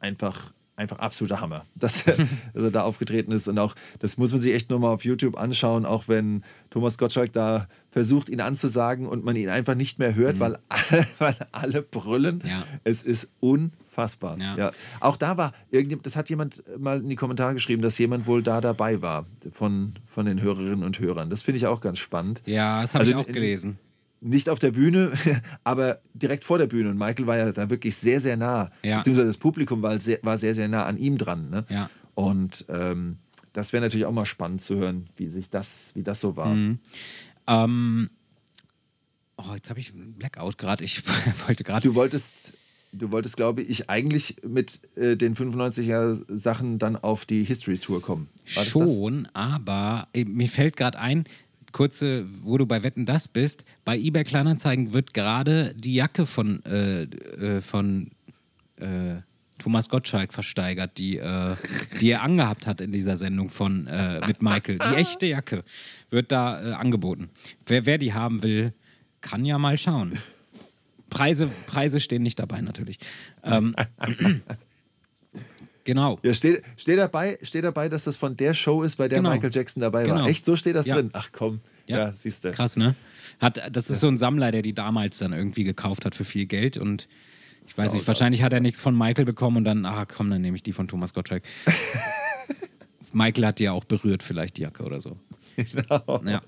[0.00, 2.16] einfach, einfach absoluter Hammer, dass er,
[2.52, 3.46] dass er da aufgetreten ist.
[3.48, 6.98] Und auch, das muss man sich echt nur mal auf YouTube anschauen, auch wenn Thomas
[6.98, 11.36] Gottschalk da versucht, ihn anzusagen und man ihn einfach nicht mehr hört, weil, alle, weil
[11.52, 12.40] alle brüllen.
[12.44, 12.50] Mhm.
[12.50, 12.64] Ja.
[12.84, 13.30] Es ist
[13.96, 14.38] unfassbar.
[14.38, 14.56] Ja.
[14.56, 14.70] Ja.
[15.00, 15.52] Auch da war
[16.02, 19.94] das hat jemand mal in die Kommentare geschrieben, dass jemand wohl da dabei war von,
[20.06, 21.30] von den Hörerinnen und Hörern.
[21.30, 22.42] Das finde ich auch ganz spannend.
[22.46, 23.78] Ja, das habe Also ich auch in- gelesen.
[24.22, 25.12] Nicht auf der Bühne,
[25.64, 26.88] aber direkt vor der Bühne.
[26.90, 28.70] Und Michael war ja da wirklich sehr, sehr nah.
[28.82, 28.98] Ja.
[28.98, 31.50] Beziehungsweise das Publikum war sehr, war sehr, sehr nah an ihm dran.
[31.50, 31.64] Ne?
[31.68, 31.90] Ja.
[32.14, 33.18] Und ähm,
[33.52, 36.48] das wäre natürlich auch mal spannend zu hören, wie sich das, wie das so war.
[36.48, 36.78] Mhm.
[37.46, 38.10] Ähm,
[39.36, 40.82] oh, jetzt habe ich einen Blackout gerade.
[40.82, 41.02] Ich
[41.46, 41.86] wollte gerade.
[41.86, 42.54] Du wolltest,
[42.98, 48.02] du wolltest, glaube ich, eigentlich mit äh, den 95er Sachen dann auf die History Tour
[48.02, 48.28] kommen.
[48.54, 48.94] War das das?
[48.94, 51.24] Schon, aber äh, mir fällt gerade ein,
[51.72, 56.64] kurze, wo du bei Wetten das bist, bei eBay Kleinanzeigen wird gerade die Jacke von,
[56.64, 58.12] äh, äh, von
[58.76, 59.16] äh,
[59.58, 61.56] Thomas Gottschalk versteigert, die, äh,
[62.00, 64.78] die er angehabt hat in dieser Sendung von äh, mit Michael.
[64.78, 65.64] Die echte Jacke
[66.10, 67.30] wird da äh, angeboten.
[67.66, 68.72] Wer, wer die haben will,
[69.20, 70.18] kann ja mal schauen.
[71.10, 72.98] Preise, Preise stehen nicht dabei natürlich.
[73.44, 73.74] Ähm,
[75.84, 76.18] genau.
[76.22, 79.30] Ja, steht, steht, dabei, steht dabei, dass das von der Show ist, bei der Genau.
[79.30, 80.22] Michael Jackson dabei Genau.
[80.22, 80.28] war.
[80.28, 80.96] Echt, so steht das Ja.
[80.96, 81.10] drin?
[81.12, 82.52] Ach komm, ja, siehst du.
[82.52, 82.94] Krass, ne?
[83.40, 86.46] Hat, das ist so ein Sammler, der die damals dann irgendwie gekauft hat für viel
[86.46, 87.08] Geld und
[87.68, 90.40] ich weiß nicht, wahrscheinlich hat er nichts von Michael bekommen und dann, ach komm, dann
[90.40, 91.42] nehme ich die von Thomas Gottschalk.
[93.12, 95.16] Michael hat die ja auch berührt, vielleicht die Jacke oder so.
[95.56, 96.20] Genau.
[96.26, 96.42] Ja.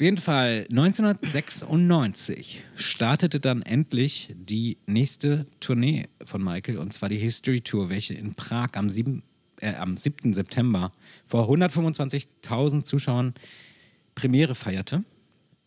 [0.00, 7.18] Auf jeden Fall 1996 startete dann endlich die nächste Tournee von Michael und zwar die
[7.18, 9.22] History Tour, welche in Prag am, 7,
[9.60, 10.32] äh, am 7.
[10.32, 10.90] September
[11.26, 13.34] vor 125.000 Zuschauern
[14.14, 15.04] Premiere feierte.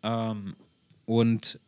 [0.01, 0.55] Ähm,
[1.05, 1.59] und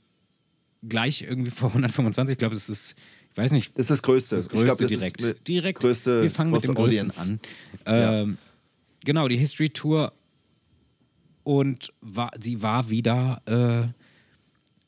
[0.89, 2.95] gleich irgendwie vor 125, ich glaube, es ist,
[3.31, 4.37] ich weiß nicht, Das ist das Größte.
[4.37, 5.21] das ist das Größte glaub, das direkt.
[5.21, 5.81] mit direkt.
[5.83, 7.39] größte- wir fangen mit dem größte Größten Audience.
[7.85, 7.99] an.
[8.01, 8.21] Ja.
[8.23, 8.39] Ähm,
[9.03, 10.13] Genau, die History Tour
[11.45, 13.87] und war, sie war wieder, äh,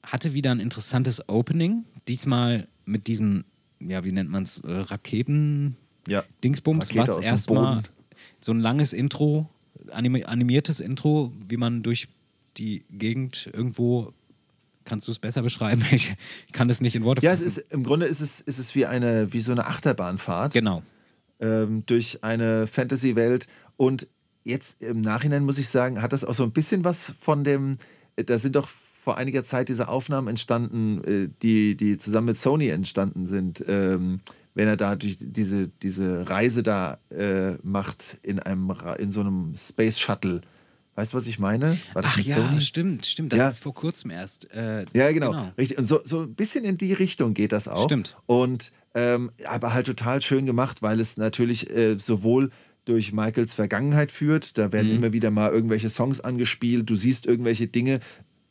[0.06, 1.86] hatte wieder ein interessantes Opening.
[2.10, 3.46] Diesmal mit diesem,
[3.80, 7.08] ja, wie nennt man es, äh, Raketen-Dingsbums, Ja.
[7.08, 7.84] Was erstmal
[8.42, 9.50] so ein langes Intro,
[9.92, 12.08] animi animiertes Intro, wie man durch
[12.58, 14.14] die Gegend irgendwo.
[14.86, 15.82] Kannst du es besser beschreiben?
[15.92, 16.16] Ich,
[16.54, 17.60] kann das nicht in Worte Ja, es fassen.
[17.62, 20.82] ist im Grunde ist es, ist es wie eine wie so eine Achterbahnfahrt Genau.
[21.40, 23.48] ähm, durch eine Fantasy-Welt.
[23.76, 24.08] Und
[24.48, 27.78] jetzt im Nachhinein muss ich sagen, hat das auch so ein bisschen was von dem.
[28.16, 28.68] Da sind doch
[29.04, 33.64] vor einiger Zeit diese Aufnahmen entstanden, äh, die, die zusammen mit Sony entstanden sind.
[33.68, 34.22] Ähm,
[34.54, 39.54] wenn er da durch diese, diese Reise da äh, macht in einem in so einem
[39.56, 40.42] Space Shuttle.
[40.96, 41.78] Weißt du, was ich meine?
[41.94, 42.60] War das Ach ja, Sony?
[42.60, 43.32] stimmt, stimmt.
[43.32, 43.48] Das Ja.
[43.50, 44.52] ist vor kurzem erst.
[44.52, 45.52] Äh, Ja, genau.
[45.58, 45.78] Richtig.
[45.78, 47.84] Und so, so ein bisschen in die Richtung geht das auch.
[47.86, 48.18] Stimmt.
[48.26, 52.50] Und ähm, aber halt total schön gemacht, weil es natürlich äh, sowohl
[52.88, 54.74] durch Michaels Vergangenheit führt, da Mhm.
[54.74, 58.00] werden immer wieder mal irgendwelche Songs angespielt, du siehst irgendwelche Dinge.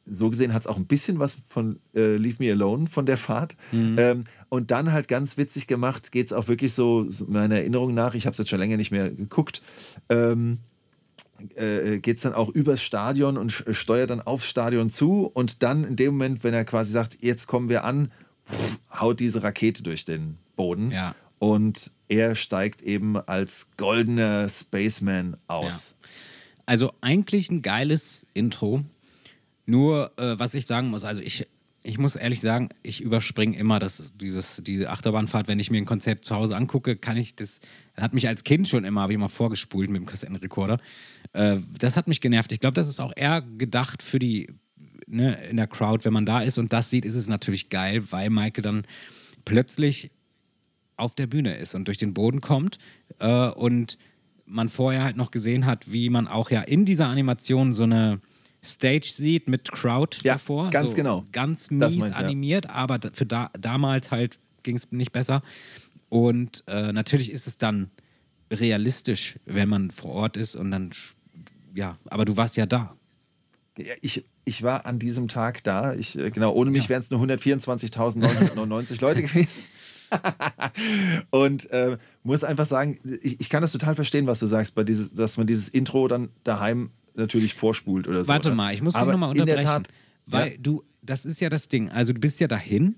[0.08, 3.16] So gesehen hat es auch ein bisschen was von äh, Leave Me Alone von der
[3.16, 3.56] Fahrt.
[3.72, 3.96] Mhm.
[3.98, 7.92] Ähm, und dann halt ganz witzig gemacht, geht es auch wirklich so, so meiner Erinnerung
[7.92, 9.62] nach, ich habe es jetzt schon länger nicht mehr geguckt,
[10.08, 10.58] ähm,
[11.56, 15.84] äh, geht es dann auch übers Stadion und steuert dann aufs Stadion zu und dann
[15.84, 18.10] in dem Moment, wenn er quasi sagt, jetzt kommen wir an,
[18.94, 21.14] haut diese Rakete durch den Boden Ja.
[21.40, 25.96] und er steigt eben als goldener Spaceman aus.
[26.66, 28.84] Also eigentlich ein geiles Intro.
[29.66, 31.46] Nur, äh, was ich sagen muss, also ich,
[31.82, 35.48] ich muss ehrlich sagen, ich überspringe immer das, dieses, diese Achterbahnfahrt.
[35.48, 37.60] Wenn ich mir ein Konzert zu Hause angucke, kann ich das,
[37.96, 40.78] hat mich als Kind schon immer, habe ich mal vorgespult mit dem Kassettenrekorder.
[41.32, 42.52] Äh, das hat mich genervt.
[42.52, 44.48] Ich glaube, das ist auch eher gedacht für die,
[45.06, 48.02] ne, in der Crowd, wenn man da ist und das sieht, ist es natürlich geil,
[48.10, 48.86] weil Michael dann
[49.44, 50.10] plötzlich
[50.96, 52.78] auf der Bühne ist und durch den Boden kommt
[53.18, 53.98] äh, und
[54.46, 58.20] man vorher halt noch gesehen hat, wie man auch ja in dieser Animation so eine
[58.64, 60.70] Stage sieht mit Crowd Ja, davor.
[60.70, 61.24] ganz so genau.
[61.32, 62.10] Ganz mies ich, ja.
[62.12, 65.42] animiert, aber da- für da, damals halt ging es nicht besser.
[66.08, 67.90] Und äh, natürlich ist es dann
[68.52, 70.90] realistisch, wenn man vor Ort ist und dann,
[71.74, 72.96] ja, aber du warst ja da.
[73.76, 75.94] Ja, ich, ich war an diesem Tag da.
[75.94, 76.90] Ich, äh, genau, ohne mich Ja.
[76.90, 79.64] wären es nur 124.999 Leute gewesen.
[81.30, 84.84] und äh, muss einfach sagen, ich, ich kann das total verstehen, was du sagst, bei
[84.84, 88.28] dieses, dass man dieses Intro dann daheim natürlich vorspult oder so.
[88.28, 89.56] Warte mal, ich muss dich nochmal in unterbrechen.
[89.56, 89.88] der Tat,
[90.26, 90.58] weil ja.
[90.58, 91.90] du, das ist ja das Ding.
[91.90, 92.96] Also du bist ja dahin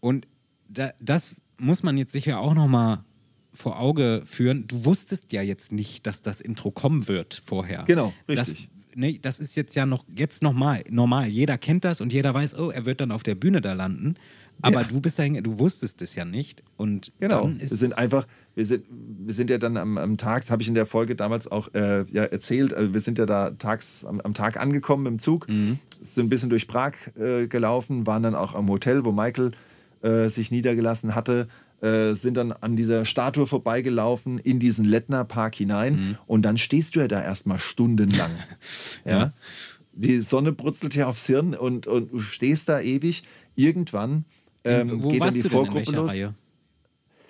[0.00, 0.26] und
[0.68, 3.04] da, das muss man jetzt sicher auch noch mal
[3.52, 4.66] vor Auge führen.
[4.66, 7.84] Du wusstest ja jetzt nicht, dass das Intro kommen wird vorher.
[7.86, 8.68] Genau, richtig.
[8.68, 11.28] Das, nee, das ist jetzt ja noch jetzt noch mal normal.
[11.28, 14.14] Jeder kennt das und jeder weiß, oh, er wird dann auf der Bühne da landen.
[14.60, 14.86] Aber Ja.
[14.86, 17.42] du bist dahin, du wusstest es ja nicht und Genau.
[17.42, 20.62] dann Wir ist sind einfach, wir sind, wir sind ja dann am, am Tag, habe
[20.62, 24.04] ich in der Folge damals auch äh, ja, erzählt, also wir sind ja da tags
[24.04, 25.78] am, am Tag angekommen im Zug, Mhm.
[26.00, 29.52] sind ein bisschen durch Prag äh, gelaufen, waren dann auch am Hotel, wo Michael
[30.02, 31.48] äh, sich niedergelassen hatte,
[31.80, 36.18] äh, sind dann an dieser Statue vorbeigelaufen, in diesen Lettner Park hinein Mhm.
[36.26, 38.30] und dann stehst du ja da erstmal stundenlang.
[39.04, 39.32] ja.
[39.94, 43.24] Die Sonne brutzelt ja aufs Hirn und, und du stehst da ewig.
[43.56, 44.24] Irgendwann
[44.64, 46.10] ähm, wo geht dann die Vorgruppe los.
[46.10, 46.34] Reihe?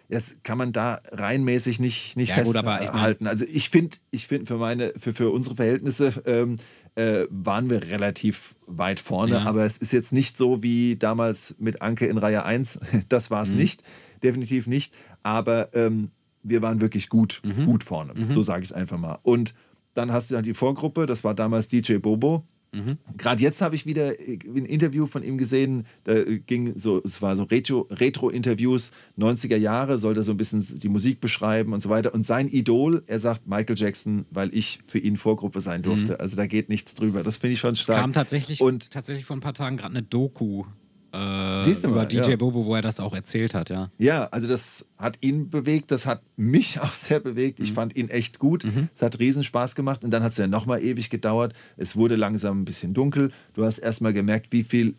[0.08, 3.26] Das kann man da reinmäßig nicht, nicht Ja, festhalten.
[3.26, 6.56] Also ich finde, ich finde für meine, für, für unsere Verhältnisse ähm,
[6.96, 9.44] äh, waren wir relativ weit vorne, Ja.
[9.44, 12.80] aber es ist jetzt nicht so wie damals mit Anke in Reihe 1.
[13.08, 13.56] Das war es Mhm.
[13.56, 13.82] nicht,
[14.22, 14.92] definitiv nicht.
[15.22, 16.10] Aber ähm,
[16.42, 17.64] wir waren wirklich gut, Mhm.
[17.64, 18.12] gut vorne.
[18.30, 19.18] So sage ich es einfach mal.
[19.22, 19.54] Und
[19.94, 22.44] dann hast du ja die Vorgruppe, das war damals DJ Bobo.
[22.74, 22.96] Mhm.
[23.18, 27.02] Gerade jetzt habe ich wieder äh, ein Interview von ihm gesehen, da äh, ging so,
[27.04, 31.80] es war so Retro- Retro-Interviews, 90er Jahre, sollte so ein bisschen die Musik beschreiben und
[31.80, 32.14] so weiter.
[32.14, 36.18] Und sein Idol, er sagt Michael Jackson, weil ich für ihn Vorgruppe sein durfte.
[36.20, 37.22] Also da geht nichts drüber.
[37.22, 37.98] Das finde ich schon stark.
[37.98, 38.02] Mhm.
[38.02, 40.64] kam tatsächlich, Und tatsächlich vor ein paar Tagen gerade eine Doku
[41.12, 42.36] äh, Siehst du über mal, DJ ja.
[42.36, 43.90] Bobo, wo er das auch erzählt hat, ja.
[43.98, 47.58] Ja, also das hat ihn bewegt, das hat mich auch sehr bewegt.
[47.58, 47.64] Mhm.
[47.64, 48.64] Ich fand ihn echt gut.
[48.94, 51.52] Es hat riesen Spaß gemacht und dann hat es ja nochmal ewig gedauert.
[51.76, 53.30] Es wurde langsam ein bisschen dunkel.
[53.54, 54.94] Du hast erstmal gemerkt, wie viel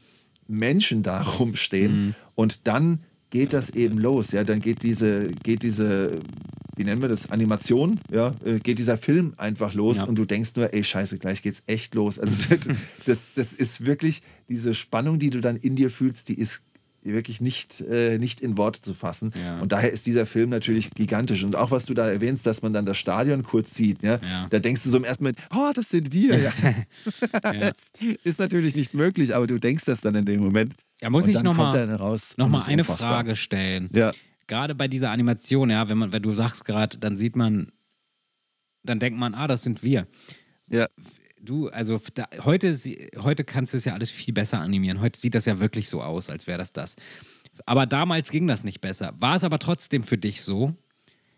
[0.47, 2.15] Menschen da rumstehen Mhm.
[2.35, 2.99] und dann
[3.29, 4.31] geht das eben los.
[4.31, 6.19] Ja, dann geht diese, geht diese,
[6.75, 10.03] wie nennen wir das, Animation, ja, äh, geht dieser Film einfach los Ja.
[10.03, 12.19] und du denkst nur, ey, scheiße, gleich geht's echt los.
[12.19, 12.35] Also
[13.07, 16.63] das, das ist wirklich diese Spannung, die du dann in dir fühlst, die ist
[17.05, 19.33] wirklich nicht, äh, nicht in Worte zu fassen.
[19.35, 19.59] Ja.
[19.59, 21.43] Und daher ist dieser Film natürlich gigantisch.
[21.43, 24.47] Und auch was du da erwähnst, dass man dann das Stadion kurz sieht, ja, Ja.
[24.49, 26.39] da denkst du so im ersten Moment, oh, das sind wir.
[26.39, 26.53] Ja.
[27.41, 27.75] das
[28.23, 30.75] ist natürlich nicht möglich, aber du denkst das dann in dem Moment.
[31.01, 32.97] Ja, muss Und ich dann noch mal- eine unfassbar.
[32.97, 33.89] Frage stellen.
[33.93, 34.11] Ja.
[34.47, 37.73] Gerade bei dieser Animation, ja, wenn man, wenn du sagst gerade, dann sieht man,
[38.83, 40.07] dann denkt man, ah, das sind wir.
[40.69, 40.87] Ja.
[41.43, 42.73] Du, also da, heute,
[43.17, 45.01] heute kannst du es ja alles viel besser animieren.
[45.01, 46.95] Heute sieht das ja wirklich so aus, als wäre das das.
[47.65, 49.13] Aber damals ging das nicht besser.
[49.19, 50.73] War es aber trotzdem für dich so?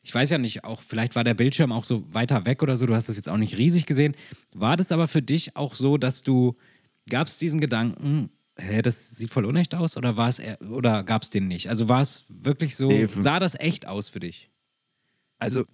[0.04, 2.86] Ich weiß ja nicht, auch vielleicht war der Bildschirm auch so weiter weg oder so.
[2.86, 4.16] Du hast das jetzt auch nicht riesig gesehen.
[4.54, 6.56] War das aber für dich auch so, dass du
[7.10, 8.30] gab es diesen Gedanken?
[8.58, 11.68] Hä, das sieht voll unecht aus oder war es oder gab es den nicht?
[11.70, 12.90] Also war es wirklich so?
[13.20, 14.52] Sah das echt aus für dich?
[15.40, 15.66] Also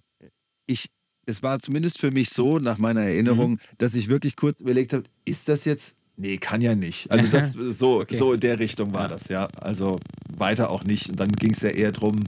[0.66, 0.90] ich,
[1.26, 3.58] es war zumindest für mich so, nach meiner Erinnerung, Mhm.
[3.78, 5.96] dass ich wirklich kurz überlegt habe, ist das jetzt?
[6.16, 7.10] Nee, kann ja nicht.
[7.10, 8.16] Also das so, Okay.
[8.16, 9.08] so in der Richtung war Ja.
[9.08, 9.48] das, ja.
[9.60, 9.98] Also
[10.36, 11.08] weiter auch nicht.
[11.10, 12.24] Und dann ging es ja eher darum,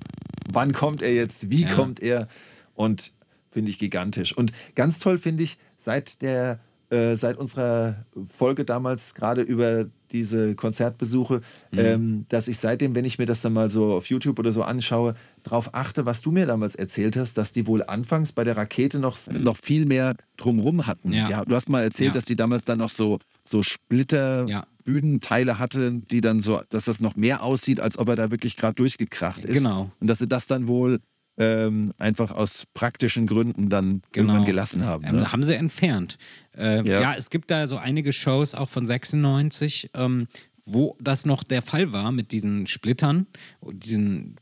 [0.50, 1.74] wann kommt er jetzt, wie Ja.
[1.74, 2.28] kommt er?
[2.74, 3.12] Und
[3.50, 4.32] finde ich gigantisch.
[4.36, 6.58] Und ganz toll finde ich, seit der
[6.94, 8.04] äh, seit unserer
[8.38, 11.40] Folge damals gerade über diese Konzertbesuche,
[11.72, 11.78] Mhm.
[11.78, 14.62] ähm, dass ich seitdem, wenn ich mir das dann mal so auf YouTube oder so
[14.62, 18.56] anschaue, darauf achte, was du mir damals erzählt hast, dass die wohl anfangs bei der
[18.56, 21.12] Rakete noch noch viel mehr drumrum hatten.
[21.12, 21.28] Ja.
[21.28, 21.44] Ja.
[21.44, 22.14] du hast mal erzählt, Ja.
[22.14, 24.46] dass die damals dann noch so, so Splitter.
[24.48, 24.66] Ja.
[24.84, 28.54] Bühnenteile hatte, die dann so, dass das noch mehr aussieht, als ob er da wirklich
[28.58, 29.54] gerade durchgekracht ist.
[29.54, 29.90] Genau.
[29.98, 31.00] Und dass sie das dann wohl
[31.36, 35.04] ähm, einfach aus praktischen Gründen dann irgendwann gelassen haben.
[35.04, 35.32] Ähm, Ne?
[35.32, 36.18] Haben sie entfernt.
[36.56, 37.00] Äh, ja.
[37.00, 37.14] Ja.
[37.14, 40.28] es gibt da so einige Shows, auch von 96, ähm,
[40.64, 43.26] wo das noch der Fall war mit diesen Splittern,
[43.62, 44.36] diesen,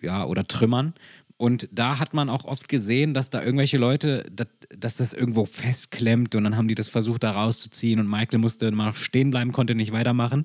[0.00, 0.94] ja, oder Trümmern.
[1.36, 4.46] Und da hat man auch oft gesehen, dass da irgendwelche Leute, dass,
[4.76, 8.66] dass das irgendwo festklemmt und dann haben die das versucht, da rauszuziehen und Michael musste
[8.66, 10.44] immer noch stehen bleiben, konnte nicht weitermachen,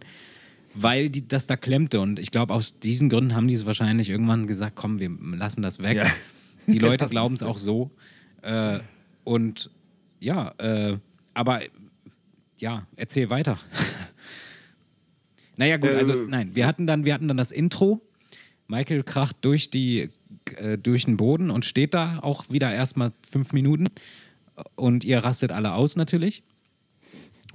[0.81, 1.99] weil die, das da klemmte.
[1.99, 5.61] Und ich glaube, aus diesen Gründen haben die es wahrscheinlich irgendwann gesagt, komm, wir lassen
[5.61, 5.97] das weg.
[5.97, 6.05] Ja.
[6.67, 7.91] Die Leute glauben es auch so.
[8.41, 8.79] Äh,
[9.23, 9.69] und
[10.19, 10.97] ja, äh,
[11.33, 11.61] aber
[12.57, 13.57] ja, erzähl weiter.
[15.55, 18.01] naja, gut, also Äh, nein, wir hatten dann, wir hatten dann das Intro.
[18.67, 20.09] Michael kracht durch die
[20.55, 23.87] äh, durch den Boden und steht da auch wieder erstmal fünf Minuten.
[24.75, 26.43] Und ihr rastet alle aus natürlich.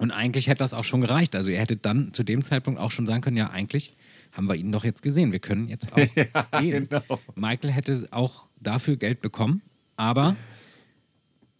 [0.02, 1.36] Und eigentlich hätte das auch schon gereicht.
[1.36, 3.94] Also ihr hättet dann zu dem Zeitpunkt auch schon sagen können, ja, eigentlich
[4.32, 5.30] haben wir ihn doch jetzt gesehen.
[5.30, 5.96] Wir können jetzt auch
[6.60, 6.88] gehen.
[6.88, 7.20] genau.
[7.36, 9.62] Michael hätte auch dafür Geld bekommen,
[9.94, 10.34] aber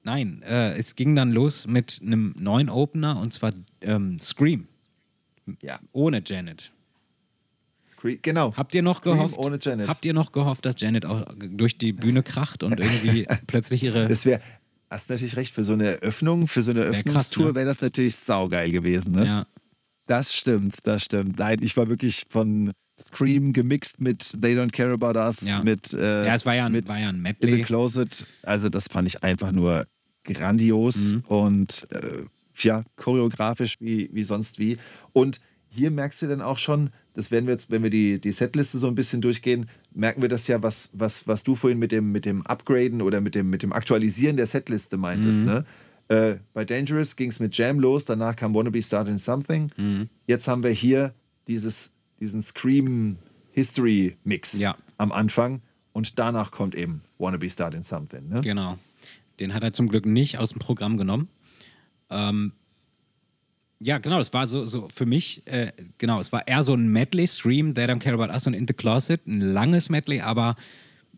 [0.03, 4.67] nein, äh, es ging dann los mit einem neuen Opener und zwar ähm, Scream
[5.63, 6.73] ja, ohne Janet.
[7.87, 8.57] Scree genau.
[8.57, 9.39] Habt ihr noch Scream gehofft?
[9.39, 9.87] ohne Janet.
[9.87, 14.09] Habt ihr noch gehofft, dass Janet auch durch die Bühne kracht und irgendwie plötzlich ihre
[14.09, 14.41] Das wäre,
[14.93, 17.55] hast natürlich recht, für so eine Eröffnung, Für so eine Öffnungstour ne?
[17.55, 19.13] wäre das natürlich saugeil gewesen.
[19.13, 19.27] Ne?
[19.27, 19.47] ja,
[20.07, 21.39] Das stimmt, das stimmt.
[21.39, 25.63] Nein, ich war wirklich von, Scream gemixt mit They Don't Care About Us, Ja.
[25.63, 27.57] mit, äh, Ja, es war ja ein- mit war ja ein In Medley.
[27.57, 28.27] the Closet.
[28.43, 29.87] Also das fand ich einfach nur
[30.25, 31.21] grandios Mhm.
[31.27, 32.23] und äh,
[32.59, 34.77] ja, choreografisch wie, wie sonst wie.
[35.13, 38.33] Und hier merkst du dann auch schon, das werden wir jetzt, wenn wir die, die
[38.33, 41.93] Setliste so ein bisschen durchgehen, merken wir das ja, was, was, was du vorhin mit
[41.93, 45.41] dem, mit dem Upgraden oder mit dem, mit dem Aktualisieren der Setliste meintest.
[45.41, 45.45] Mhm.
[45.47, 45.65] Ne?
[46.09, 49.71] Äh, bei Dangerous ging es mit Jam los, danach kam Wanna Be Starting Something.
[49.77, 50.09] Mhm.
[50.27, 51.15] Jetzt haben wir hier
[51.49, 51.91] dieses,
[52.21, 53.17] diesen Scream
[53.53, 54.77] History Mix Ja.
[54.97, 55.61] am Anfang
[55.93, 58.29] und danach kommt eben Wanna Be Starting Something.
[58.29, 58.41] Ne?
[58.41, 58.79] Genau.
[59.41, 61.29] Den hat er zum Glück nicht aus dem Programm genommen.
[62.11, 62.53] Ähm,
[63.83, 66.89] ja, genau, es war so, so für mich, äh, genau, es war eher so ein
[66.89, 69.27] Medley-Stream, They Don't Care About Us und In the Closet.
[69.27, 70.57] Ein langes Medley, aber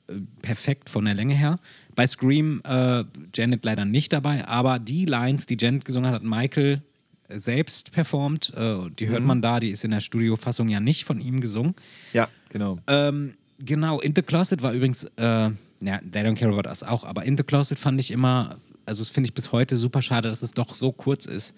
[0.08, 1.56] äh, perfekt von der Länge her.
[1.94, 3.04] Bei Scream äh,
[3.34, 6.82] Janet leider nicht dabei, aber die Lines, die Janet gesungen hat, hat Michael
[7.28, 8.52] selbst performt.
[8.56, 11.74] Äh, die hört man da, die ist in der Studiofassung ja nicht von ihm gesungen.
[12.12, 12.78] Ja, genau.
[12.86, 15.50] Ähm, genau, In the Closet war übrigens, äh, ja,
[15.80, 19.10] They Don't Care About Us auch, aber In the Closet fand ich immer, also das
[19.10, 21.54] finde ich bis heute super schade, dass es doch so kurz ist,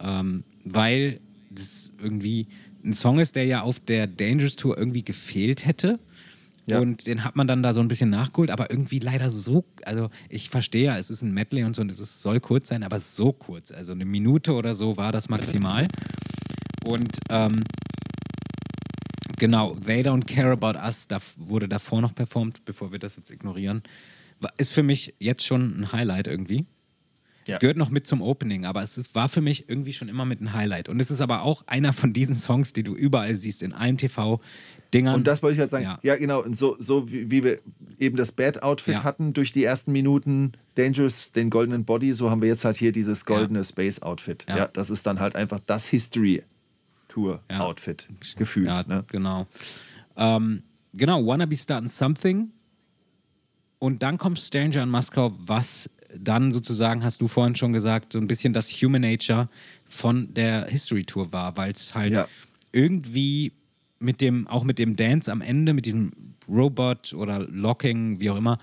[0.00, 1.20] ähm, weil
[1.50, 2.46] das irgendwie
[2.84, 5.98] ein Song ist, der ja auf der Dangerous Tour irgendwie gefehlt hätte.
[6.66, 6.80] Ja.
[6.80, 10.10] Und den hat man dann da so ein bisschen nachgeholt, aber irgendwie leider so, also
[10.28, 12.82] ich verstehe ja, es ist ein Medley und so und es ist, soll kurz sein,
[12.82, 13.72] aber so kurz.
[13.72, 15.88] Also eine Minute oder so war das maximal.
[16.84, 17.62] Und ähm,
[19.38, 23.30] Genau, They Don't Care About Us da wurde davor noch performt, bevor wir das jetzt
[23.30, 23.82] ignorieren.
[24.56, 26.66] Ist für mich jetzt schon ein Highlight irgendwie.
[27.48, 27.54] Ja.
[27.54, 30.24] Es gehört noch mit zum Opening, aber es ist, war für mich irgendwie schon immer
[30.26, 30.88] mit ein Highlight.
[30.88, 33.96] Und es ist aber auch einer von diesen Songs, die du überall siehst, in allen
[33.96, 35.14] TV-Dingern.
[35.14, 35.84] Und das wollte ich halt sagen.
[35.84, 35.98] Ja.
[36.02, 36.42] Ja, genau.
[36.42, 37.60] Und so, so wie, wie wir
[37.98, 39.04] eben das Bad-Outfit Ja.
[39.04, 42.92] hatten durch die ersten Minuten, Dangerous, den goldenen Body, so haben wir jetzt halt hier
[42.92, 44.44] dieses goldene Space-Outfit.
[44.48, 44.56] Ja.
[44.58, 44.68] Ja.
[44.68, 48.68] das ist dann halt einfach das History-Tour-Outfit gefühlt.
[48.68, 49.04] Ja, ne?
[49.08, 49.46] genau.
[50.16, 50.62] Ähm,
[50.92, 52.50] genau, Wanna Be Starting Something.
[53.78, 58.18] Und dann kommt Stranger in Moskau, was dann sozusagen, hast du vorhin schon gesagt, so
[58.18, 59.46] ein bisschen das Human Nature
[59.86, 62.28] von der History Tour war, weil es halt Ja.
[62.72, 63.52] irgendwie
[63.98, 66.12] mit dem, auch mit dem Dance am Ende, mit diesem
[66.48, 68.58] Robot oder Locking, wie auch immer,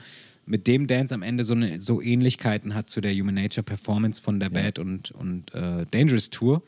[0.45, 4.21] mit dem Dance am Ende so, eine, so Ähnlichkeiten hat zu der Human Nature Performance
[4.21, 6.63] von der Bad und, und äh, Dangerous Tour,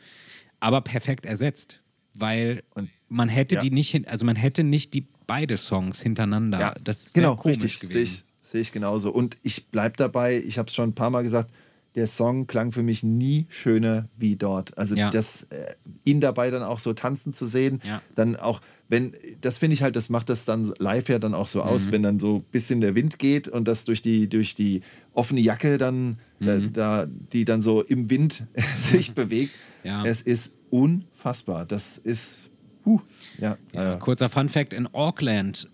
[0.60, 1.82] aber perfekt ersetzt,
[2.14, 3.62] weil Und- man hätte ja.
[3.62, 6.60] die nicht, also man hätte nicht die beide Songs hintereinander.
[6.60, 7.90] Ja, das wäre genau, komisch richtig.
[7.90, 8.24] gewesen.
[8.50, 9.12] Sehe ich, genauso.
[9.12, 11.52] Und ich bleibe dabei, ich habe es schon ein paar Mal gesagt,
[11.96, 14.78] der Song klang für mich nie schöner wie dort.
[14.78, 15.10] Also Ja.
[15.10, 15.74] das, äh,
[16.06, 18.02] ihn dabei dann auch so tanzen zu sehen, Ja.
[18.16, 21.48] dann auch, wenn, das finde ich halt, das macht das dann live ja dann auch
[21.48, 21.66] so Mhm.
[21.68, 24.82] aus, wenn dann so ein bisschen der Wind geht und das durch die, durch die
[25.14, 26.72] offene Jacke dann, Mhm.
[26.74, 28.46] da, da, die dann so im Wind
[28.80, 29.56] sich bewegt.
[29.84, 30.06] Ja.
[30.06, 31.66] Es ist unfassbar.
[31.66, 32.50] Das ist,
[32.86, 33.02] huh,
[33.40, 35.68] ja, Ja, kurzer Fun Fact: In Auckland,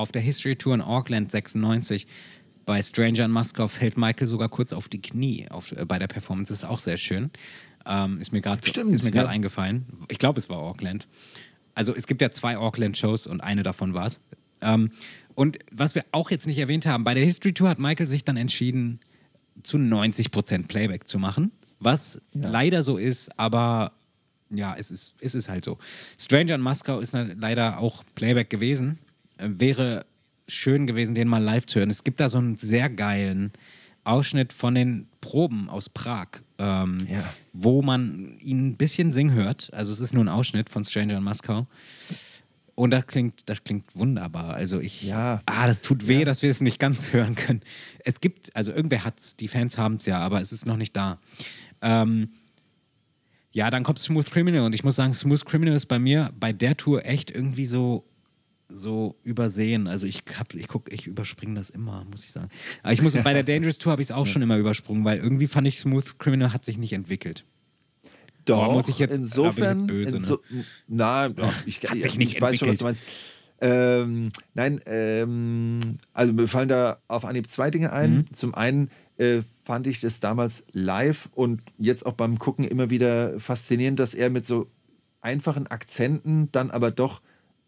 [0.00, 2.06] auf der History Tour in Auckland 96,
[2.66, 6.08] bei Stranger in Moskau fällt Michael sogar kurz auf die Knie auf, äh, bei der
[6.08, 6.52] Performance.
[6.52, 7.30] Das ist auch sehr schön.
[7.86, 8.60] Ähm, ist mir gerade
[9.14, 9.26] ja.
[9.26, 9.86] eingefallen.
[10.08, 11.08] Ich glaube, es war Auckland.
[11.74, 14.20] Also es gibt ja zwei Auckland-Shows und eine davon war es.
[14.60, 14.90] Ähm,
[15.34, 18.24] und was wir auch jetzt nicht erwähnt haben, bei der History Tour hat Michael sich
[18.24, 19.00] dann entschieden,
[19.62, 21.52] zu 90% Playback zu machen.
[21.78, 23.92] Was leider so ist, aber
[24.50, 25.78] ja, es ist, es ist halt so.
[26.18, 28.98] Stranger in Moskau ist leider auch Playback gewesen.
[29.42, 30.06] Wäre
[30.48, 31.90] schön gewesen, den mal live zu hören.
[31.90, 33.52] Es gibt da so einen sehr geilen
[34.04, 37.22] Ausschnitt von den Proben aus Prag, ähm, Ja.
[37.52, 39.70] wo man ihn ein bisschen singen hört.
[39.72, 41.66] Also es ist nur ein Ausschnitt von Stranger in Moskau.
[42.74, 44.54] Und das klingt, das klingt wunderbar.
[44.54, 45.42] Also ich, Ja.
[45.46, 47.60] ah, das tut weh, dass wir es nicht ganz hören können.
[48.04, 50.76] Es gibt, also irgendwer hat es, die Fans haben es ja, aber es ist noch
[50.78, 51.18] nicht da.
[51.82, 52.30] Ähm,
[53.52, 56.52] ja, dann kommt Smooth Criminal und ich muss sagen, Smooth Criminal ist bei mir bei
[56.52, 58.04] der Tour echt irgendwie so
[58.72, 59.86] so übersehen.
[59.86, 62.48] Also ich hab, ich guck, ich überspringe das immer, muss ich sagen.
[62.82, 65.18] Aber ich muss bei der Dangerous Tour habe ich es auch schon immer übersprungen, weil
[65.18, 67.44] irgendwie fand ich Smooth Criminal hat sich nicht entwickelt.
[68.44, 70.16] Doch, muss ich jetzt- insofern, ich jetzt böse, ne?
[70.16, 70.38] inso,
[70.88, 73.02] na, ja, ich, Hat ich, sich nicht ich weiß schon, was du meinst.
[73.60, 78.14] Ähm, nein, ähm, also mir fallen da auf Anhieb zwei Dinge ein.
[78.16, 78.32] Mhm.
[78.32, 83.38] Zum einen äh, fand ich das damals live und jetzt auch beim Gucken immer wieder
[83.38, 84.70] faszinierend, dass er mit so
[85.20, 87.20] einfachen Akzenten dann aber doch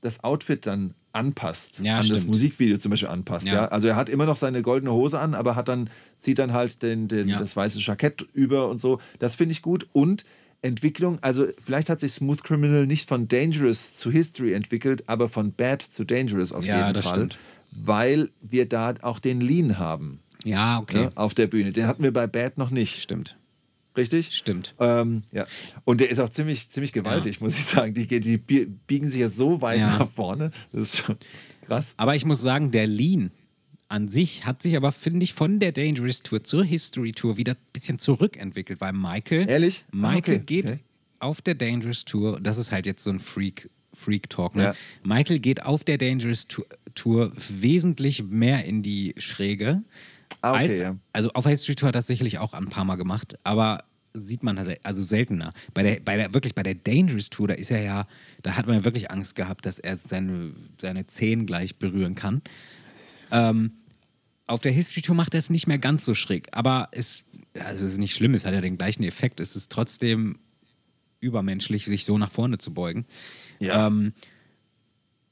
[0.03, 2.33] das Outfit dann anpasst, Ja, an das stimmt.
[2.33, 3.47] Musikvideo zum Beispiel anpasst.
[3.47, 3.55] Ja.
[3.55, 3.65] Ja.
[3.69, 5.89] Also er hat immer noch seine goldene Hose an, aber hat dann,
[6.19, 7.39] zieht dann halt den, den, Ja.
[7.39, 9.01] das weiße Jackett über und so.
[9.19, 9.87] Das finde ich gut.
[9.93, 10.24] Und
[10.62, 15.53] Entwicklung, also vielleicht hat sich Smooth Criminal nicht von Dangerous zu History entwickelt, aber von
[15.53, 17.15] Bad zu Dangerous auf jeden das Fall.
[17.15, 17.39] stimmt.
[17.73, 21.05] Weil wir da auch den Lean haben Ja, okay.
[21.05, 21.73] ne, auf der Bühne.
[21.73, 23.01] Den hatten wir bei Bad noch nicht.
[23.03, 23.37] Stimmt.
[23.97, 24.35] Richtig?
[24.35, 24.74] Stimmt.
[24.78, 25.47] Ähm, ja.
[25.85, 27.94] Und der ist auch ziemlich, ziemlich gewaltig, muss ich sagen.
[27.94, 29.98] Die, die bie- biegen sich ja so weit Ja.
[29.98, 30.51] nach vorne.
[30.73, 31.16] Das ist schon
[31.66, 31.94] krass.
[31.97, 33.31] Aber ich muss sagen, der Lean
[33.89, 37.52] an sich hat sich aber, finde ich, von der Dangerous Tour zur History Tour wieder
[37.52, 39.48] ein bisschen zurückentwickelt, weil Michael.
[39.48, 39.85] Ehrlich?
[39.93, 40.81] Ah, Michael okay, geht okay.
[41.19, 43.69] auf der Dangerous Tour, das ist halt jetzt so ein Freak.
[43.94, 44.62] Freak Talk, ne?
[44.62, 44.74] Ja.
[45.05, 46.64] Michael geht auf der Dangerous Tour,
[46.94, 49.82] Tour wesentlich mehr in die Schräge.
[50.43, 50.97] Ah, okay, als, ja.
[51.12, 54.43] Also auf der History Tour hat das sicherlich auch ein paar Mal gemacht, aber sieht
[54.43, 55.52] man halt- also seltener.
[55.73, 58.06] Bei der, bei der, wirklich bei der Dangerous Tour, da ist er ja,
[58.43, 62.43] da hat man ja wirklich Angst gehabt, dass er seine, seine Zehen gleich berühren kann.
[63.31, 63.73] Ähm,
[64.47, 67.24] auf der History Tour macht er es nicht mehr ganz so schräg, aber es,
[67.55, 69.40] also es ist nicht schlimm, es hat ja den gleichen Effekt.
[69.40, 70.39] Es ist trotzdem
[71.20, 73.06] übermenschlich, sich so nach vorne zu beugen.
[73.60, 73.86] Ja.
[73.86, 74.12] Ähm,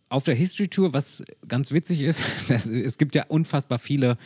[0.08, 4.16] auf der History Tour, was ganz witzig ist, das, es gibt ja unfassbar viele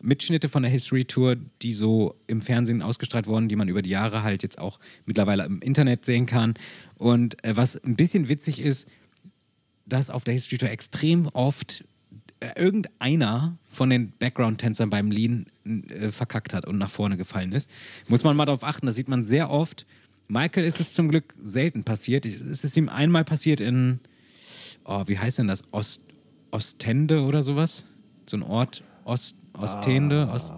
[0.00, 3.90] Mitschnitte von der History Tour, die so im Fernsehen ausgestrahlt wurden, die man über die
[3.90, 6.54] Jahre halt jetzt auch mittlerweile im Internet sehen kann.
[6.96, 8.88] Und äh, was ein bisschen witzig ist,
[9.86, 11.84] dass auf der History Tour extrem oft
[12.40, 17.70] äh, irgendeiner von den Background-Tänzern beim Lean äh, verkackt hat und nach vorne gefallen ist.
[18.08, 19.86] Muss man mal darauf achten, das sieht man sehr oft.
[20.28, 22.26] Michael ist es zum Glück selten passiert.
[22.26, 24.00] Es ist ihm einmal passiert in,
[24.84, 25.62] oh, wie heißt denn das?
[25.70, 26.02] Ost,
[26.50, 27.86] Ostende oder sowas?
[28.26, 30.54] So ein Ort, Ost, Ostende, Ost,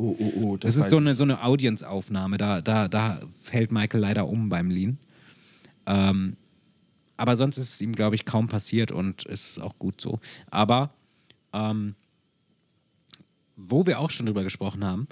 [0.00, 0.56] Oh, oh, oh.
[0.56, 2.38] das ist so eine, so eine Audience-Aufnahme.
[2.38, 4.98] Da, da, da fällt Michael leider um beim Lean.
[5.86, 6.36] Ähm,
[7.16, 10.20] aber sonst ist es ihm, glaube ich, kaum passiert und es ist auch gut so.
[10.52, 10.94] Aber
[11.52, 11.96] ähm,
[13.56, 15.08] wo wir auch schon drüber gesprochen haben,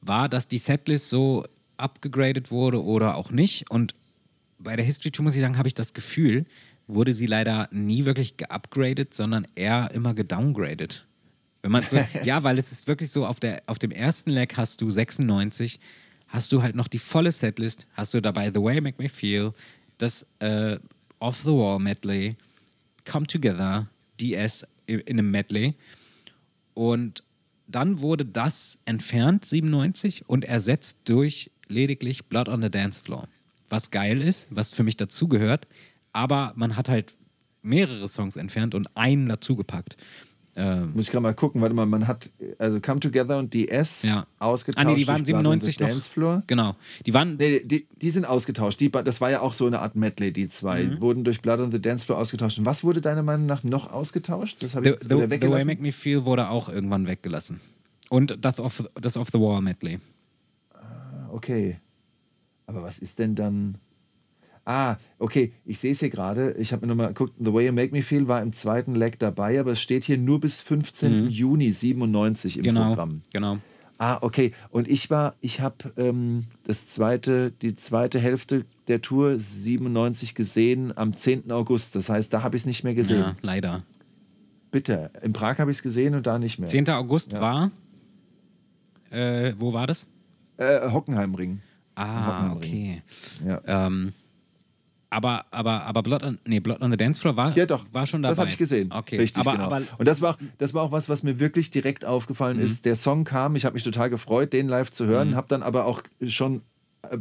[0.00, 1.44] war, dass die Setlist so
[1.76, 3.70] abgegradet wurde oder auch nicht.
[3.70, 3.94] Und
[4.58, 6.46] bei der History Tour, muss ich sagen, habe ich das Gefühl,
[6.86, 11.07] wurde sie leider nie wirklich geupgradet, sondern eher immer gedowngradet.
[11.62, 14.56] Wenn man so, ja, weil es ist wirklich so, auf, der, auf dem ersten Leg
[14.56, 15.80] hast du 96,
[16.28, 19.52] hast du halt noch die volle Setlist, hast du dabei The Way Make Me Feel,
[19.98, 20.78] das äh,
[21.18, 22.36] Off the Wall Medley,
[23.04, 23.88] Come Together,
[24.20, 25.74] DS in einem Medley.
[26.74, 27.24] Und
[27.66, 33.28] dann wurde das entfernt, 97, und ersetzt durch lediglich Blood on the Dance Floor.
[33.68, 35.66] Was geil ist, was für mich dazugehört,
[36.12, 37.14] aber man hat halt
[37.62, 39.96] mehrere Songs entfernt und einen dazugepackt.
[40.60, 44.02] Ähm, Muss ich gerade mal gucken, warte mal, man hat also Come Together und DS
[44.02, 44.26] ja.
[44.40, 44.84] ausgetauscht.
[44.84, 45.88] Ah, nee, die waren durch Blood on the 97 noch.
[45.88, 46.42] Dancefloor.
[46.48, 46.74] Genau.
[47.06, 47.36] Die waren.
[47.36, 48.80] Nee, die, die sind ausgetauscht.
[48.80, 50.82] Die, das war ja auch so eine Art Medley, die zwei.
[50.82, 51.00] Mhm.
[51.00, 52.58] Wurden durch Blood on the Dance Floor ausgetauscht.
[52.58, 54.60] Und was wurde deiner Meinung nach noch ausgetauscht?
[54.60, 55.66] Das habe The, ich jetzt the, wieder the Way weggelassen.
[55.68, 57.60] Make Me Feel wurde auch irgendwann weggelassen.
[58.08, 60.00] Und das Off, das off the Wall Medley.
[61.30, 61.78] Okay.
[62.66, 63.78] Aber was ist denn dann.
[64.70, 66.52] Ah, okay, ich sehe es hier gerade.
[66.58, 69.18] Ich habe mir nochmal geguckt, The Way You Make Me Feel war im zweiten Leg
[69.18, 71.30] dabei, aber es steht hier nur bis 15.
[71.30, 72.64] Juni 97 im Mhm.
[72.64, 72.88] Genau.
[72.88, 73.22] Programm.
[73.32, 73.58] Genau.
[73.96, 74.52] Ah, okay.
[74.68, 80.92] Und ich war, ich habe ähm, das zweite, die zweite Hälfte der Tour 97 gesehen
[80.96, 81.50] am 10.
[81.50, 81.96] August.
[81.96, 83.20] Das heißt, da habe ich es nicht mehr gesehen.
[83.20, 83.84] Ja, leider.
[84.70, 85.10] Bitte.
[85.22, 86.68] In Prag habe ich es gesehen und da nicht mehr.
[86.68, 86.90] 10.
[86.90, 87.70] August war.
[89.10, 90.06] Äh, wo war das?
[90.58, 91.60] Äh, Hockenheimring.
[91.94, 92.56] Ah, Hockenheimring.
[92.56, 93.02] okay.
[93.46, 93.86] Ja.
[93.86, 94.12] Ähm,
[95.10, 97.84] aber, aber, aber Blood on, nee, Blood on the Dance Floor war, Ja, doch.
[97.92, 98.32] war schon dabei.
[98.32, 98.90] Das habe ich gesehen.
[98.92, 99.64] Okay, Richtig, aber, genau.
[99.64, 99.86] aber Mhm.
[99.98, 102.84] und das war, auch, das war auch was, was mir wirklich direkt aufgefallen ist.
[102.84, 105.08] Der Song kam, ich habe mich total gefreut, den live zu Mhm.
[105.08, 106.62] hören, habe dann aber auch schon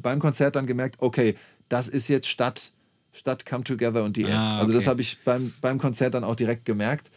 [0.01, 1.35] beim Konzert dann gemerkt, okay,
[1.69, 2.71] das ist jetzt statt,
[3.13, 4.27] statt Come Together und DS.
[4.41, 4.89] Ah, Also das okay.
[4.89, 7.09] habe ich beim, beim Konzert dann auch direkt gemerkt.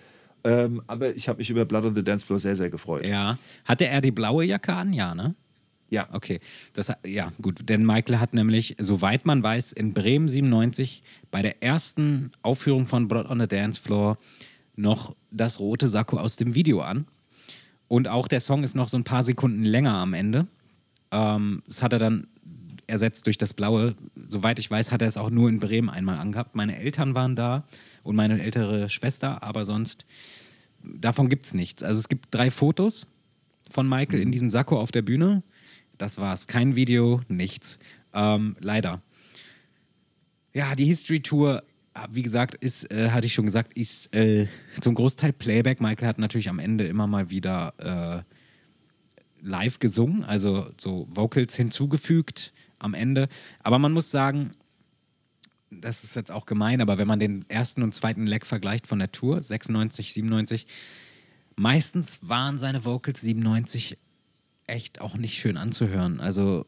[0.43, 3.05] Ähm, aber ich habe mich über Blood on the Dance Floor sehr, sehr gefreut.
[3.07, 3.39] ja.
[3.67, 4.93] Hatte er die blaue Jacke an?
[4.95, 5.35] Ja, ne?
[5.91, 6.09] Ja.
[6.13, 6.41] Okay,
[6.73, 11.63] das, ja gut, denn Michael hat nämlich, soweit man weiß, in Bremen 97 bei der
[11.63, 14.17] ersten Aufführung von Blood on the Dance Floor
[14.77, 17.07] noch das rote Sakko aus dem Video an.
[17.89, 20.47] Und auch der Song ist noch so ein paar Sekunden länger am Ende.
[21.11, 22.29] Ähm, das hat er dann
[22.87, 23.97] ersetzt durch das blaue.
[24.29, 26.55] Soweit ich weiß, hat er es auch nur in Bremen einmal angehabt.
[26.55, 27.65] Meine Eltern waren da
[28.05, 30.07] und meine ältere Schwester, aber sonst
[30.83, 31.83] davon gibt es nichts.
[31.83, 33.09] Also es gibt drei Fotos
[33.69, 35.43] von Michael in diesem Sakko auf der Bühne.
[36.01, 36.47] Das war's.
[36.47, 37.79] Kein Video, nichts.
[38.15, 39.03] Ähm, leider.
[40.55, 41.63] Ja, die History Tour,
[41.93, 44.47] ah, wie gesagt, ist, äh, hatte ich schon gesagt, ist äh,
[44.81, 45.83] zum Großteil Playback.
[45.83, 52.55] Michael hat natürlich am Ende immer mal wieder äh, live gesungen, also so Vocals hinzugefügt
[52.79, 53.29] am Ende.
[53.63, 54.53] Aber man muss sagen,
[55.71, 59.01] das ist jetzt auch gemein, aber wenn man den ersten und zweiten Leg vergleicht von
[59.01, 60.67] der Tour, 96, 97,
[61.57, 63.99] meistens waren seine Vocals 97
[64.71, 66.21] echt auch nicht schön anzuhören.
[66.21, 66.67] Also,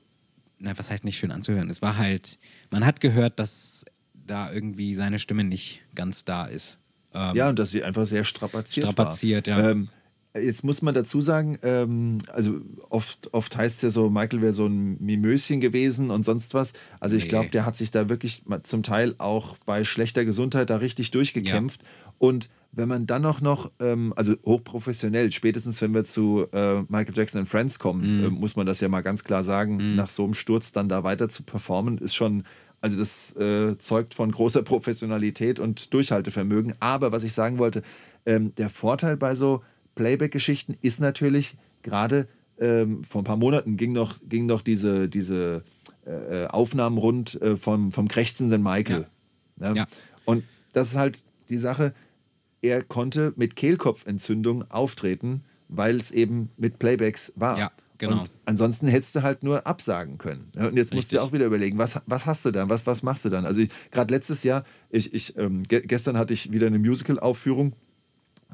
[0.59, 1.71] na, was heißt nicht schön anzuhören?
[1.71, 2.39] Es war halt,
[2.71, 3.85] man hat gehört, dass
[4.15, 6.79] da irgendwie seine Stimme nicht ganz da ist.
[7.15, 9.59] Ähm, Ja, und dass sie einfach sehr strapaziert, Strapaziert, war.
[9.61, 9.71] ja.
[9.71, 9.89] Ähm,
[10.35, 12.59] Jetzt muss man dazu sagen, ähm, also
[12.89, 16.73] oft, oft heißt es ja so, Michael wäre so ein Mimöschen gewesen und sonst was.
[17.01, 17.29] Also ich Nee.
[17.29, 21.83] glaube, der hat sich da wirklich zum Teil auch bei schlechter Gesundheit da richtig durchgekämpft.
[22.19, 27.15] Und wenn man dann auch noch, ähm, also hochprofessionell, spätestens wenn wir zu äh, Michael
[27.15, 30.25] Jackson and Friends kommen, äh, muss man das ja mal ganz klar sagen, nach so
[30.25, 32.45] einem Sturz dann da weiter zu performen, ist schon,
[32.81, 36.75] also das äh, zeugt von großer Professionalität und Durchhaltevermögen.
[36.81, 37.83] Aber was ich sagen wollte,
[38.25, 39.63] ähm, der Vorteil bei so
[39.95, 42.27] Playback-Geschichten ist natürlich gerade
[42.59, 45.63] ähm, vor ein paar Monaten ging noch, ging noch diese, diese
[46.07, 49.07] äh, Aufnahmen rund äh, vom, vom krächzenden Michael.
[49.57, 49.75] Ne?
[49.77, 49.87] Ja.
[50.25, 51.93] Und das ist halt die Sache,
[52.63, 57.59] er konnte mit Kehlkopfentzündung auftreten, weil es eben mit Playbacks war.
[57.59, 58.23] Ja, genau.
[58.23, 60.51] Und ansonsten hättest du halt nur absagen können.
[60.57, 61.19] Und jetzt musst du Richtig.
[61.19, 62.71] dir auch wieder überlegen, was, was hast du dann?
[62.71, 63.45] Was, was machst du dann?
[63.45, 67.75] Also gerade letztes Jahr, ich, ich, ähm, ge gestern hatte ich wieder eine Musical-Aufführung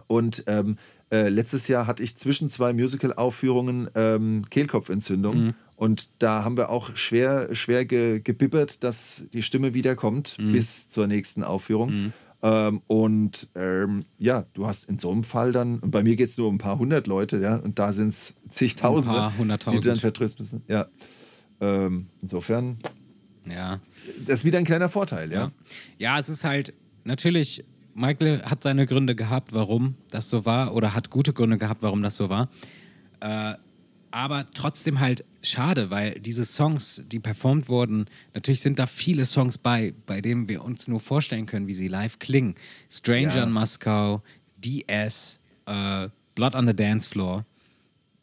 [0.07, 0.77] und ähm,
[1.11, 5.39] äh, letztes Jahr hatte ich zwischen zwei Musical-Aufführungen ähm, Kehlkopfentzündung.
[5.39, 5.55] Mhm.
[5.77, 10.53] Und da haben wir auch schwer, schwer ge gebibbert, dass die Stimme wiederkommt Mhm.
[10.53, 12.13] bis zur nächsten Aufführung.
[12.41, 16.29] Ähm, und ähm, ja, du hast in so einem Fall dann, und bei mir geht
[16.31, 19.31] es nur um ein paar hundert Leute, ja, und da sind es zigtausende, Ein paar
[19.31, 19.99] die du dann hunderttausend.
[20.01, 20.63] vertrösten müssen.
[20.69, 20.87] Ja.
[21.61, 22.79] Ähm, insofern,
[23.49, 23.81] Ja.
[24.25, 25.39] das ist wieder ein kleiner Vorteil, ja.
[25.41, 25.53] Ja.
[25.99, 30.95] ja, es ist halt, natürlich, Michael hat seine Gründe gehabt, warum das so war, oder
[30.95, 32.49] hat gute Gründe gehabt, warum das so war.
[33.21, 33.55] Äh,
[34.11, 39.59] aber trotzdem halt schade, weil diese Songs, die performt wurden, natürlich sind da viele Songs
[39.59, 42.55] bei, bei denen wir uns nur vorstellen können, wie sie live klingen.
[42.91, 43.43] Stranger Ja.
[43.45, 44.23] in Moskau,
[44.57, 47.45] DS, äh, Blood on the Dance Floor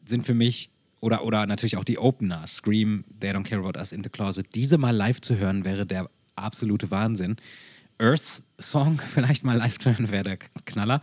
[0.06, 3.92] sind für mich, oder, oder natürlich auch die Opener, Scream, They Don't Care About Us
[3.92, 7.36] in the Closet, diese mal live zu hören, wäre der absolute Wahnsinn.
[7.98, 11.00] Earth Song vielleicht mal live zu hören, wäre der Knaller.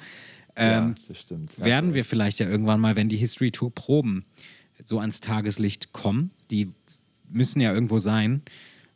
[0.56, 1.50] Ähm, das stimmt.
[1.52, 4.26] Hast werden du wir vielleicht ja irgendwann mal, wenn die History Tour Proben
[4.86, 6.72] so ans Tageslicht kommen, die
[7.30, 8.42] müssen ja irgendwo sein.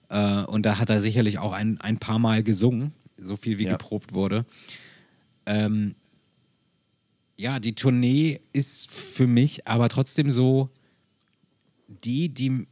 [0.10, 3.66] Äh, und da hat er sicherlich auch ein, ein paar Mal gesungen, so viel wie
[3.66, 3.72] Ja.
[3.74, 4.46] geprobt wurde.
[5.46, 5.96] Ähm,
[7.38, 10.70] ja, die Tournee ist für mich aber trotzdem so
[11.88, 12.68] die, die,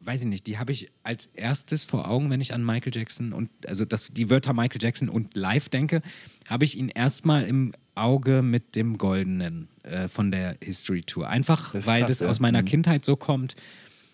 [0.00, 3.32] weiß ich nicht, die habe ich als erstes vor Augen, wenn ich an Michael Jackson
[3.32, 6.02] und, also das, die Wörter Michael Jackson und live denke,
[6.46, 11.28] habe ich ihn erstmal im Auge mit dem Goldenen äh, von der History Tour.
[11.28, 12.28] Einfach, Das weil krass, das ja.
[12.28, 12.66] aus meiner Mhm.
[12.66, 13.56] Kindheit so kommt.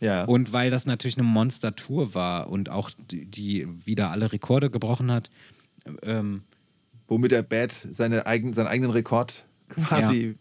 [0.00, 0.24] Ja.
[0.24, 5.10] Und weil das natürlich eine Monster-Tour war und auch die, die wieder alle Rekorde gebrochen
[5.10, 5.30] hat.
[6.02, 6.42] Ähm,
[7.08, 9.44] Womit der Bad seine eigen, seinen eigenen Rekord
[9.84, 10.36] quasi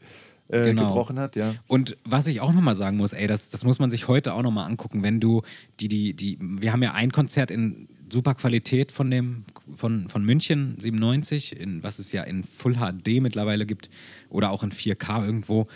[0.50, 0.88] äh, Genau.
[0.88, 1.56] gebrochen hat, ja.
[1.68, 4.42] Und was ich auch nochmal sagen muss, ey, das, das muss man sich heute auch
[4.44, 5.42] nochmal angucken, wenn du
[5.80, 10.24] die, die, die, wir haben ja ein Konzert in super Qualität von dem, von, von
[10.24, 13.90] München 97, in, was es ja in Full HD mittlerweile gibt
[14.30, 15.68] oder auch in 4K irgendwo.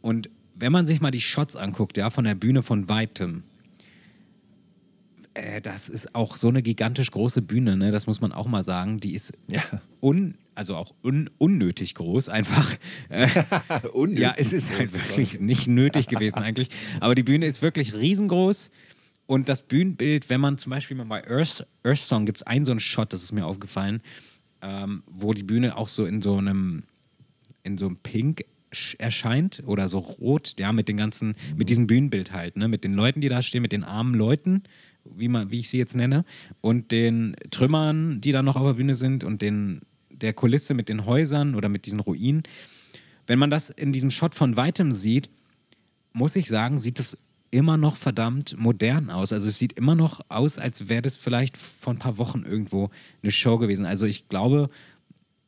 [0.00, 3.42] Und wenn man sich mal die Shots anguckt, ja, von der Bühne von Weitem,
[5.34, 7.90] äh, das ist auch so eine gigantisch große Bühne, ne?
[7.90, 9.00] das muss man auch mal sagen.
[9.00, 9.62] Die ist Ja.
[10.00, 12.74] un, also auch un, unnötig groß, einfach.
[13.08, 13.28] Äh,
[13.92, 16.68] Unnötig ja, es ist halt wirklich nicht nötig gewesen eigentlich.
[17.00, 18.70] Aber die Bühne ist wirklich riesengroß.
[19.26, 22.64] Und das Bühnenbild, wenn man zum Beispiel mal bei Earth, Earth Song gibt es einen
[22.64, 24.00] so einen Shot, das ist mir aufgefallen,
[24.62, 26.84] ähm, wo die Bühne auch so in so einem,
[27.64, 31.88] in so einem Pink sch- erscheint oder so rot, ja, mit den ganzen, mit diesem
[31.88, 34.62] Bühnenbild halt, ne, mit den Leuten, die da stehen, mit den armen Leuten,
[35.04, 36.24] wie, man, wie ich sie jetzt nenne,
[36.60, 40.88] und den Trümmern, die da noch auf der Bühne sind und den, der Kulisse mit
[40.88, 42.44] den Häusern oder mit diesen Ruinen.
[43.26, 45.30] Wenn man das in diesem Shot von weitem sieht,
[46.12, 47.18] muss ich sagen, sieht das
[47.50, 49.32] immer noch verdammt modern aus.
[49.32, 52.90] Also es sieht immer noch aus, als wäre das vielleicht vor ein paar Wochen irgendwo
[53.22, 53.86] eine Show gewesen.
[53.86, 54.70] Also ich glaube,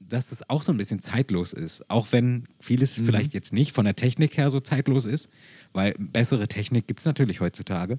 [0.00, 1.88] dass das auch so ein bisschen zeitlos ist.
[1.90, 5.28] Auch wenn vieles vielleicht jetzt nicht von der Technik her so zeitlos ist,
[5.72, 7.98] weil bessere Technik gibt es natürlich heutzutage.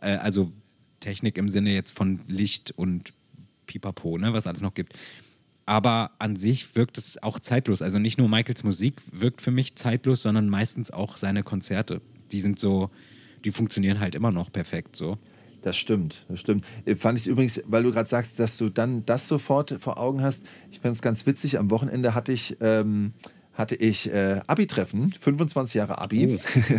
[0.00, 0.50] Äh, also
[1.00, 3.12] Technik im Sinne jetzt von Licht und
[3.66, 4.94] Pipapo, ne, was alles noch gibt.
[5.66, 7.82] Aber an sich wirkt es auch zeitlos.
[7.82, 12.00] Also nicht nur Michaels Musik wirkt für mich zeitlos, sondern meistens auch seine Konzerte.
[12.30, 12.90] Die sind so,
[13.46, 15.16] die funktionieren halt immer noch perfekt so.
[15.62, 16.66] Das stimmt, das stimmt.
[16.84, 20.20] Äh, Fand ich übrigens, weil du gerade sagst, dass du dann das sofort vor Augen
[20.20, 20.44] hast.
[20.70, 21.58] Ich fand es ganz witzig.
[21.58, 23.14] Am Wochenende hatte ich, ähm,
[23.56, 26.38] hatte ich äh, Abi-Treffen, 25 Jahre Abi.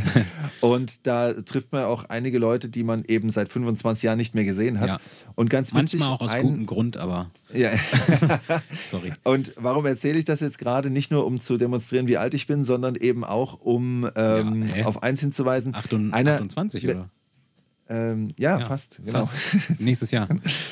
[0.61, 4.45] und da trifft man auch einige Leute, die man eben seit 25 Jahren nicht mehr
[4.45, 4.89] gesehen hat.
[4.89, 4.99] Ja.
[5.35, 5.99] Und ganz witzig.
[5.99, 7.71] Manchmal auch aus ein- gutem Grund, aber Ja.
[8.89, 9.13] sorry.
[9.23, 10.89] Und warum erzähle ich das jetzt gerade?
[10.89, 14.85] Nicht nur, um zu demonstrieren, wie alt ich bin, sondern eben auch, um ähm, Ja,
[14.85, 15.73] auf eins hinzuweisen.
[15.75, 17.09] Achtund- Einer- 28 oder?
[17.89, 19.01] Ähm, ja, Ja, fast.
[19.03, 19.19] Genau.
[19.25, 19.35] Fast.
[19.79, 20.27] Nächstes Jahr.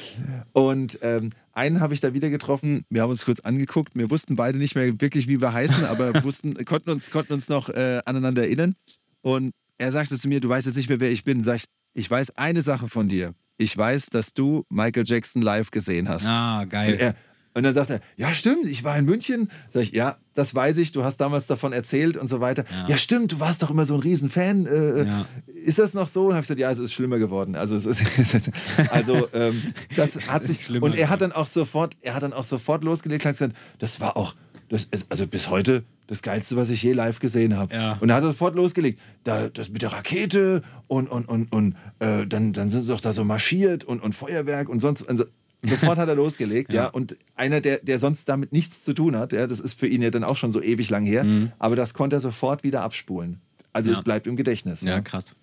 [0.54, 2.84] Und ähm, einen habe ich da wieder getroffen.
[2.90, 3.92] Wir haben uns kurz angeguckt.
[3.96, 7.50] Wir wussten beide nicht mehr wirklich, wie wir heißen, aber wussten, konnten, uns, konnten uns
[7.50, 8.76] noch äh, aneinander erinnern.
[9.22, 11.44] Und er sagte zu mir, du weißt jetzt nicht mehr, wer ich bin.
[11.44, 13.34] Sag ich, ich weiß eine Sache von dir.
[13.58, 16.26] Ich weiß, dass du Michael Jackson live gesehen hast.
[16.26, 16.96] Ah, Und, geil.
[16.96, 17.16] er,
[17.56, 19.49] und dann sagt er, ja stimmt, ich war in München.
[19.73, 22.65] Sag ich, ja, das weiß ich, du hast damals davon erzählt und so weiter.
[22.69, 22.98] Ja, Ja.
[22.98, 24.65] stimmt, du warst doch immer so ein Riesenfan.
[24.68, 25.26] Äh, Ja.
[25.48, 26.27] Ist das noch so?
[26.27, 27.56] Und habe ich gesagt, ja, es ist schlimmer geworden.
[27.56, 28.03] Also es ist,
[28.91, 29.61] also ähm,
[29.95, 32.84] das hat sich schlimmer und er hat dann auch sofort, er hat dann auch sofort
[32.84, 34.36] losgelegt, hat gesagt, das war auch,
[34.69, 37.73] das ist also bis heute das geilste, was ich je live gesehen habe.
[37.73, 37.94] Ja.
[37.99, 42.27] Und er hat sofort losgelegt, da, das mit der Rakete und und und und äh,
[42.27, 45.07] dann dann sind sie doch da so marschiert und und Feuerwerk und sonst.
[45.10, 45.23] Also,
[45.68, 46.84] Sofort hat er losgelegt, ja.
[46.84, 46.90] Ja.
[46.90, 50.02] Und einer, der, der sonst damit nichts zu tun hat, ja, das ist für ihn
[50.02, 51.26] ja dann auch schon so ewig lang her,
[51.60, 53.40] aber das konnte er sofort wieder abspulen.
[53.74, 53.98] Also Ja.
[53.98, 54.82] es bleibt im Gedächtnis.
[54.82, 55.36] Ja, krass.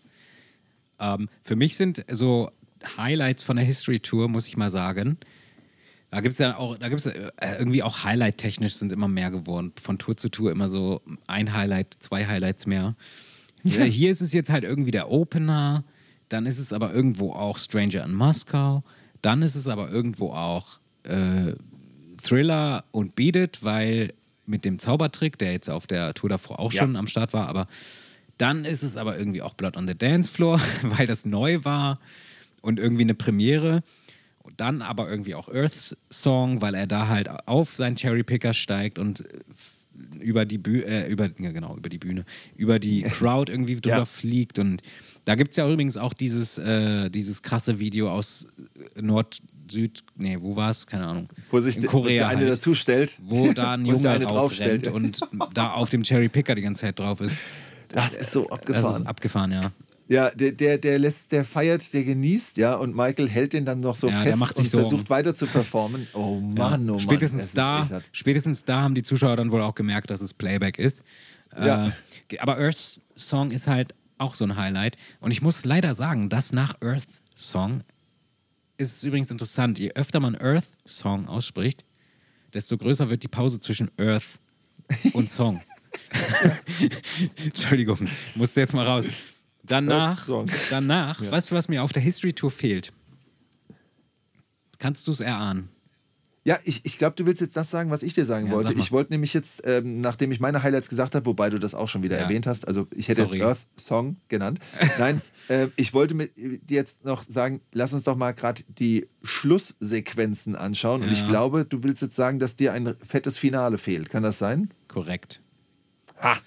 [0.98, 2.50] Ähm, für mich sind so
[2.96, 5.18] Highlights von der History Tour, muss ich mal sagen.
[6.10, 9.30] Da gibt es ja auch, da gibt es äh, irgendwie auch Highlight-technisch sind immer mehr
[9.30, 9.72] geworden.
[9.80, 12.96] Von Tour zu Tour immer so ein Highlight, zwei Highlights mehr.
[13.64, 15.84] Äh, Hier ist es jetzt halt irgendwie der Opener,
[16.28, 18.82] dann ist es aber irgendwo auch Stranger in Moskau,
[19.22, 21.52] dann ist es aber irgendwo auch äh,
[22.22, 24.12] Thriller und Beat It, weil
[24.46, 26.82] mit dem Zaubertrick, der jetzt auf der Tour davor auch Ja.
[26.82, 27.66] schon am Start war, aber
[28.38, 31.98] dann ist es aber irgendwie auch Blood on the Dance Floor, weil das neu war
[32.60, 33.82] und irgendwie eine Premiere.
[34.44, 38.52] Und dann aber irgendwie auch Earth's Song, weil er da halt auf seinen Cherry Picker
[38.52, 39.38] steigt und äh,
[40.20, 42.24] über die Bühne, äh, über, ja, genau, über die Bühne,
[42.56, 44.04] über die Crowd irgendwie drüber Ja.
[44.04, 44.58] fliegt.
[44.58, 44.82] Und
[45.24, 48.46] da gibt es ja übrigens auch dieses, äh, dieses krasse Video aus
[49.00, 49.40] Nord,
[49.70, 50.86] Süd, nee, wo war es?
[50.86, 51.28] Keine Ahnung.
[51.50, 53.16] Wo sich, In Korea eine halt, dazu stellt.
[53.22, 55.28] wo da ein Junge eine draufstellt, draufrennt ja.
[55.38, 57.38] und da auf dem Cherry Picker die ganze Zeit drauf ist.
[57.88, 59.02] Das ist so Das abgefahren.
[59.02, 59.70] ist abgefahren, ja.
[60.08, 63.80] Ja, der, der, der lässt, der feiert, der genießt, ja, und Michael hält den dann
[63.80, 64.68] noch so Ja, fest und Sorgen.
[64.88, 66.06] versucht weiter zu performen.
[66.12, 67.00] Oh Mann, oh Mann.
[67.00, 71.02] spätestens da, spätestens da haben die Zuschauer dann wohl auch gemerkt, dass es Playback ist.
[71.56, 71.92] Ja.
[72.28, 74.96] Äh, aber Earth Song ist halt auch so ein Highlight.
[75.20, 77.82] Und ich muss leider sagen, dass nach Earth Song
[78.78, 79.78] ist es übrigens interessant.
[79.78, 81.84] Je öfter man Earth Song ausspricht,
[82.52, 84.38] desto größer wird die Pause zwischen Earth
[85.12, 85.60] und Song.
[87.44, 87.98] Entschuldigung,
[88.34, 89.06] musste jetzt mal raus.
[89.62, 90.28] Danach,
[90.70, 92.92] danach, weißt du, was mir auf der History Tour fehlt?
[94.78, 95.68] Kannst du es erahnen?
[96.44, 98.70] Ja, ich, ich glaube, du willst jetzt das sagen, was ich dir sagen Ja, wollte.
[98.70, 98.78] sag.
[98.78, 101.88] Ich wollte nämlich jetzt, ähm, nachdem ich meine Highlights gesagt habe, wobei du das auch
[101.88, 102.24] schon wieder Ja.
[102.24, 103.38] erwähnt hast, also ich hätte Sorry.
[103.38, 104.58] jetzt Earth Song genannt.
[104.98, 109.06] Nein, äh, ich wollte mit dir jetzt noch sagen, lass uns doch mal gerade die
[109.22, 111.02] Schlusssequenzen anschauen.
[111.02, 111.14] Und Ja.
[111.14, 114.10] ich glaube, du willst jetzt sagen, dass dir ein fettes Finale fehlt.
[114.10, 114.70] Kann das sein?
[114.88, 115.40] Korrekt.
[116.20, 116.38] Ha!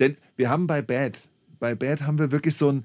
[0.00, 1.28] Denn wir haben bei Bad,
[1.60, 2.84] bei Bad haben wir wirklich so ein,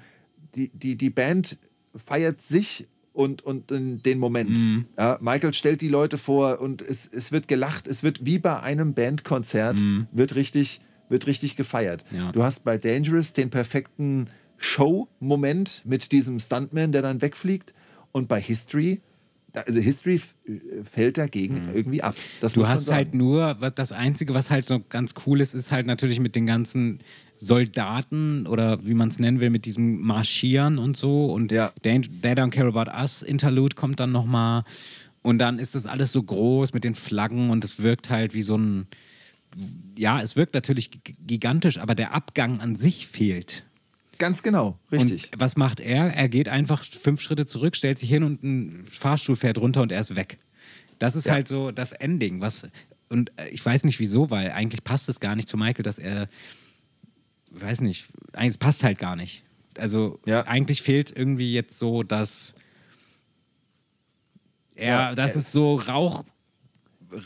[0.56, 1.58] die, die, die Band
[1.96, 4.52] feiert sich und, und den, Moment.
[4.52, 4.86] Mhm.
[4.98, 7.88] Ja, Michael stellt die Leute vor und es, es wird gelacht.
[7.88, 9.80] Es wird wie bei einem Bandkonzert,
[10.12, 12.06] wird, richtig, wird richtig gefeiert.
[12.12, 12.18] Mhm.
[12.18, 12.32] Ja.
[12.32, 14.28] Du hast bei Dangerous den perfekten
[14.58, 17.74] Show-Moment mit diesem Stuntman, der dann wegfliegt.
[18.12, 19.02] Und bei History,
[19.53, 22.15] also History äh, fällt dagegen irgendwie ab.
[22.40, 22.61] Das Mhm.
[22.61, 26.19] Du hast halt nur, das Einzige, was halt so ganz cool ist, ist halt natürlich
[26.19, 26.99] mit den ganzen
[27.38, 31.26] Soldaten oder wie man es nennen will, mit diesem Marschieren und so.
[31.26, 31.73] Und Ja.
[31.82, 34.64] Dan- They Don't Care About Us Interlude kommt dann nochmal.
[35.23, 38.41] Und dann ist das alles so groß mit den Flaggen und es wirkt halt wie
[38.44, 38.88] so ein.
[39.98, 40.91] Ja, es wirkt natürlich
[41.28, 43.65] gigantisch, aber der Abgang an sich fehlt.
[44.22, 45.31] Ganz genau, richtig.
[45.34, 46.14] Und was macht er?
[46.14, 49.91] Er geht einfach fünf Schritte zurück, stellt sich hin und ein Fahrstuhl fährt runter und
[49.91, 50.38] er ist weg.
[50.99, 51.34] Das ist Ja.
[51.34, 52.39] halt so das Ending.
[52.39, 52.68] Was,
[53.10, 55.98] und äh, ich weiß nicht wieso, weil eigentlich passt es gar nicht zu Michael, dass
[55.98, 56.30] er,
[57.49, 59.43] weiß nicht, eigentlich es passt halt gar nicht.
[59.80, 60.45] Also Ja.
[60.45, 62.53] eigentlich fehlt irgendwie jetzt so, dass
[64.76, 66.23] er, Ja, er- es so Rauch,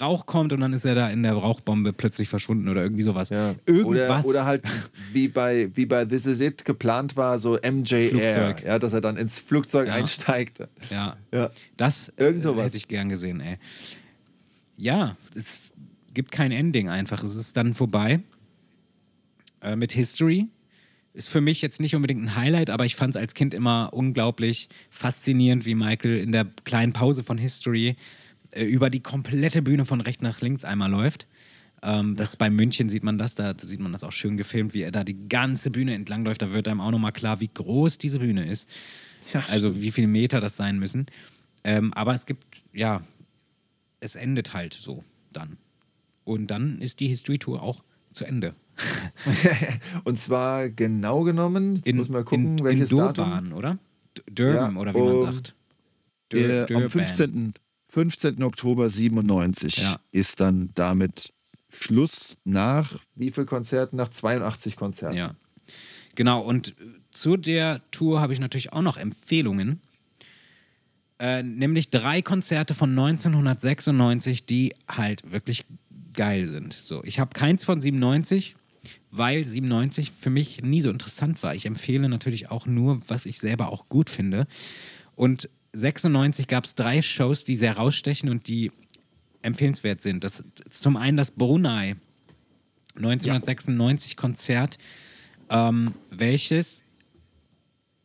[0.02, 3.30] Rauch kommt und dann ist er da in der Rauchbombe plötzlich verschwunden oder irgendwie sowas.
[3.30, 3.56] Ja.
[3.66, 4.26] Irgendwas.
[4.26, 4.64] Oder, oder halt
[5.14, 8.64] wie bei, wie bei This Is It geplant war, so MJ Flugzeug.
[8.64, 9.94] ja, dass er dann ins Flugzeug Ja.
[9.95, 10.60] einsteigt.
[10.90, 11.18] Ja.
[11.34, 11.49] Ja.
[11.78, 12.66] Das Irgend äh, sowas.
[12.66, 13.57] hätte ich gern gesehen, ey.
[14.78, 15.72] Ja, es
[16.14, 17.24] gibt kein Ending einfach.
[17.24, 18.22] Es ist dann vorbei.
[19.62, 20.48] Äh, mit History
[21.14, 23.90] ist für mich jetzt nicht unbedingt ein Highlight, aber ich fand es als Kind immer
[23.94, 27.95] unglaublich faszinierend, wie Michael in der kleinen Pause von History
[28.64, 31.27] über die komplette Bühne von rechts nach links einmal läuft.
[31.82, 34.82] Ähm, das bei München sieht man das, da sieht man das auch schön gefilmt, wie
[34.82, 36.41] er da die ganze Bühne entlang läuft.
[36.41, 38.69] Da wird einem auch nochmal klar, wie groß diese Bühne ist.
[39.34, 41.07] Ja, also wie viele Meter das sein müssen.
[41.64, 43.02] Ähm, aber es gibt, ja,
[43.99, 45.03] es endet halt so
[45.34, 45.57] dann.
[46.23, 48.56] Und dann ist die History Tour auch zu Ende.
[50.03, 53.26] Und zwar genau genommen, jetzt muss mal gucken, in, welches in Datum.
[53.26, 53.80] Durban, oder?
[54.32, 55.56] Durham Ja, oder wie man um, sagt.
[56.34, 56.84] Äh, Durban.
[56.84, 57.53] am 15.
[57.95, 58.43] 15.
[58.43, 60.01] Oktober 97 Ja.
[60.11, 61.31] ist dann damit
[61.69, 63.95] Schluss nach Wie viele Konzerte?
[63.95, 65.15] Nach 82 Konzerten.
[65.15, 65.35] Ja.
[66.15, 66.73] Genau, und äh,
[67.11, 69.80] zu der Tour habe ich natürlich auch noch Empfehlungen.
[71.19, 75.63] Äh, nämlich drei Konzerte von 1996, die halt wirklich
[76.11, 76.73] geil sind.
[76.73, 78.57] So, ich habe keins von 97,
[79.09, 81.55] weil 97 für mich nie so interessant war.
[81.55, 84.47] Ich empfehle natürlich auch nur, was ich selber auch gut finde.
[85.15, 88.72] Und 96 gab es drei Shows, die sehr rausstechen und die
[89.41, 90.23] empfehlenswert sind.
[90.23, 91.95] Das zum einen das Brunei
[92.95, 94.77] 1996 Konzert,
[95.49, 96.81] ähm, welches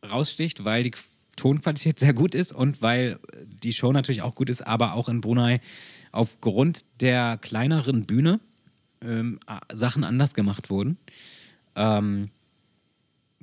[0.07, 0.91] raussticht, weil die
[1.35, 5.21] Tonqualität sehr gut ist und weil die Show natürlich auch gut ist, aber auch in
[5.21, 5.61] Brunei
[6.11, 8.39] aufgrund der kleineren Bühne
[9.01, 9.39] ähm,
[9.71, 10.97] Sachen anders gemacht wurden.
[11.75, 12.31] Ähm,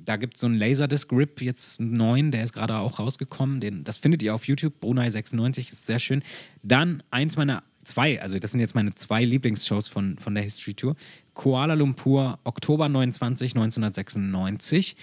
[0.05, 3.59] da gibt es so einen Laserdisc-Grip, jetzt einen neuen, der ist gerade auch rausgekommen.
[3.59, 6.23] Den, das findet ihr auf YouTube, Brunei 96, ist sehr schön.
[6.63, 10.73] Dann eins meiner zwei, also das sind jetzt meine zwei Lieblingsshows von, von der History
[10.73, 10.95] Tour.
[11.33, 14.95] Kuala Lumpur, Oktober 29, 1996.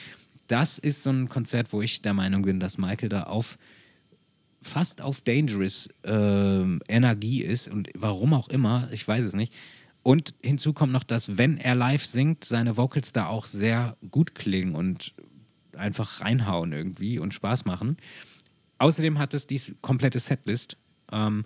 [0.47, 3.59] Das ist so ein Konzert, wo ich der Meinung bin, dass Michael da auf
[4.63, 9.53] fast auf Dangerous ähm, Energie ist und warum auch immer, ich weiß es nicht.
[10.07, 14.37] Und hinzu kommt noch, dass wenn er live singt, seine Vocals da auch sehr gut
[14.37, 15.15] klingen und
[15.77, 17.97] einfach reinhauen irgendwie und Spaß machen.
[18.79, 20.77] Außerdem hat es die komplette Setlist.
[21.11, 21.43] Ähm,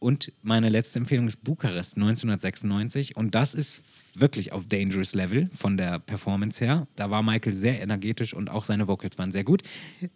[0.00, 3.14] und meine letzte Empfehlung ist Bukarest 1996.
[3.14, 3.80] Und das ist
[4.20, 6.88] wirklich auf Dangerous Level von der Performance her.
[6.96, 9.62] Da war Michael sehr energetisch und auch seine Vocals waren sehr gut.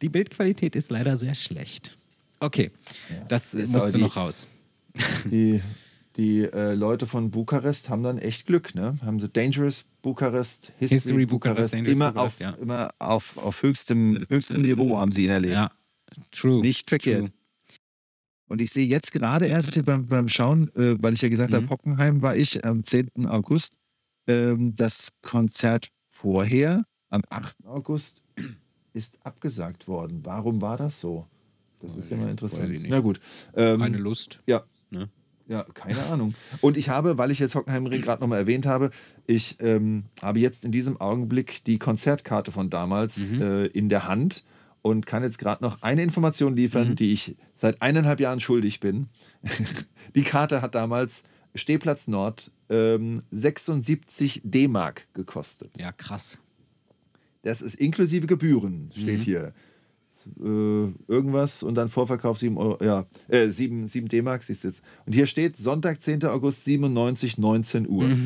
[0.03, 1.97] Die Bildqualität ist leider sehr schlecht.
[2.41, 2.73] Okay,
[3.29, 4.49] das ist musste die- noch raus.
[5.27, 5.62] Die,
[6.16, 8.99] die äh, Leute von Bukarest haben dann echt Glück, ne?
[9.05, 11.93] Haben sie Dangerous Bukarest, History, History Bukarest, Bukarest.
[11.93, 12.51] Immer Bukarest, auf, ja.
[12.61, 15.55] immer auf, auf höchstem, höchstem Niveau haben sie ihn erlebt.
[15.55, 15.70] Ja,
[16.31, 16.61] true.
[16.61, 17.27] Nicht verkehrt.
[17.27, 17.35] True.
[18.47, 21.57] Und ich sehe jetzt gerade erst beim, beim Schauen, äh, weil ich ja gesagt Mhm.
[21.57, 23.27] habe, Hockenheim war ich am 10.
[23.27, 23.77] August,
[24.28, 27.57] ähm, das Konzert vorher, am 8.
[27.65, 28.23] August
[28.93, 30.20] ist abgesagt worden.
[30.23, 31.27] Warum war das so?
[31.81, 32.70] Das ist ja mal interessant.
[32.89, 33.20] Na gut.
[33.55, 34.41] Ähm, Keine Lust.
[34.47, 34.65] Ja.
[34.91, 35.09] Ne?
[35.47, 36.35] Ja, keine Ahnung.
[36.62, 38.91] Und ich habe, weil ich jetzt Hockenheimring gerade nochmal erwähnt habe,
[39.27, 43.43] ich ähm, habe jetzt in diesem Augenblick die Konzertkarte von damals Mhm.
[43.43, 44.43] äh, in der Hand
[44.81, 46.97] und kann jetzt gerade noch eine Information liefern, Mhm.
[46.97, 49.09] die ich seit eineinhalb Jahren schuldig bin.
[50.15, 55.71] die Karte hat damals Stehplatz Nord ähm, 76 D-Mark gekostet.
[55.79, 56.39] Ja, krass.
[57.43, 59.25] Das ist inklusive Gebühren, steht Mhm.
[59.25, 59.53] hier.
[60.27, 64.83] Äh, irgendwas und dann Vorverkauf 7 Euro, ja, äh, 7, 7 D-Mark, siehst du jetzt.
[65.07, 66.25] Und hier steht Sonntag, 10.
[66.25, 68.11] August 97, 19 Uhr.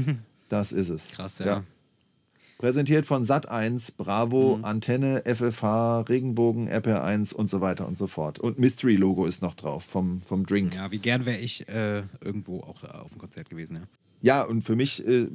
[0.49, 1.11] Das ist es.
[1.11, 1.15] Mhm.
[1.15, 1.59] Krass, ja.
[1.59, 1.65] Mhm.
[2.59, 8.41] Präsentiert von Sat1, Bravo, Antenne, FFH, Regenbogen, RPR1 und so weiter und so fort.
[8.41, 10.75] Und Mystery-Logo ist noch drauf vom, vom Drink.
[10.75, 10.87] Ja.
[10.87, 13.87] Ja, wie gern wäre ich äh, irgendwo auch auf dem Konzert gewesen,
[14.21, 14.43] ja.
[14.43, 15.29] und für mich äh,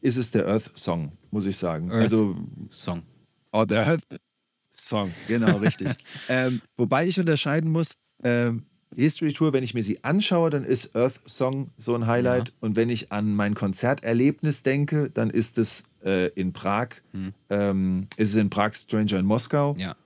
[0.00, 1.90] ist es der Earth-Song, muss ich sagen.
[1.92, 2.02] Earth.
[2.04, 2.36] Also,
[2.70, 3.02] Song.
[3.52, 4.06] Oh, der Earth
[4.72, 5.92] Song, genau, richtig.
[6.28, 10.94] ähm, wobei ich unterscheiden muss, ähm, History Tour, wenn ich mir sie anschaue, dann ist
[10.94, 12.52] Earth Song so ein Highlight.
[12.60, 16.88] Und wenn ich an mein Konzerterlebnis denke, dann ist es äh, in Prag,
[17.50, 19.74] ähm, ist es in Prag Stranger in Moskau.
[19.78, 19.96] Ja.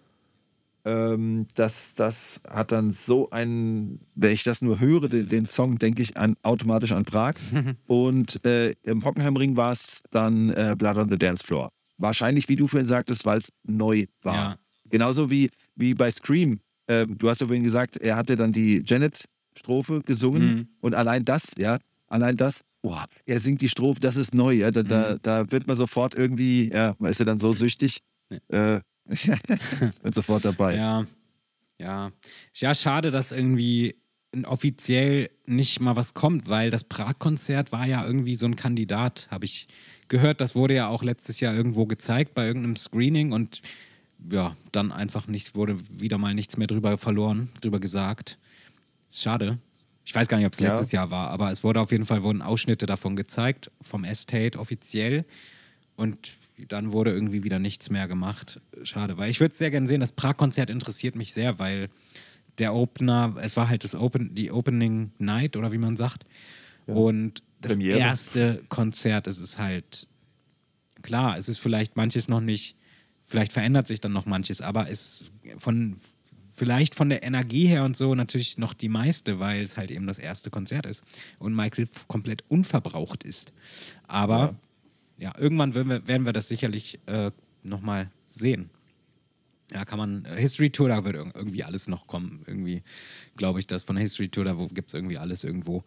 [0.84, 4.00] Ähm, das, das hat dann so einen.
[4.14, 7.34] wenn ich das nur höre, den, den Song, denke ich an, automatisch an Prag.
[7.88, 11.70] Und äh, im Hockenheimring war es dann äh, Blood on the Dance Floor.
[11.98, 14.34] Wahrscheinlich, wie du vorhin sagtest, weil es neu war.
[14.34, 14.58] Ja.
[14.90, 16.60] Genauso wie, wie bei Scream.
[16.86, 20.68] Äh, du hast ja vorhin gesagt, er hatte dann die Janet-Strophe gesungen Mhm.
[20.80, 24.70] und allein das, ja, allein das, boah, er singt die Strophe, das ist neu, ja,
[24.70, 27.98] da, da, da wird man sofort irgendwie, ja, man ist ja dann so süchtig,
[28.48, 30.76] äh, wird sofort dabei.
[30.76, 31.04] Ja.
[31.78, 32.12] Ja.
[32.54, 33.96] Ja, schade, dass irgendwie
[34.44, 39.44] offiziell nicht mal was kommt, weil das Prag-Konzert war ja irgendwie so ein Kandidat, habe
[39.46, 39.66] ich
[40.08, 40.40] gehört.
[40.40, 43.62] Das wurde ja auch letztes Jahr irgendwo gezeigt bei irgendeinem Screening und
[44.30, 48.38] ja, dann einfach nichts, wurde wieder mal nichts mehr drüber verloren, drüber gesagt.
[49.10, 49.58] Schade.
[50.04, 50.70] Ich weiß gar nicht, ob es Ja.
[50.72, 54.58] letztes Jahr war, aber es wurde auf jeden Fall wurden Ausschnitte davon gezeigt, vom Estate
[54.58, 55.24] offiziell.
[55.96, 56.36] Und
[56.68, 58.60] dann wurde irgendwie wieder nichts mehr gemacht.
[58.84, 61.88] Schade, weil ich würde sehr gerne sehen, das Prag-Konzert interessiert mich sehr, weil
[62.58, 66.24] der Opener, es war halt das Open, die Opening Night oder wie man sagt.
[66.94, 67.98] Und das Premiere.
[67.98, 70.06] erste Konzert, es ist halt
[71.02, 72.76] klar, es ist vielleicht manches noch nicht,
[73.22, 75.24] vielleicht verändert sich dann noch manches, aber es
[75.58, 75.96] von
[76.54, 80.06] vielleicht von der Energie her und so natürlich noch die meiste, weil es halt eben
[80.06, 81.04] das erste Konzert ist
[81.38, 83.52] und Michael komplett unverbraucht ist.
[84.06, 84.54] Aber
[85.18, 87.30] ja, irgendwann werden wir, werden wir das sicherlich äh,
[87.62, 88.70] nochmal sehen.
[89.72, 90.24] Ja, kann man.
[90.24, 92.42] äh, History Tour, da wird irg- irgendwie alles noch kommen.
[92.46, 92.82] Irgendwie
[93.36, 95.84] glaube ich, dass von der History Tour, da gibt es irgendwie alles irgendwo.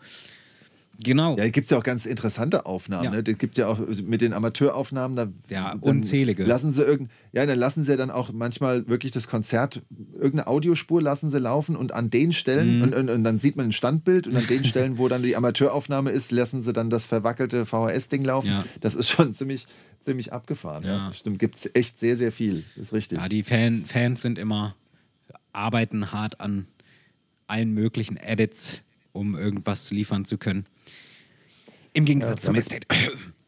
[1.02, 1.38] Genau.
[1.38, 3.06] Ja, gibt es ja auch ganz interessante Aufnahmen.
[3.06, 3.12] Ja.
[3.12, 3.24] Ne?
[3.24, 6.44] Das gibt ja auch mit den Amateuraufnahmen, da Ja, unzählige.
[6.44, 9.82] Lassen sie irgend, ja, dann lassen sie dann auch manchmal wirklich das Konzert,
[10.16, 12.34] irgendeine Audiospur lassen sie laufen und an den Mhm.
[12.34, 15.24] Stellen, und, und, und dann sieht man ein Standbild und an den Stellen, wo dann
[15.24, 18.50] die Amateuraufnahme ist, lassen sie dann das verwackelte VHS-Ding laufen.
[18.50, 18.66] Ja.
[18.82, 19.68] Das ist schon ziemlich,
[20.02, 20.84] ziemlich abgefahren.
[20.84, 20.90] Ja.
[21.08, 21.14] Ja.
[21.14, 22.64] Stimmt, gibt es echt sehr, sehr viel.
[22.76, 23.20] Ist richtig.
[23.22, 24.76] Ja, die Fan, Fans sind immer,
[25.54, 26.68] arbeiten hart an
[27.48, 28.80] allen möglichen Edits,
[29.14, 30.66] um irgendwas liefern zu können.
[32.00, 32.88] Im Gegensatz zum Estate.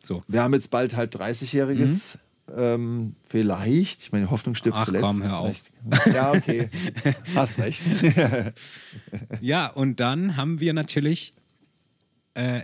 [0.04, 0.24] So.
[0.28, 2.20] Wir haben jetzt bald halt 30-Jähriges.
[2.54, 4.02] Ähm, vielleicht.
[4.04, 4.82] Ich meine, Hoffnung stirbt Mhm.
[4.82, 5.04] Ach, zuletzt.
[5.06, 5.62] komm, hör auf.
[6.14, 6.70] Ja, okay.
[7.36, 7.82] Hast recht.
[9.40, 11.34] Ja, und dann haben wir natürlich
[12.34, 12.62] äh,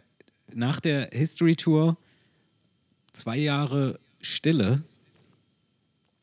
[0.54, 1.98] nach der History Tour
[3.14, 4.82] zwei Jahre Stille,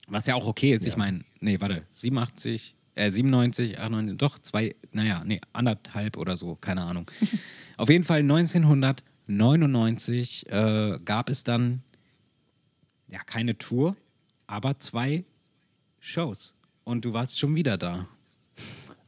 [0.09, 0.87] was ja auch okay ist.
[0.87, 6.55] Ich meine, nee, warte, 87, äh, 97, 98, doch zwei, naja, nee, anderthalb oder so,
[6.57, 7.11] keine Ahnung.
[7.79, 8.23] Auf jeden Fall
[9.29, 11.83] 1999 äh, gab es dann
[13.09, 13.97] ja keine Tour,
[14.47, 15.25] aber zwei
[16.01, 16.57] Shows.
[16.85, 18.07] Und du warst schon wieder da.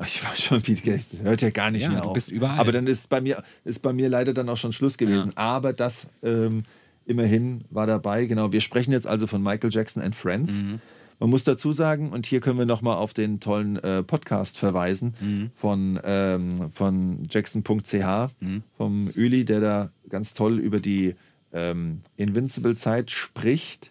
[0.04, 2.12] Ich war schon wieder, das hört ja gar nicht Ja, mehr du auf.
[2.14, 2.58] bist überall.
[2.58, 5.32] Aber dann ist bei mir, ist bei mir leider dann auch schon Schluss gewesen.
[5.36, 6.64] Aber das ähm,
[7.06, 8.26] immerhin war dabei.
[8.26, 10.64] Genau, wir sprechen jetzt also von Michael Jackson and Friends.
[10.64, 10.80] Mhm.
[11.18, 15.14] Man muss dazu sagen, und hier können wir nochmal auf den tollen äh, Podcast verweisen
[15.20, 15.50] Mhm.
[15.54, 18.62] von, ähm, von jackson.ch, Mhm.
[18.76, 21.14] vom Üli, der da ganz toll über die
[21.52, 23.90] ähm, Invincible-Zeit spricht,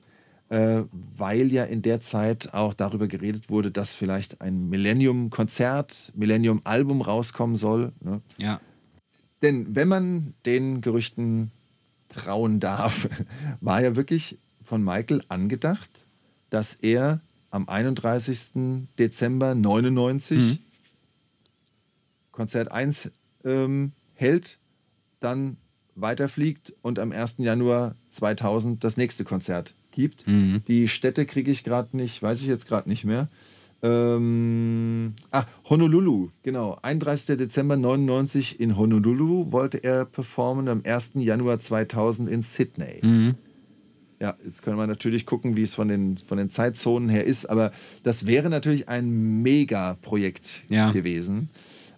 [0.50, 0.84] äh,
[1.18, 7.56] weil ja in der Zeit auch darüber geredet wurde, dass vielleicht ein Millennium-Konzert, Millennium-Album rauskommen
[7.56, 7.92] soll.
[8.02, 8.22] Ne?
[8.38, 8.62] Ja.
[9.42, 11.50] Denn wenn man den Gerüchten
[12.10, 13.10] trauen darf,
[13.62, 16.05] war ja wirklich von Michael angedacht,
[16.56, 17.20] dass er
[17.52, 18.88] am 31.
[18.98, 20.62] Dezember 99
[22.32, 23.12] Konzert 1
[23.44, 24.58] ähm, hält,
[25.20, 25.58] dann
[25.96, 27.36] weiterfliegt und am 1.
[27.40, 30.26] Januar 2000 das nächste Konzert gibt.
[30.70, 33.28] Die Städte kriege ich gerade nicht, weiß ich jetzt gerade nicht mehr.
[33.84, 36.78] Ähm, ah, Honolulu, genau.
[36.82, 37.38] 31.
[37.38, 41.16] Dezember 99 in Honolulu wollte er performen, am 1.
[41.16, 43.00] Januar 2000 in Sydney.
[43.02, 43.36] Mhm.
[44.20, 47.46] Ja, jetzt können wir natürlich gucken, wie es von den, von den Zeitzonen her ist,
[47.48, 47.72] aber
[48.04, 50.92] das wäre natürlich ein Mega-Projekt Ja.
[50.92, 51.50] gewesen.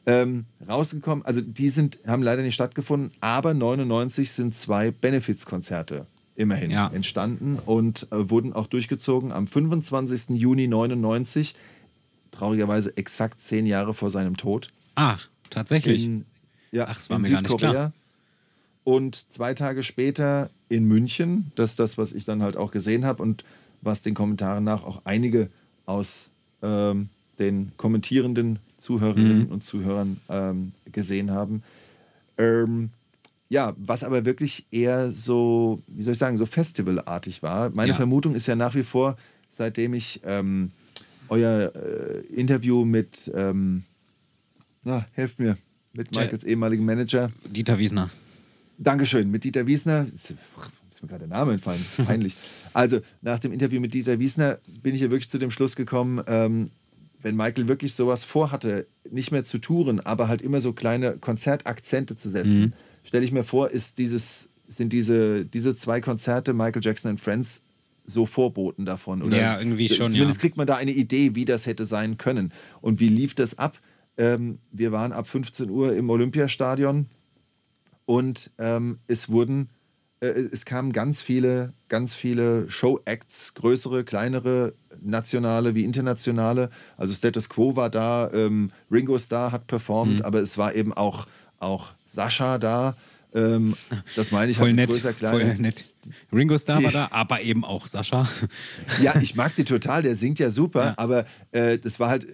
[0.06, 6.72] Ähm, rausgekommen, also die sind, haben leider nicht stattgefunden, aber 99 sind zwei Benefizkonzerte immerhin
[6.72, 6.88] Ja.
[6.94, 10.30] entstanden und äh, wurden auch durchgezogen am 25.
[10.40, 11.56] Juni 99,
[12.32, 14.70] traurigerweise exakt zehn Jahre vor seinem Tod.
[14.96, 15.18] Ah,
[15.50, 16.06] tatsächlich.
[16.06, 16.26] In,
[16.72, 17.72] ja, Ach, das war in mir gar nicht Südkorea.
[17.72, 17.94] klar.
[18.88, 23.04] Und zwei Tage später in München, das ist das, was ich dann halt auch gesehen
[23.04, 23.44] habe und
[23.82, 25.50] was den Kommentaren nach auch einige
[25.86, 26.30] aus
[26.62, 29.52] ähm, den kommentierenden Zuhörerinnen Mhm.
[29.52, 31.64] und Zuhörern ähm, gesehen haben.
[32.38, 32.92] Ähm,
[33.50, 37.70] ja, was aber wirklich eher so, wie soll ich sagen, so festivalartig war.
[37.72, 37.96] Meine Ja.
[37.96, 39.18] Vermutung ist ja nach wie vor,
[39.52, 40.72] seitdem ich ähm,
[41.28, 43.84] euer äh, Interview mit, ähm,
[44.86, 45.58] na, helft mir,
[45.92, 46.22] mit Ja.
[46.22, 48.10] Michaels ehemaligen Manager, Dieter Wiesner.
[48.78, 50.06] Dankeschön, mit Dieter Wiesner.
[50.14, 50.32] Ist
[51.02, 51.84] mir gerade der Name entfallen.
[52.06, 52.36] Peinlich.
[52.74, 56.22] Also, nach dem Interview mit Dieter Wiesner bin ich ja wirklich zu dem Schluss gekommen,
[56.28, 56.66] ähm,
[57.22, 62.16] wenn Michael wirklich sowas vorhatte, nicht mehr zu touren, aber halt immer so kleine Konzertakzente
[62.16, 62.74] zu setzen, Mhm.
[63.04, 67.64] stelle ich mir vor, ist dieses, sind diese, diese zwei Konzerte, Michael Jackson and Friends,
[68.06, 69.22] so Vorboten davon.
[69.24, 70.42] Oder Ja, irgendwie schon, Zumindest ja.
[70.42, 72.54] kriegt man da eine Idee, wie das hätte sein können.
[72.82, 73.80] Und wie lief das ab?
[74.18, 77.08] Ähm, wir waren ab 15 Uhr im Olympiastadion
[78.08, 79.70] und ähm, es wurden,
[80.22, 86.70] äh, es kamen ganz viele, ganz viele Show-Acts, größere, kleinere, nationale wie internationale.
[86.98, 90.26] Also Status Quo war da, ähm, Ringo Starr hat performt, Mhm.
[90.26, 91.28] aber es war eben auch,
[91.60, 92.96] auch Sascha da.
[93.36, 93.76] Ähm,
[94.16, 94.90] das meine ich Voll halt nett.
[94.90, 95.38] größer, kleiner.
[95.38, 95.84] Voll nett.
[96.34, 98.28] Ringo Starr Die- war da, aber eben auch Sascha.
[99.02, 100.94] Ja, ich mag die total, der singt ja super, Ja.
[100.98, 102.26] aber äh, das war halt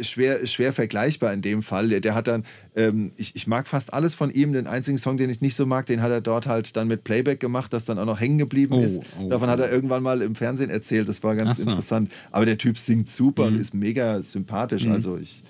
[0.00, 1.88] schwer, schwer vergleichbar in dem Fall.
[1.88, 2.44] Der, der hat dann,
[2.74, 5.66] ähm, ich, ich mag fast alles von ihm, den einzigen Song, den ich nicht so
[5.66, 8.38] mag, den hat er dort halt dann mit Playback gemacht, das dann auch noch hängen
[8.38, 9.02] geblieben Oh, ist.
[9.20, 9.62] oh, Davon hat oh.
[9.62, 11.64] er irgendwann mal im Fernsehen erzählt, das war ganz so.
[11.64, 11.68] Mhm.
[11.70, 12.12] interessant.
[12.30, 15.42] Aber der Typ singt super und ist mega sympathisch, also ich...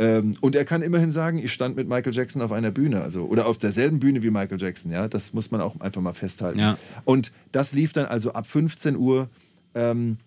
[0.00, 3.24] Ähm, und er kann immerhin sagen, ich stand mit Michael Jackson auf einer Bühne, also
[3.24, 5.08] oder auf derselben Bühne wie Michael Jackson, ja.
[5.08, 6.60] Das muss man auch einfach mal festhalten.
[6.60, 6.78] Ja.
[7.04, 9.28] Und das lief dann also ab 15 Uhr,
[9.74, 10.18] ähm,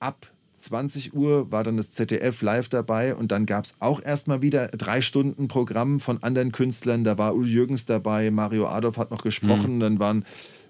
[0.00, 0.30] ab
[0.66, 4.68] 20 Uhr war dann das ZDF live dabei und dann gab es auch erstmal wieder
[4.68, 7.04] drei Stunden Programm von anderen Künstlern.
[7.04, 10.24] Da war Uli Jürgens dabei, Mario Adolf hat noch gesprochen, dann waren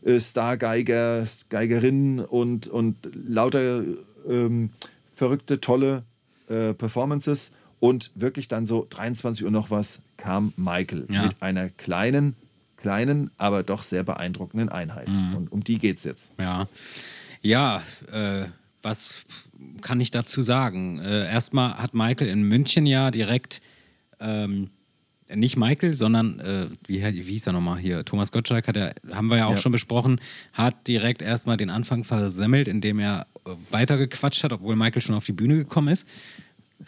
[0.05, 2.97] äh, Stargeiger, Geigerinnen und, und
[3.27, 3.82] lauter
[4.28, 4.70] ähm,
[5.14, 6.02] verrückte, tolle
[6.48, 11.24] äh, Performances und wirklich dann so 23 Uhr noch was kam Michael Ja.
[11.24, 12.36] mit einer kleinen,
[12.77, 15.09] kleinen, aber doch sehr beeindruckenden Einheit.
[15.09, 15.36] Mhm.
[15.36, 16.32] Und um die geht's jetzt.
[16.39, 16.68] Ja,
[17.43, 17.82] ja
[18.12, 18.47] äh,
[18.82, 19.16] was
[19.82, 20.98] kann ich dazu sagen?
[20.98, 23.60] Äh, erstmal hat Michael in München ja direkt,
[24.20, 24.70] ähm,
[25.34, 28.05] nicht Michael, sondern, äh, wie, wie hieß er nochmal hier?
[28.05, 29.56] Thomas Gottschalk hat er, haben wir ja auch Ja.
[29.56, 30.20] schon besprochen,
[30.52, 35.24] hat direkt erstmal den Anfang versemmelt, indem er äh, weitergequatscht hat, obwohl Michael schon auf
[35.24, 36.06] die Bühne gekommen ist.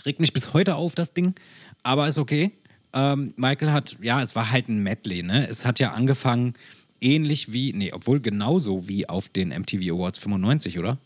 [0.07, 1.35] Regt mich bis heute auf, das Ding,
[1.83, 2.53] aber ist okay.
[2.93, 5.49] Ähm, Michael hat, ja, es war halt ein Medley, ne?
[5.49, 6.55] Es hat ja angefangen
[7.01, 10.99] ähnlich wie, nee, obwohl genauso wie auf den MTV Awards 95, oder?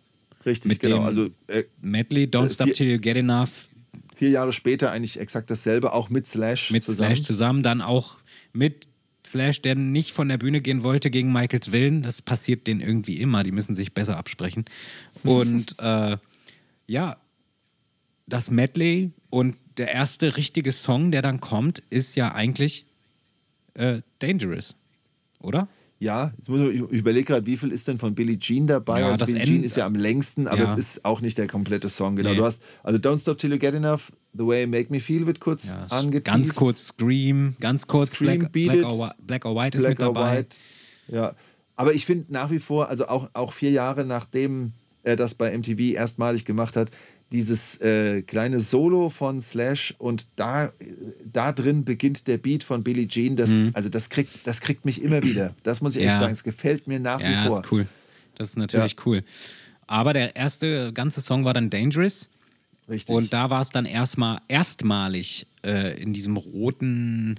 [0.45, 0.97] Richtig, Mit genau.
[0.99, 3.69] dem- Also äh, Medley, Don't Äh, Stop vier- Till You Get Enough
[4.15, 7.17] vier Jahre später eigentlich exakt dasselbe, auch mit Slash mit zusammen.
[7.17, 8.17] Slash zusammen, dann auch
[8.53, 8.87] mit
[9.27, 12.03] Slash, der nicht von der Bühne gehen wollte gegen Michaels Willen.
[12.03, 14.65] Das passiert denen irgendwie immer, die müssen sich besser absprechen.
[15.25, 16.17] Und äh,
[16.87, 17.17] ja,
[18.27, 22.87] das Medley und der erste richtige Song, der dann kommt, ist ja eigentlich
[23.75, 24.77] äh, Dangerous,
[25.41, 25.67] oder?
[26.03, 29.01] Ja, jetzt muss ich, ich überlege gerade, wie viel ist denn von Billie Jean dabei?
[29.01, 30.65] Ja, also das Billie Jean ist ja am längsten, aber Ja.
[30.65, 32.17] es ist auch nicht der komplette Song.
[32.17, 32.37] Genau, Nee.
[32.39, 35.27] du hast also Don't Stop Till You Get Enough, The Way You Make Me Feel
[35.29, 36.25] wird kurz Ja, angeteased.
[36.25, 39.99] ganz kurz Scream, ganz kurz Scream, Black, Beat Black, or, Black or White ist Black
[40.01, 40.39] mit or dabei.
[40.39, 40.57] White.
[41.07, 41.35] Ja,
[41.77, 44.73] aber ich finde nach wie vor, also auch, auch vier Jahre nachdem
[45.05, 46.91] er das bei MTV erstmalig gemacht hat,
[47.33, 50.73] dieses äh, kleine Solo von Slash und da,
[51.33, 53.35] da drin beginnt der Beat von Billie Jean.
[53.37, 55.55] Das, Also das kriegt, das kriegt mich immer wieder.
[55.63, 56.13] Das muss ich echt Mhm.
[56.15, 56.19] Ja.
[56.21, 56.33] sagen.
[56.33, 57.61] Es gefällt mir nach Ja, wie vor.
[57.65, 57.87] ist cool.
[58.37, 59.03] Das ist natürlich Ja.
[59.07, 59.23] cool.
[59.87, 62.29] Aber der erste ganze Song war dann Dangerous.
[62.89, 63.15] Richtig.
[63.15, 67.39] Und da war es dann erstmal erstmalig äh, in diesem roten,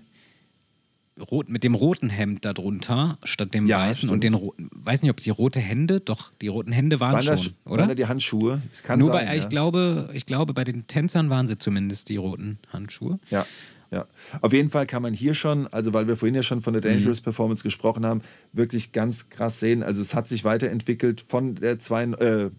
[1.20, 4.24] rot, mit dem roten Hemd darunter statt dem Ja, weißen und stimmt.
[4.24, 7.26] den ro- weiß nicht, ob es die rote Hände, doch die roten Hände waren, waren,
[7.26, 7.88] das, schon, waren oder?
[7.88, 8.62] da die Handschuhe?
[8.98, 9.34] Nur sein, bei, ja.
[9.36, 13.20] ich glaube, ich glaube, bei den Tänzern waren sie zumindest die roten Handschuhe.
[13.30, 13.46] Ja,
[13.92, 14.08] ja.
[14.42, 16.82] Auf jeden Fall kann man hier schon, also weil wir vorhin ja schon von der
[16.82, 17.26] Dangerous Mhm.
[17.26, 18.22] Performance gesprochen haben,
[18.52, 19.84] wirklich ganz krass sehen.
[19.84, 22.50] Also es hat sich weiterentwickelt von der, zwei, äh,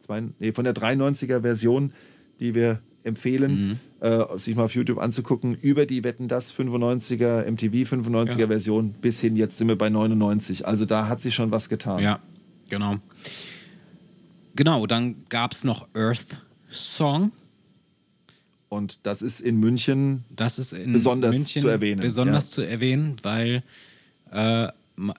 [0.00, 1.92] zwei, nee, von der 93er Version,
[2.40, 4.06] die wir empfehlen, Mhm.
[4.06, 8.46] äh, sich mal auf YouTube anzugucken, über die Wetten das 95er, MTV 95er Ja.
[8.48, 10.66] Version bis hin, jetzt sind wir bei 99.
[10.66, 12.00] Also da hat sich schon was getan.
[12.02, 12.20] Ja,
[12.68, 12.96] genau.
[14.54, 16.38] Genau, dann gab es noch Earth
[16.70, 17.32] Song.
[18.68, 22.54] Und das ist in München Das ist in Besonders München zu erwähnen, Besonders ja.
[22.54, 23.62] zu erwähnen, weil
[24.30, 24.68] äh,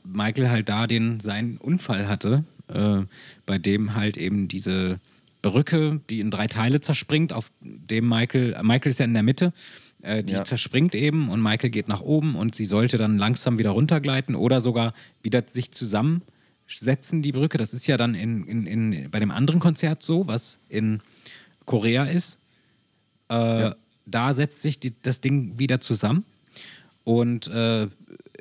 [0.03, 3.01] Michael halt da den seinen Unfall hatte, äh,
[3.45, 4.99] bei dem halt eben diese
[5.43, 9.53] Brücke, die in drei Teile zerspringt, auf dem Michael, Michael ist ja in der Mitte,
[10.01, 10.43] äh, die Ja.
[10.45, 14.59] zerspringt eben und Michael geht nach oben und sie sollte dann langsam wieder runtergleiten oder
[14.59, 17.59] sogar wieder sich zusammensetzen, die Brücke.
[17.59, 21.01] Das ist ja dann in, in, in, bei dem anderen Konzert so, was in
[21.65, 22.39] Korea ist.
[23.29, 23.71] Äh,
[24.05, 26.25] Da setzt sich die, das Ding wieder zusammen.
[27.05, 27.87] Und äh,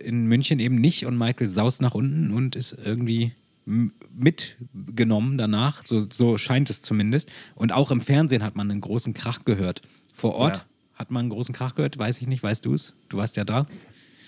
[0.00, 1.06] in München eben nicht.
[1.06, 3.32] Und Michael saust nach unten und ist irgendwie
[4.14, 5.82] mitgenommen danach.
[5.86, 7.30] So, so scheint es zumindest.
[7.55, 9.82] Und auch im Fernsehen hat man einen großen Krach gehört.
[10.12, 10.64] Vor Ort Ja.
[10.94, 12.94] hat man einen großen Krach gehört, weiß ich nicht, weißt du es?
[13.09, 13.66] Du warst ja da.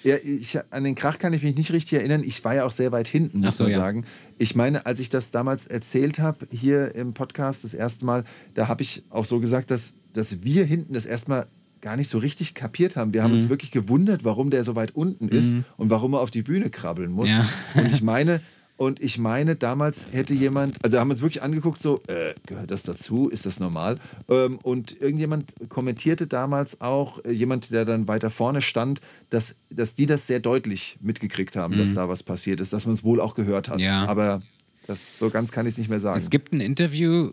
[0.03, 2.23] Ja, ich, an den Krach kann ich mich nicht richtig erinnern.
[2.25, 3.79] Ich war ja auch sehr weit hinten, muss so, man ja.
[3.79, 4.05] sagen.
[4.37, 8.69] Ich meine, als ich das damals erzählt habe, hier im Podcast das erste Mal, da
[8.69, 11.47] habe ich auch so gesagt, dass, dass wir hinten das erstmal
[11.81, 13.15] gar nicht so richtig kapiert haben.
[13.15, 13.37] Wir haben Mhm.
[13.39, 16.69] uns wirklich gewundert, warum der so weit unten ist und warum er auf die Bühne
[16.71, 17.31] krabbeln muss.
[17.31, 17.47] Ja.
[17.75, 18.41] Und ich meine,
[18.77, 22.73] und ich meine, damals hätte jemand, also haben wir uns wirklich angeguckt, so, äh, gehört
[22.73, 23.29] das dazu?
[23.29, 23.99] Ist das normal?
[24.29, 29.95] Ähm, und irgendjemand kommentierte damals auch, äh, jemand, der dann weiter vorne stand, dass, dass
[29.95, 33.21] die das sehr deutlich mitgekriegt haben, dass da was passiert ist, dass man es wohl
[33.21, 33.79] auch gehört hat.
[33.79, 33.85] Mhm.
[33.85, 34.07] Ja.
[34.07, 34.43] Aber
[34.89, 36.19] das, so ganz kann ich es nicht mehr sagen.
[36.19, 37.31] Es gibt ein Interview,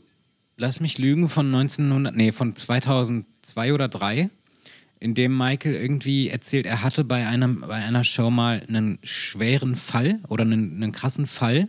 [0.58, 4.30] lass mich lügen, von 1900, nee, von 2002 oder 3,
[5.02, 9.76] in dem Michael irgendwie erzählt, er hatte bei, einem, bei einer Show mal einen schweren
[9.76, 11.68] Fall oder einen, einen krassen Fall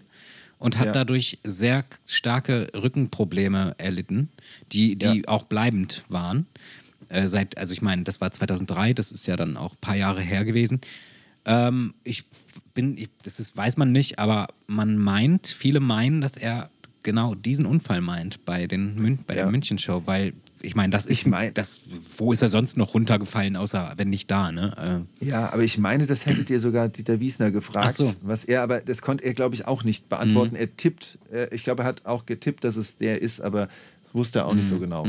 [0.58, 0.92] und hat Ja.
[0.92, 4.28] dadurch sehr starke Rückenprobleme erlitten,
[4.70, 5.28] die, die Ja.
[5.28, 6.46] auch bleibend waren.
[7.08, 9.96] Äh, seit, also ich meine, das war 2003, das ist ja dann auch ein paar
[9.96, 10.80] Jahre her gewesen.
[11.46, 12.24] Ähm, ich
[12.74, 16.70] bin, ich, das ist, weiß man nicht, aber man meint, viele meinen, dass er
[17.02, 19.42] genau diesen Unfall meint bei, den Mün bei Ja.
[19.44, 21.82] der München-Show, weil ich meine, das ist, Ich mein- das,
[22.16, 25.06] wo ist er sonst noch runtergefallen, außer wenn nicht da, ne?
[25.20, 28.10] Ja, aber ich meine, das hättet ihr sogar Dieter Wiesner gefragt, so.
[28.10, 28.16] Mhm.
[28.22, 30.56] was er, aber das konnte er, glaube ich, auch nicht beantworten.
[30.56, 33.68] Er tippt, äh, ich glaube, er hat auch getippt, dass es der ist, aber
[34.02, 34.80] das wusste er auch nicht so Mhm.
[34.80, 35.06] genau.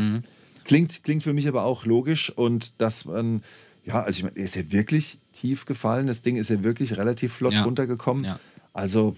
[0.65, 3.43] Klingt, klingt für mich aber auch logisch und dass man,
[3.85, 6.95] ja, also ich meine, er ist ja wirklich tief gefallen, das Ding ist ja wirklich
[6.97, 7.63] relativ flott Ja.
[7.63, 8.23] runtergekommen.
[8.23, 8.39] Ja.
[8.71, 9.15] Also,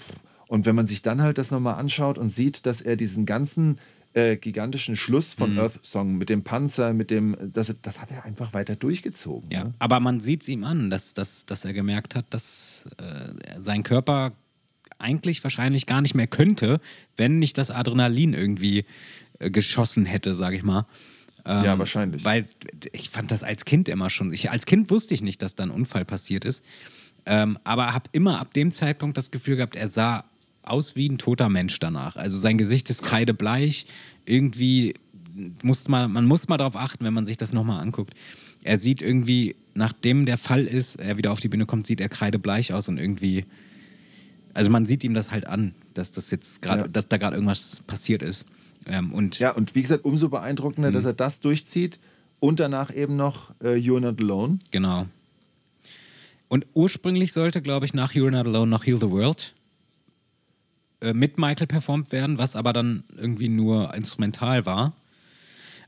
[0.48, 3.78] und wenn man sich dann halt das nochmal anschaut und sieht, dass er diesen ganzen
[4.16, 5.60] äh, gigantischen Schluss von Mhm.
[5.60, 9.52] Earth Song mit dem Panzer, mit dem, das, das hat er einfach weiter durchgezogen.
[9.52, 9.74] Ja, Ne?
[9.80, 13.84] aber man sieht es ihm an, dass, dass, dass er gemerkt hat, dass äh, sein
[13.84, 14.32] Körper
[14.98, 16.80] eigentlich wahrscheinlich gar nicht mehr könnte,
[17.18, 18.86] wenn nicht das Adrenalin irgendwie
[19.40, 20.86] äh, geschossen hätte, sage ich mal.
[21.46, 22.24] Ähm, Ja, wahrscheinlich.
[22.24, 22.48] Weil
[22.94, 24.32] ich fand das als Kind immer schon.
[24.32, 26.64] Ich, als Kind wusste ich nicht, dass da ein Unfall passiert ist.
[27.26, 30.24] Ähm, aber habe immer ab dem Zeitpunkt das Gefühl gehabt, er sah
[30.68, 32.16] aus wie ein toter Mensch danach.
[32.16, 33.86] Also sein Gesicht ist kreidebleich.
[34.26, 34.94] Irgendwie
[35.64, 38.14] muss man, man muss mal darauf achten, wenn man sich das nochmal anguckt.
[38.64, 42.10] Er sieht irgendwie, nachdem der Fall ist, er wieder auf die Bühne kommt, sieht er
[42.10, 43.46] kreidebleich aus und irgendwie.
[44.54, 46.88] Also man sieht ihm das halt an, dass das jetzt gerade, Ja.
[46.88, 48.46] dass da gerade irgendwas passiert ist.
[48.88, 50.94] Ähm, und Ja, und wie gesagt, umso beeindruckender, Mhm.
[50.94, 52.00] dass er das durchzieht
[52.40, 54.60] und danach eben noch äh, You're Not Alone.
[54.72, 55.06] Genau.
[56.48, 59.54] Und ursprünglich sollte, glaube ich, nach You're Not Alone noch Heal the World
[61.02, 64.94] äh, mit Michael performt werden, was aber dann irgendwie nur instrumental war.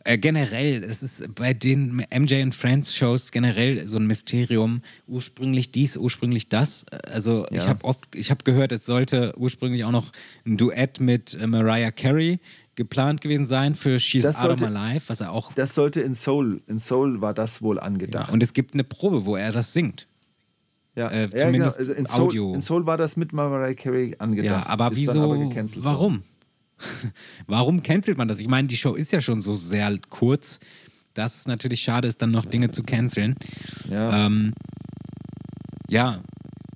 [0.04, 4.82] Äh, generell, es ist bei den MJ and Friends Shows generell so ein Mysterium.
[5.06, 6.84] Ursprünglich dies, ursprünglich das.
[6.92, 7.68] Äh, Also ich Ja.
[7.68, 10.12] habe oft, ich habe gehört, es sollte ursprünglich auch noch
[10.46, 12.40] ein Duett mit äh, Mariah Carey
[12.76, 16.14] geplant gewesen sein für She's Das sollte- My Life, was er auch Das sollte in
[16.14, 18.32] Soul, in Soul war das wohl angedacht.
[18.32, 20.08] und es gibt eine Probe, wo er das singt.
[20.98, 21.90] Ja, äh, ja, zumindest genau.
[21.90, 22.54] Also in Soul, Audio.
[22.56, 24.66] In Soul war das mit Mariah Carey angedacht.
[24.66, 25.22] Ja, aber wieso?
[25.22, 25.38] Aber
[25.84, 26.24] warum?
[27.48, 28.40] warum cancelt man das?
[28.40, 30.60] Ich meine, die Show ist ja schon so sehr kurz,
[31.14, 33.36] dass es natürlich schade ist, dann noch Dinge zu canceln.
[33.90, 34.26] Ja.
[34.26, 34.54] Ähm,
[35.88, 36.24] ja,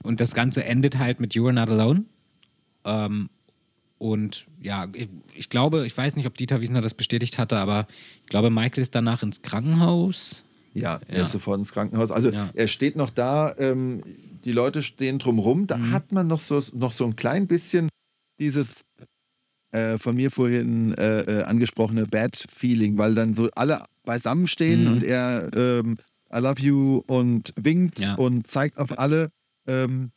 [0.04, 2.06] und das Ganze endet halt mit You're Not Alone.
[2.86, 3.30] Ähm,
[3.98, 7.88] und ja, ich, ich glaube, ich weiß nicht, ob Dieter Wiesner das bestätigt hatte, aber
[8.22, 10.44] ich glaube, Michael ist danach ins Krankenhaus.
[10.74, 11.24] Ja, er Ja.
[11.24, 12.12] ist sofort ins Krankenhaus.
[12.12, 12.50] Also Ja.
[12.54, 14.04] er steht noch da, ähm,
[14.46, 15.68] die Leute stehen drumrum.
[15.68, 15.92] Da Mhm.
[15.92, 17.90] hat man noch so, noch so ein klein bisschen
[18.40, 18.84] dieses
[19.74, 24.82] äh, von mir vorhin äh, äh, angesprochene Bad Feeling, weil dann so alle beisammen stehen
[24.84, 24.92] Mhm.
[24.92, 25.98] und er ähm,
[26.34, 28.16] I love you und winkt Ja.
[28.16, 29.32] und zeigt auf alle.
[29.68, 30.12] Ähm,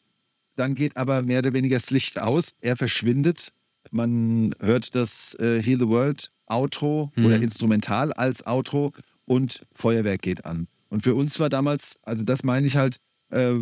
[0.57, 2.51] dann geht aber mehr oder weniger das Licht aus.
[2.61, 3.53] Er verschwindet.
[3.93, 7.25] Man hört das äh, Heal the World Outro Mhm.
[7.27, 8.93] oder instrumental als Outro
[9.27, 10.69] und Feuerwerk geht an.
[10.89, 13.55] Und für uns war damals, also das meine ich halt, äh,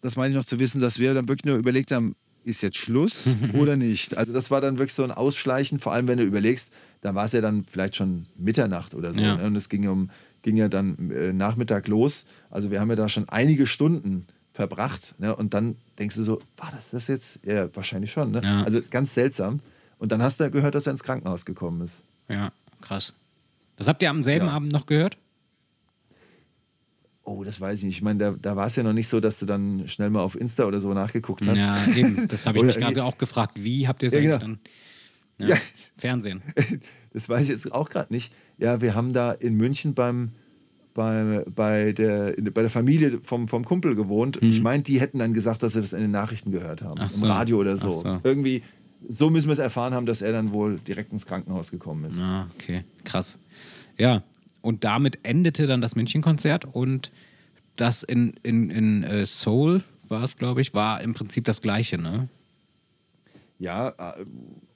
[0.00, 2.76] das meine ich noch zu wissen, dass wir dann wirklich nur überlegt haben, ist jetzt
[2.76, 4.16] Schluss oder nicht?
[4.16, 7.24] Also das war dann wirklich so ein Ausschleichen, vor allem wenn du überlegst, da war
[7.24, 9.20] es ja dann vielleicht schon Mitternacht oder so.
[9.20, 9.36] Ja.
[9.36, 9.44] Ne?
[9.44, 10.10] Und es ging, um,
[10.42, 12.26] ging ja dann äh, Nachmittag los.
[12.50, 15.16] Also wir haben ja da schon einige Stunden verbracht.
[15.18, 15.34] Ne?
[15.34, 17.40] Und dann denkst du so, war das das jetzt?
[17.44, 18.30] Ja, wahrscheinlich schon.
[18.30, 18.40] Ne?
[18.42, 18.62] Ja.
[18.62, 19.60] Also ganz seltsam.
[19.98, 22.02] Und dann hast du gehört, dass er ins Krankenhaus gekommen ist.
[22.28, 23.14] Ja, krass.
[23.76, 24.52] Das habt ihr am selben Ja.
[24.52, 25.18] Abend noch gehört?
[27.24, 27.96] Oh, das weiß ich nicht.
[27.96, 30.20] Ich meine, da, da war es ja noch nicht so, dass du dann schnell mal
[30.20, 31.58] auf Insta oder so nachgeguckt hast.
[31.58, 32.28] Ja, eben.
[32.28, 33.62] Das habe ich mich gerade auch gefragt.
[33.62, 34.56] Wie habt ihr es Ja, eigentlich genau.
[35.38, 35.48] dann?
[35.48, 35.56] Ja, Ja.
[35.96, 36.42] Fernsehen.
[37.12, 38.30] Das weiß ich jetzt auch gerade nicht.
[38.58, 40.32] Ja, wir haben da in München beim,
[40.92, 44.38] bei, bei, der, bei der Familie vom, vom Kumpel gewohnt.
[44.42, 47.02] Ich meine, die hätten dann gesagt, dass sie das in den Nachrichten gehört haben.
[47.02, 47.08] Mhm.
[47.08, 47.24] So.
[47.24, 47.90] Im Radio oder so.
[47.92, 48.20] So.
[48.22, 48.62] Irgendwie,
[49.08, 52.18] so müssen wir es erfahren haben, dass er dann wohl direkt ins Krankenhaus gekommen ist.
[52.18, 52.84] Ah, okay.
[53.04, 53.38] Krass.
[53.96, 54.22] Ja,
[54.62, 57.12] und damit endete dann das München-Konzert und
[57.76, 61.98] das in, in, in äh, Seoul war es, glaube ich, war im Prinzip das Gleiche,
[61.98, 62.28] ne?
[63.58, 64.24] Ja, äh,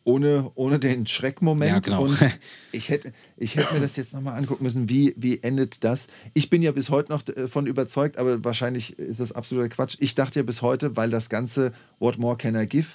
[0.04, 1.70] ohne, ohne den Schreckmoment.
[1.70, 2.04] Ja, genau.
[2.04, 2.18] Und
[2.72, 6.08] ich hätte, ich hätte mir das jetzt nochmal angucken müssen, wie, wie endet das?
[6.34, 9.96] Ich bin ja bis heute noch davon überzeugt, aber wahrscheinlich ist das absoluter Quatsch.
[10.00, 12.88] Ich dachte ja bis heute, weil das ganze What More Can I Give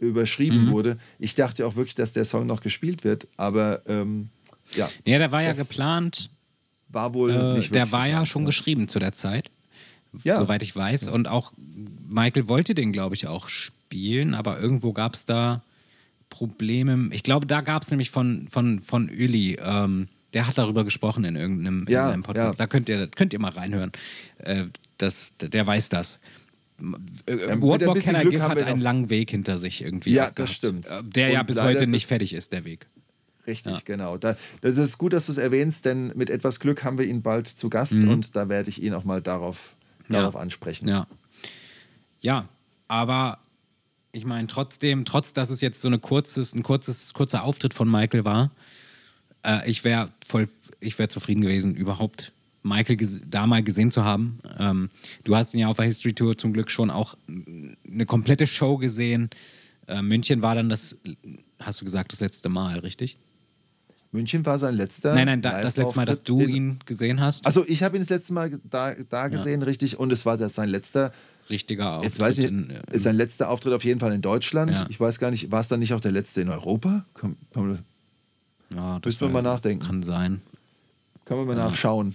[0.00, 0.70] überschrieben Mhm.
[0.70, 4.30] wurde, ich dachte auch wirklich, dass der Song noch gespielt wird, aber ähm,
[4.74, 6.30] ja, Ja, der war ja geplant,
[6.88, 9.50] war wohl äh, nicht der war ja geplant, schon geschrieben zu der Zeit,
[10.24, 10.38] Ja.
[10.38, 11.08] soweit ich weiß.
[11.08, 11.52] Und auch
[12.08, 15.60] Michael wollte den, glaube ich, auch spielen, aber irgendwo gab es da
[16.28, 17.08] Probleme.
[17.12, 21.24] Ich glaube, da gab es nämlich von, von, von Uli, ähm, der hat darüber gesprochen
[21.24, 22.54] in irgendeinem, in Ja, Podcast.
[22.58, 22.64] ja.
[22.64, 23.90] Da könnt ihr, könnt ihr mal reinhören.
[24.38, 24.66] Äh,
[24.98, 26.20] das, der weiß das.
[27.26, 29.82] Äh, Ja, mit What More Can I Glück Give hat einen langen Weg hinter sich
[29.82, 30.12] irgendwie.
[30.12, 30.86] Ja, das stimmt.
[30.86, 32.86] Äh, Der ja Und bis leider heute nicht fertig ist, der Weg.
[33.46, 33.80] Richtig, Ja.
[33.84, 34.16] genau.
[34.18, 37.22] Da, das ist gut, dass du es erwähnst, denn mit etwas Glück haben wir ihn
[37.22, 38.08] bald zu Gast Mhm.
[38.10, 39.74] und da werde ich ihn auch mal darauf,
[40.08, 40.18] Ja.
[40.18, 40.88] darauf ansprechen.
[40.88, 41.06] Ja.
[42.20, 42.48] Ja,
[42.88, 43.38] aber
[44.12, 47.90] ich meine, trotzdem, trotz dass es jetzt so eine kurzes, ein kurzes, kurzer Auftritt von
[47.90, 48.50] Michael war,
[49.44, 50.48] äh, ich wäre voll,
[50.80, 54.38] ich wäre zufrieden gewesen, überhaupt Michael ges- da mal gesehen zu haben.
[54.58, 54.90] Ähm,
[55.24, 58.76] du hast ihn ja auf der History Tour zum Glück schon auch eine komplette Show
[58.76, 59.30] gesehen.
[59.86, 60.96] Äh, München war dann das,
[61.58, 63.18] hast du gesagt, das letzte Mal, richtig?
[64.12, 65.14] München war sein letzter.
[65.14, 67.46] nein, nein, da, das letzte Mal, dass du in- ihn gesehen hast.
[67.46, 70.54] Also ich habe ihn das letzte Mal da, da gesehen, richtig, und es war das
[70.54, 71.12] sein letzter,
[71.48, 72.04] Richtiger Auftritt.
[72.12, 74.72] jetzt weiß ich, in, äh, ist sein letzter Auftritt auf jeden Fall in Deutschland.
[74.72, 74.86] Ja.
[74.88, 77.04] Ich weiß gar nicht, war es dann nicht auch der letzte in Europa?
[77.14, 77.78] Komm, komm,
[78.74, 79.84] Ja, das Müssen wir mal nachdenken.
[79.84, 80.40] Kann sein.
[81.24, 82.14] Können wir mal nachschauen.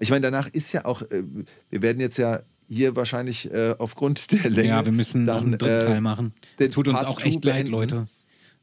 [0.00, 1.22] Ich meine, danach ist ja auch, äh,
[1.70, 4.68] wir werden jetzt ja hier wahrscheinlich äh, aufgrund der Länge.
[4.68, 6.32] ja, wir müssen noch dann, einen dritten äh, Teil machen.
[6.58, 7.72] Es tut uns Part auch echt leid, beenden.
[7.72, 8.08] Leute.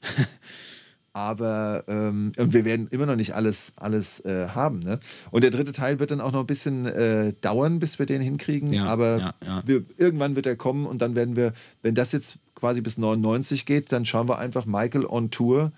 [1.17, 4.81] Aber ähm, und wir werden immer noch nicht alles, alles äh, haben.
[4.81, 4.99] Ne?
[5.31, 8.21] Und der dritte Teil wird dann auch noch ein bisschen äh, dauern, bis wir den
[8.21, 8.71] hinkriegen.
[8.71, 9.63] Ja, Aber ja, ja.
[9.65, 13.65] Wir, irgendwann wird er kommen und dann werden wir, wenn das jetzt quasi bis 99
[13.65, 15.71] geht, dann schauen wir einfach Michael on Tour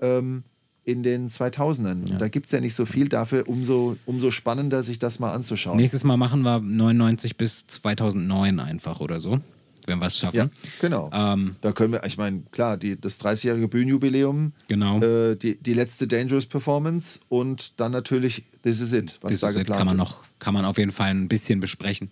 [0.00, 0.44] ähm,
[0.84, 2.10] in den 2000ern.
[2.10, 5.32] Und da gibt es ja nicht so viel, dafür umso, umso spannender, sich das mal
[5.32, 5.76] anzuschauen.
[5.76, 9.38] Nächstes Mal machen wir 99 bis 2009 einfach oder so,
[9.86, 10.36] wenn wir es schaffen.
[10.36, 10.48] Ja,
[10.80, 11.08] genau.
[11.12, 15.00] Ähm, da können wir, ich meine, klar, die, das 30-jährige Bühnenjubiläum, Genau.
[15.00, 19.48] äh, die, die letzte Dangerous Performance und dann natürlich This Is It, was Das da
[19.50, 20.02] ist, geplant kann man ist.
[20.02, 22.10] noch, kann man auf jeden Fall ein bisschen besprechen.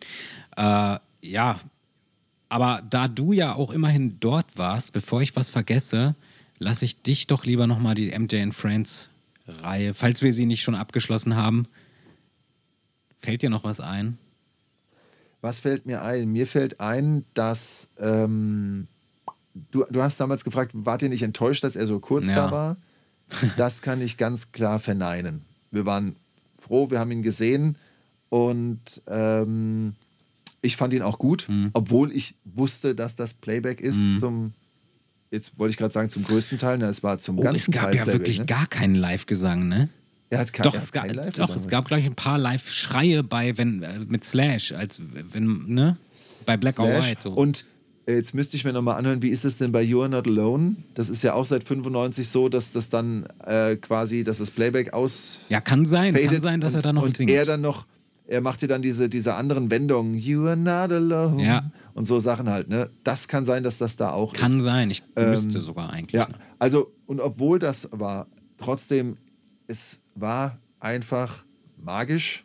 [0.57, 1.59] Äh, ja,
[2.49, 6.15] aber da du ja auch immerhin dort warst, bevor ich was vergesse,
[6.61, 9.11] lasse ich dich doch lieber nochmal die MJ and Friends
[9.49, 11.67] Reihe, falls wir sie nicht schon abgeschlossen haben.
[13.19, 14.17] Fällt dir noch was ein?
[15.41, 16.31] Was fällt mir ein?
[16.31, 18.87] Mir fällt ein, dass ähm,
[19.73, 22.35] du, du hast damals gefragt, wart ihr nicht enttäuscht, dass er so kurz Ja.
[22.47, 22.77] da war?
[23.57, 25.43] Das kann ich ganz klar verneinen.
[25.71, 26.17] Wir waren
[26.59, 27.77] froh, wir haben ihn gesehen
[28.29, 29.95] und ähm,
[30.63, 31.71] ich fand ihn auch gut, Mhm.
[31.73, 34.53] obwohl ich wusste, dass das Playback ist zum,
[35.31, 37.77] jetzt wollte ich gerade sagen, zum größten Teil, na, es war zum Oh, ganzen es
[37.77, 38.21] gab Teil ja Playback.
[38.21, 38.47] wirklich ne?
[38.47, 39.89] gar keinen Live-Gesang, ne?
[40.33, 41.71] er hat kein, Doch, er es hat gab, kein doch, Live-Gesang es mit.
[41.71, 45.01] gab, glaube ich, ein paar Live-Schreie bei, wenn, äh, mit Slash, als
[45.33, 45.97] wenn, ne?
[46.47, 47.11] Bei Black or Slash.
[47.11, 47.21] White.
[47.25, 47.31] So.
[47.33, 47.65] Und
[48.07, 50.27] äh, jetzt müsste ich mir nochmal anhören, wie ist es denn bei You Are Not
[50.27, 50.77] Alone?
[50.95, 54.93] Das ist ja auch seit 95 so, dass das dann äh, quasi, dass das Playback
[54.95, 57.31] aus ja, kann sein, kann sein, dass und, er da noch und singt.
[57.31, 57.87] er dann noch,
[58.27, 61.71] er macht dir dann diese, diese anderen Wendungen, You Are Not Alone Ja.
[61.95, 62.69] Und so Sachen halt.
[62.69, 62.91] Ne?
[63.05, 64.65] Das kann sein, dass das da auch kann ist.
[64.65, 66.13] sein, ich Ähm, müsste sogar eigentlich.
[66.21, 66.35] Ja, ne?
[66.59, 68.27] also und obwohl das war,
[68.59, 69.17] trotzdem,
[69.67, 71.45] es war einfach
[71.83, 72.45] magisch.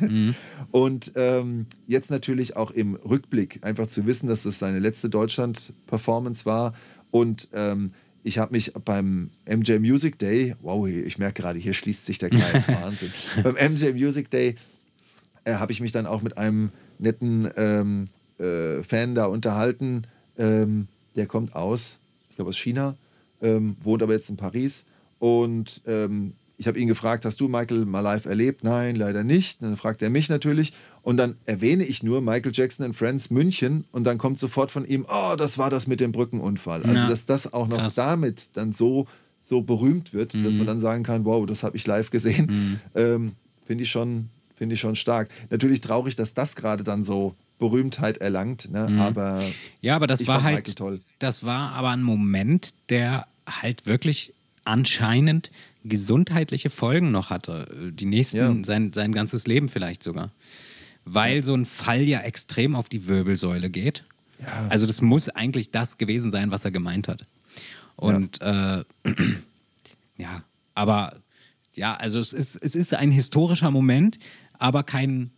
[0.00, 0.34] Mhm.
[0.70, 6.46] und ähm, jetzt natürlich auch im Rückblick einfach zu wissen, dass das seine letzte Deutschland-Performance
[6.46, 6.74] war.
[7.10, 7.92] Und ähm,
[8.24, 12.30] ich habe mich beim MJ Music Day, wow, ich merke gerade, hier schließt sich der
[12.30, 13.12] Kreis, Wahnsinn.
[13.42, 14.54] beim MJ Music Day
[15.44, 18.04] äh, habe ich mich dann auch mit einem netten ähm,
[18.38, 20.02] äh, Fan da unterhalten.
[20.38, 21.98] Ähm, der kommt aus,
[22.30, 22.96] ich glaube aus China,
[23.42, 24.84] ähm, wohnt aber jetzt in Paris.
[25.18, 28.62] Und ähm, ich habe ihn gefragt, hast du Michael mal live erlebt?
[28.64, 29.62] Nein, leider nicht.
[29.62, 30.72] Dann fragt er mich natürlich.
[31.02, 33.84] Und dann erwähne ich nur Michael Jackson and Friends München.
[33.92, 36.82] Und dann kommt sofort von ihm, oh, das war das mit dem Brückenunfall.
[36.82, 37.08] Also, Ja.
[37.08, 37.94] dass das auch noch Krass.
[37.96, 39.06] damit dann so,
[39.38, 42.80] so berühmt wird, dass man dann sagen kann, wow, das habe ich live gesehen.
[42.94, 43.32] Ähm,
[43.66, 45.30] Finde ich, schon- finde ich schon stark.
[45.50, 48.70] Natürlich traurig, dass das gerade dann so Berühmtheit erlangt.
[48.72, 48.88] Ne?
[49.00, 49.40] Aber
[49.80, 51.00] Ja, aber das war halt, toll.
[51.20, 54.34] das war aber ein Moment, der halt wirklich
[54.64, 55.50] anscheinend
[55.84, 57.92] gesundheitliche Folgen noch hatte.
[57.94, 58.64] Die nächsten, Ja.
[58.64, 60.30] sein, sein ganzes Leben vielleicht sogar.
[61.04, 64.04] Weil so ein Fall ja extrem auf die Wirbelsäule geht.
[64.40, 64.66] Ja.
[64.68, 67.26] Also das muss eigentlich das gewesen sein, was er gemeint hat.
[67.94, 68.82] Und äh,
[70.18, 70.42] ja,
[70.74, 71.14] aber
[71.74, 74.18] ja, also es ist, es ist ein historischer Moment,
[74.58, 75.30] aber kein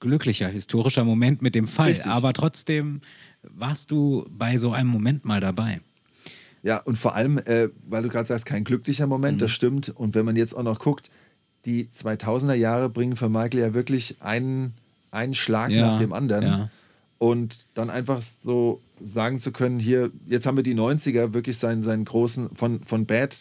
[0.00, 1.88] glücklicher historischer Moment mit dem Fall.
[1.90, 2.06] Richtig.
[2.06, 3.00] Aber trotzdem
[3.42, 5.80] warst du bei so einem Moment mal dabei.
[6.62, 9.40] Ja, und vor allem, äh, weil du gerade sagst, kein glücklicher Moment, Mhm.
[9.40, 9.88] das stimmt.
[9.90, 11.10] Und wenn man jetzt auch noch guckt,
[11.64, 14.74] die 2000er Jahre bringen für Michael ja wirklich einen,
[15.10, 16.44] einen Schlag Ja, nach dem anderen.
[16.44, 16.70] ja.
[17.18, 21.82] Und dann einfach so sagen zu können, hier, jetzt haben wir die 90er, wirklich seinen,
[21.82, 23.36] seinen großen, von, von Bad,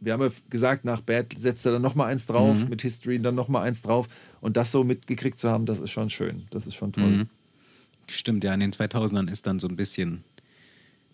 [0.00, 2.68] wir haben ja gesagt, nach Bad setzt er dann nochmal eins drauf, Mhm.
[2.68, 4.08] mit History dann nochmal eins drauf.
[4.44, 6.42] Und das so mitgekriegt zu haben, das ist schon schön.
[6.50, 7.04] Das ist schon toll.
[7.04, 7.28] Mhm.
[8.10, 10.22] Stimmt, ja, in den 2000ern ist dann so ein bisschen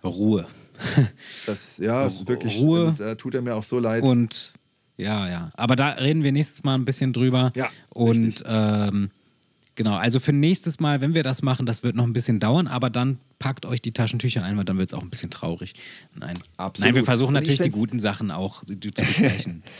[0.02, 0.48] Ruhe.
[1.46, 2.92] Das, ja, ist wirklich, Ruhe.
[2.98, 4.02] da tut er mir auch so leid.
[4.02, 4.54] Und
[4.96, 5.52] ja, ja.
[5.54, 7.52] Aber da reden wir nächstes Mal ein bisschen drüber.
[7.54, 8.46] Ja, Und richtig.
[8.48, 9.10] ähm,
[9.80, 12.66] genau, also für nächstes Mal, wenn wir das machen, das wird noch ein bisschen dauern,
[12.66, 15.72] aber dann packt euch die Taschentücher ein, weil dann wird es auch ein bisschen traurig.
[16.14, 16.38] Nein.
[16.58, 16.84] Absolut.
[16.84, 19.62] Nein, wir versuchen natürlich die guten Sachen auch zu besprechen.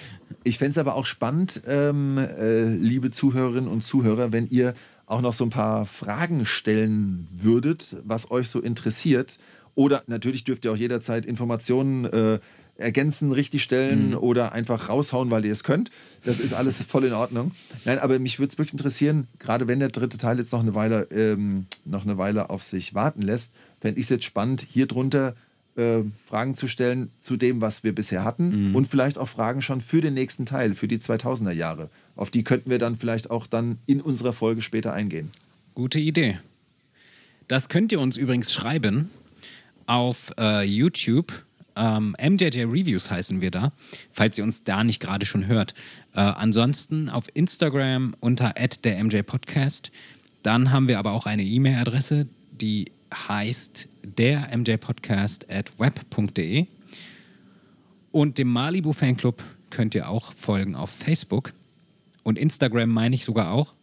[0.43, 4.75] Ich fände es aber auch spannend, ähm, äh, liebe Zuhörerinnen und Zuhörer, wenn ihr
[5.05, 9.39] auch noch so ein paar Fragen stellen würdet, was euch so interessiert.
[9.75, 12.39] Oder natürlich dürft ihr auch jederzeit Informationen äh,
[12.81, 15.91] ergänzen, richtig stellen oder einfach raushauen, weil ihr es könnt.
[16.25, 17.53] Das ist alles voll in Ordnung.
[17.85, 20.75] Nein, aber mich würde es wirklich interessieren, gerade wenn der dritte Teil jetzt noch eine
[20.75, 24.87] Weile, ähm, noch eine Weile auf sich warten lässt, fände ich es jetzt spannend, hier
[24.87, 25.35] drunter
[25.77, 29.81] äh, Fragen zu stellen zu dem, was wir bisher hatten und vielleicht auch Fragen schon
[29.81, 31.91] für den nächsten Teil, für die 2000er Jahre.
[32.17, 35.31] Auf die könnten wir dann vielleicht auch dann in unserer Folge später eingehen.
[35.75, 36.39] Gute Idee.
[37.49, 39.11] Das könnt ihr uns übrigens schreiben
[39.87, 41.33] auf äh, YouTube
[41.77, 43.73] Ähm, MJJ Reviews heißen wir da,
[44.11, 45.75] falls ihr uns da nicht gerade schon hört.
[46.15, 49.91] Äh, ansonsten auf Instagram unter der MJ Podcast.
[50.43, 56.67] Dann haben wir aber auch eine E-Mail-Adresse, die heißt der MJ Podcast at web.de.
[58.13, 61.53] Und dem Malibu Fanclub könnt ihr auch folgen auf Facebook.
[62.23, 63.75] Und Instagram meine ich sogar auch.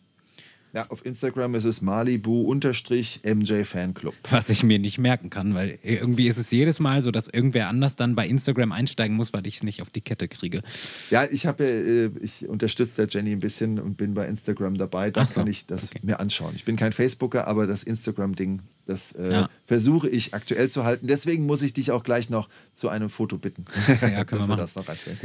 [0.77, 4.13] Ja, auf Instagram ist es Malibu-MJ Fanclub.
[4.29, 7.67] Was ich mir nicht merken kann, weil irgendwie ist es jedes Mal so, dass irgendwer
[7.67, 10.61] anders dann bei Instagram einsteigen muss, weil ich es nicht auf die Kette kriege.
[11.09, 15.09] Ja, ich habe, äh, ich unterstütze der Jenny ein bisschen und bin bei Instagram dabei.
[15.09, 15.99] Da so, kann ich das okay.
[16.03, 16.53] mir anschauen.
[16.55, 19.49] Ich bin kein Facebooker, aber das Instagram-Ding, das äh, ja.
[19.65, 21.07] versuche ich aktuell zu halten.
[21.07, 23.65] Deswegen muss ich dich auch gleich noch zu einem Foto bitten.
[24.01, 25.17] Ja, können wir, wir das noch einstellen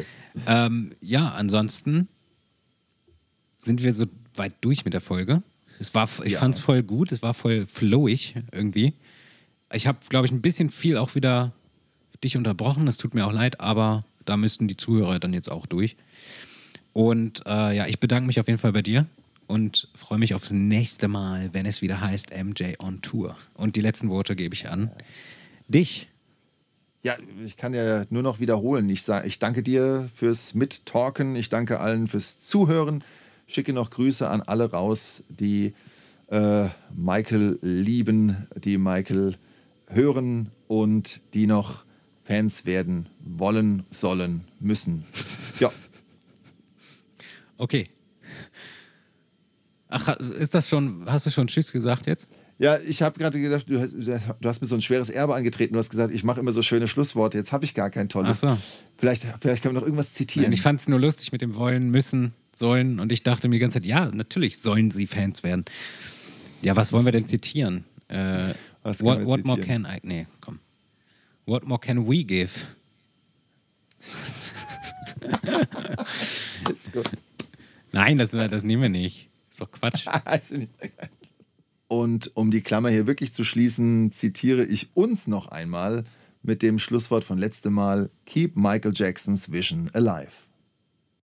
[0.46, 2.08] ähm, Ja, ansonsten
[3.58, 5.42] sind wir so weit durch mit der Folge.
[5.78, 6.38] Es war, ich ja.
[6.38, 8.94] fand es voll gut, es war voll flowig irgendwie.
[9.72, 11.52] Ich habe, glaube ich, ein bisschen viel auch wieder
[12.22, 15.66] dich unterbrochen, das tut mir auch leid, aber da müssten die Zuhörer dann jetzt auch
[15.66, 15.96] durch.
[16.92, 19.06] Und äh, ja, ich bedanke mich auf jeden Fall bei dir
[19.46, 23.36] und freue mich aufs nächste Mal, wenn es wieder heißt MJ on Tour.
[23.54, 24.90] Und die letzten Worte gebe ich an
[25.68, 26.08] dich.
[27.02, 28.88] Ja, ich kann ja nur noch wiederholen.
[28.88, 31.34] Ich, sag, ich danke dir fürs Mittalken.
[31.34, 33.02] Ich danke allen fürs Zuhören.
[33.46, 35.74] Schicke noch Grüße an alle raus, die
[36.28, 39.36] äh, Michael lieben, die Michael
[39.88, 41.84] hören und die noch
[42.24, 45.04] Fans werden wollen, sollen, müssen.
[45.60, 45.70] Ja.
[47.58, 47.86] Okay.
[49.88, 52.26] Ach, ist das schon, hast du schon Tschüss gesagt jetzt?
[52.58, 55.74] Ja, ich habe gerade gedacht, du hast, du hast, mir so ein schweres Erbe angetreten.
[55.74, 57.36] Du hast gesagt, ich mache immer so schöne Schlussworte.
[57.36, 58.42] Jetzt habe ich gar kein tolles.
[58.44, 58.62] Ach so.
[58.96, 60.44] Vielleicht, vielleicht können wir noch irgendwas zitieren.
[60.44, 63.00] Nein, ich fand es nur lustig mit dem wollen, müssen sollen.
[63.00, 65.64] Und ich dachte mir die ganze Zeit, ja, natürlich sollen sie Fans werden.
[66.60, 67.84] Ja, was wollen wir denn zitieren?
[68.08, 69.46] Äh, what, what zitieren?
[69.46, 69.98] more can I.
[70.02, 70.58] Nee, komm.
[71.46, 72.50] What more can we give?
[76.70, 77.08] ist gut.
[77.92, 79.28] Nein, das, das nehmen wir nicht.
[79.50, 80.06] Ist doch Quatsch.
[81.88, 86.04] Und um die Klammer hier wirklich zu schließen, zitiere ich uns noch einmal
[86.42, 90.32] mit dem Schlusswort von letztem Mal: Keep Michael Jacksons Vision alive.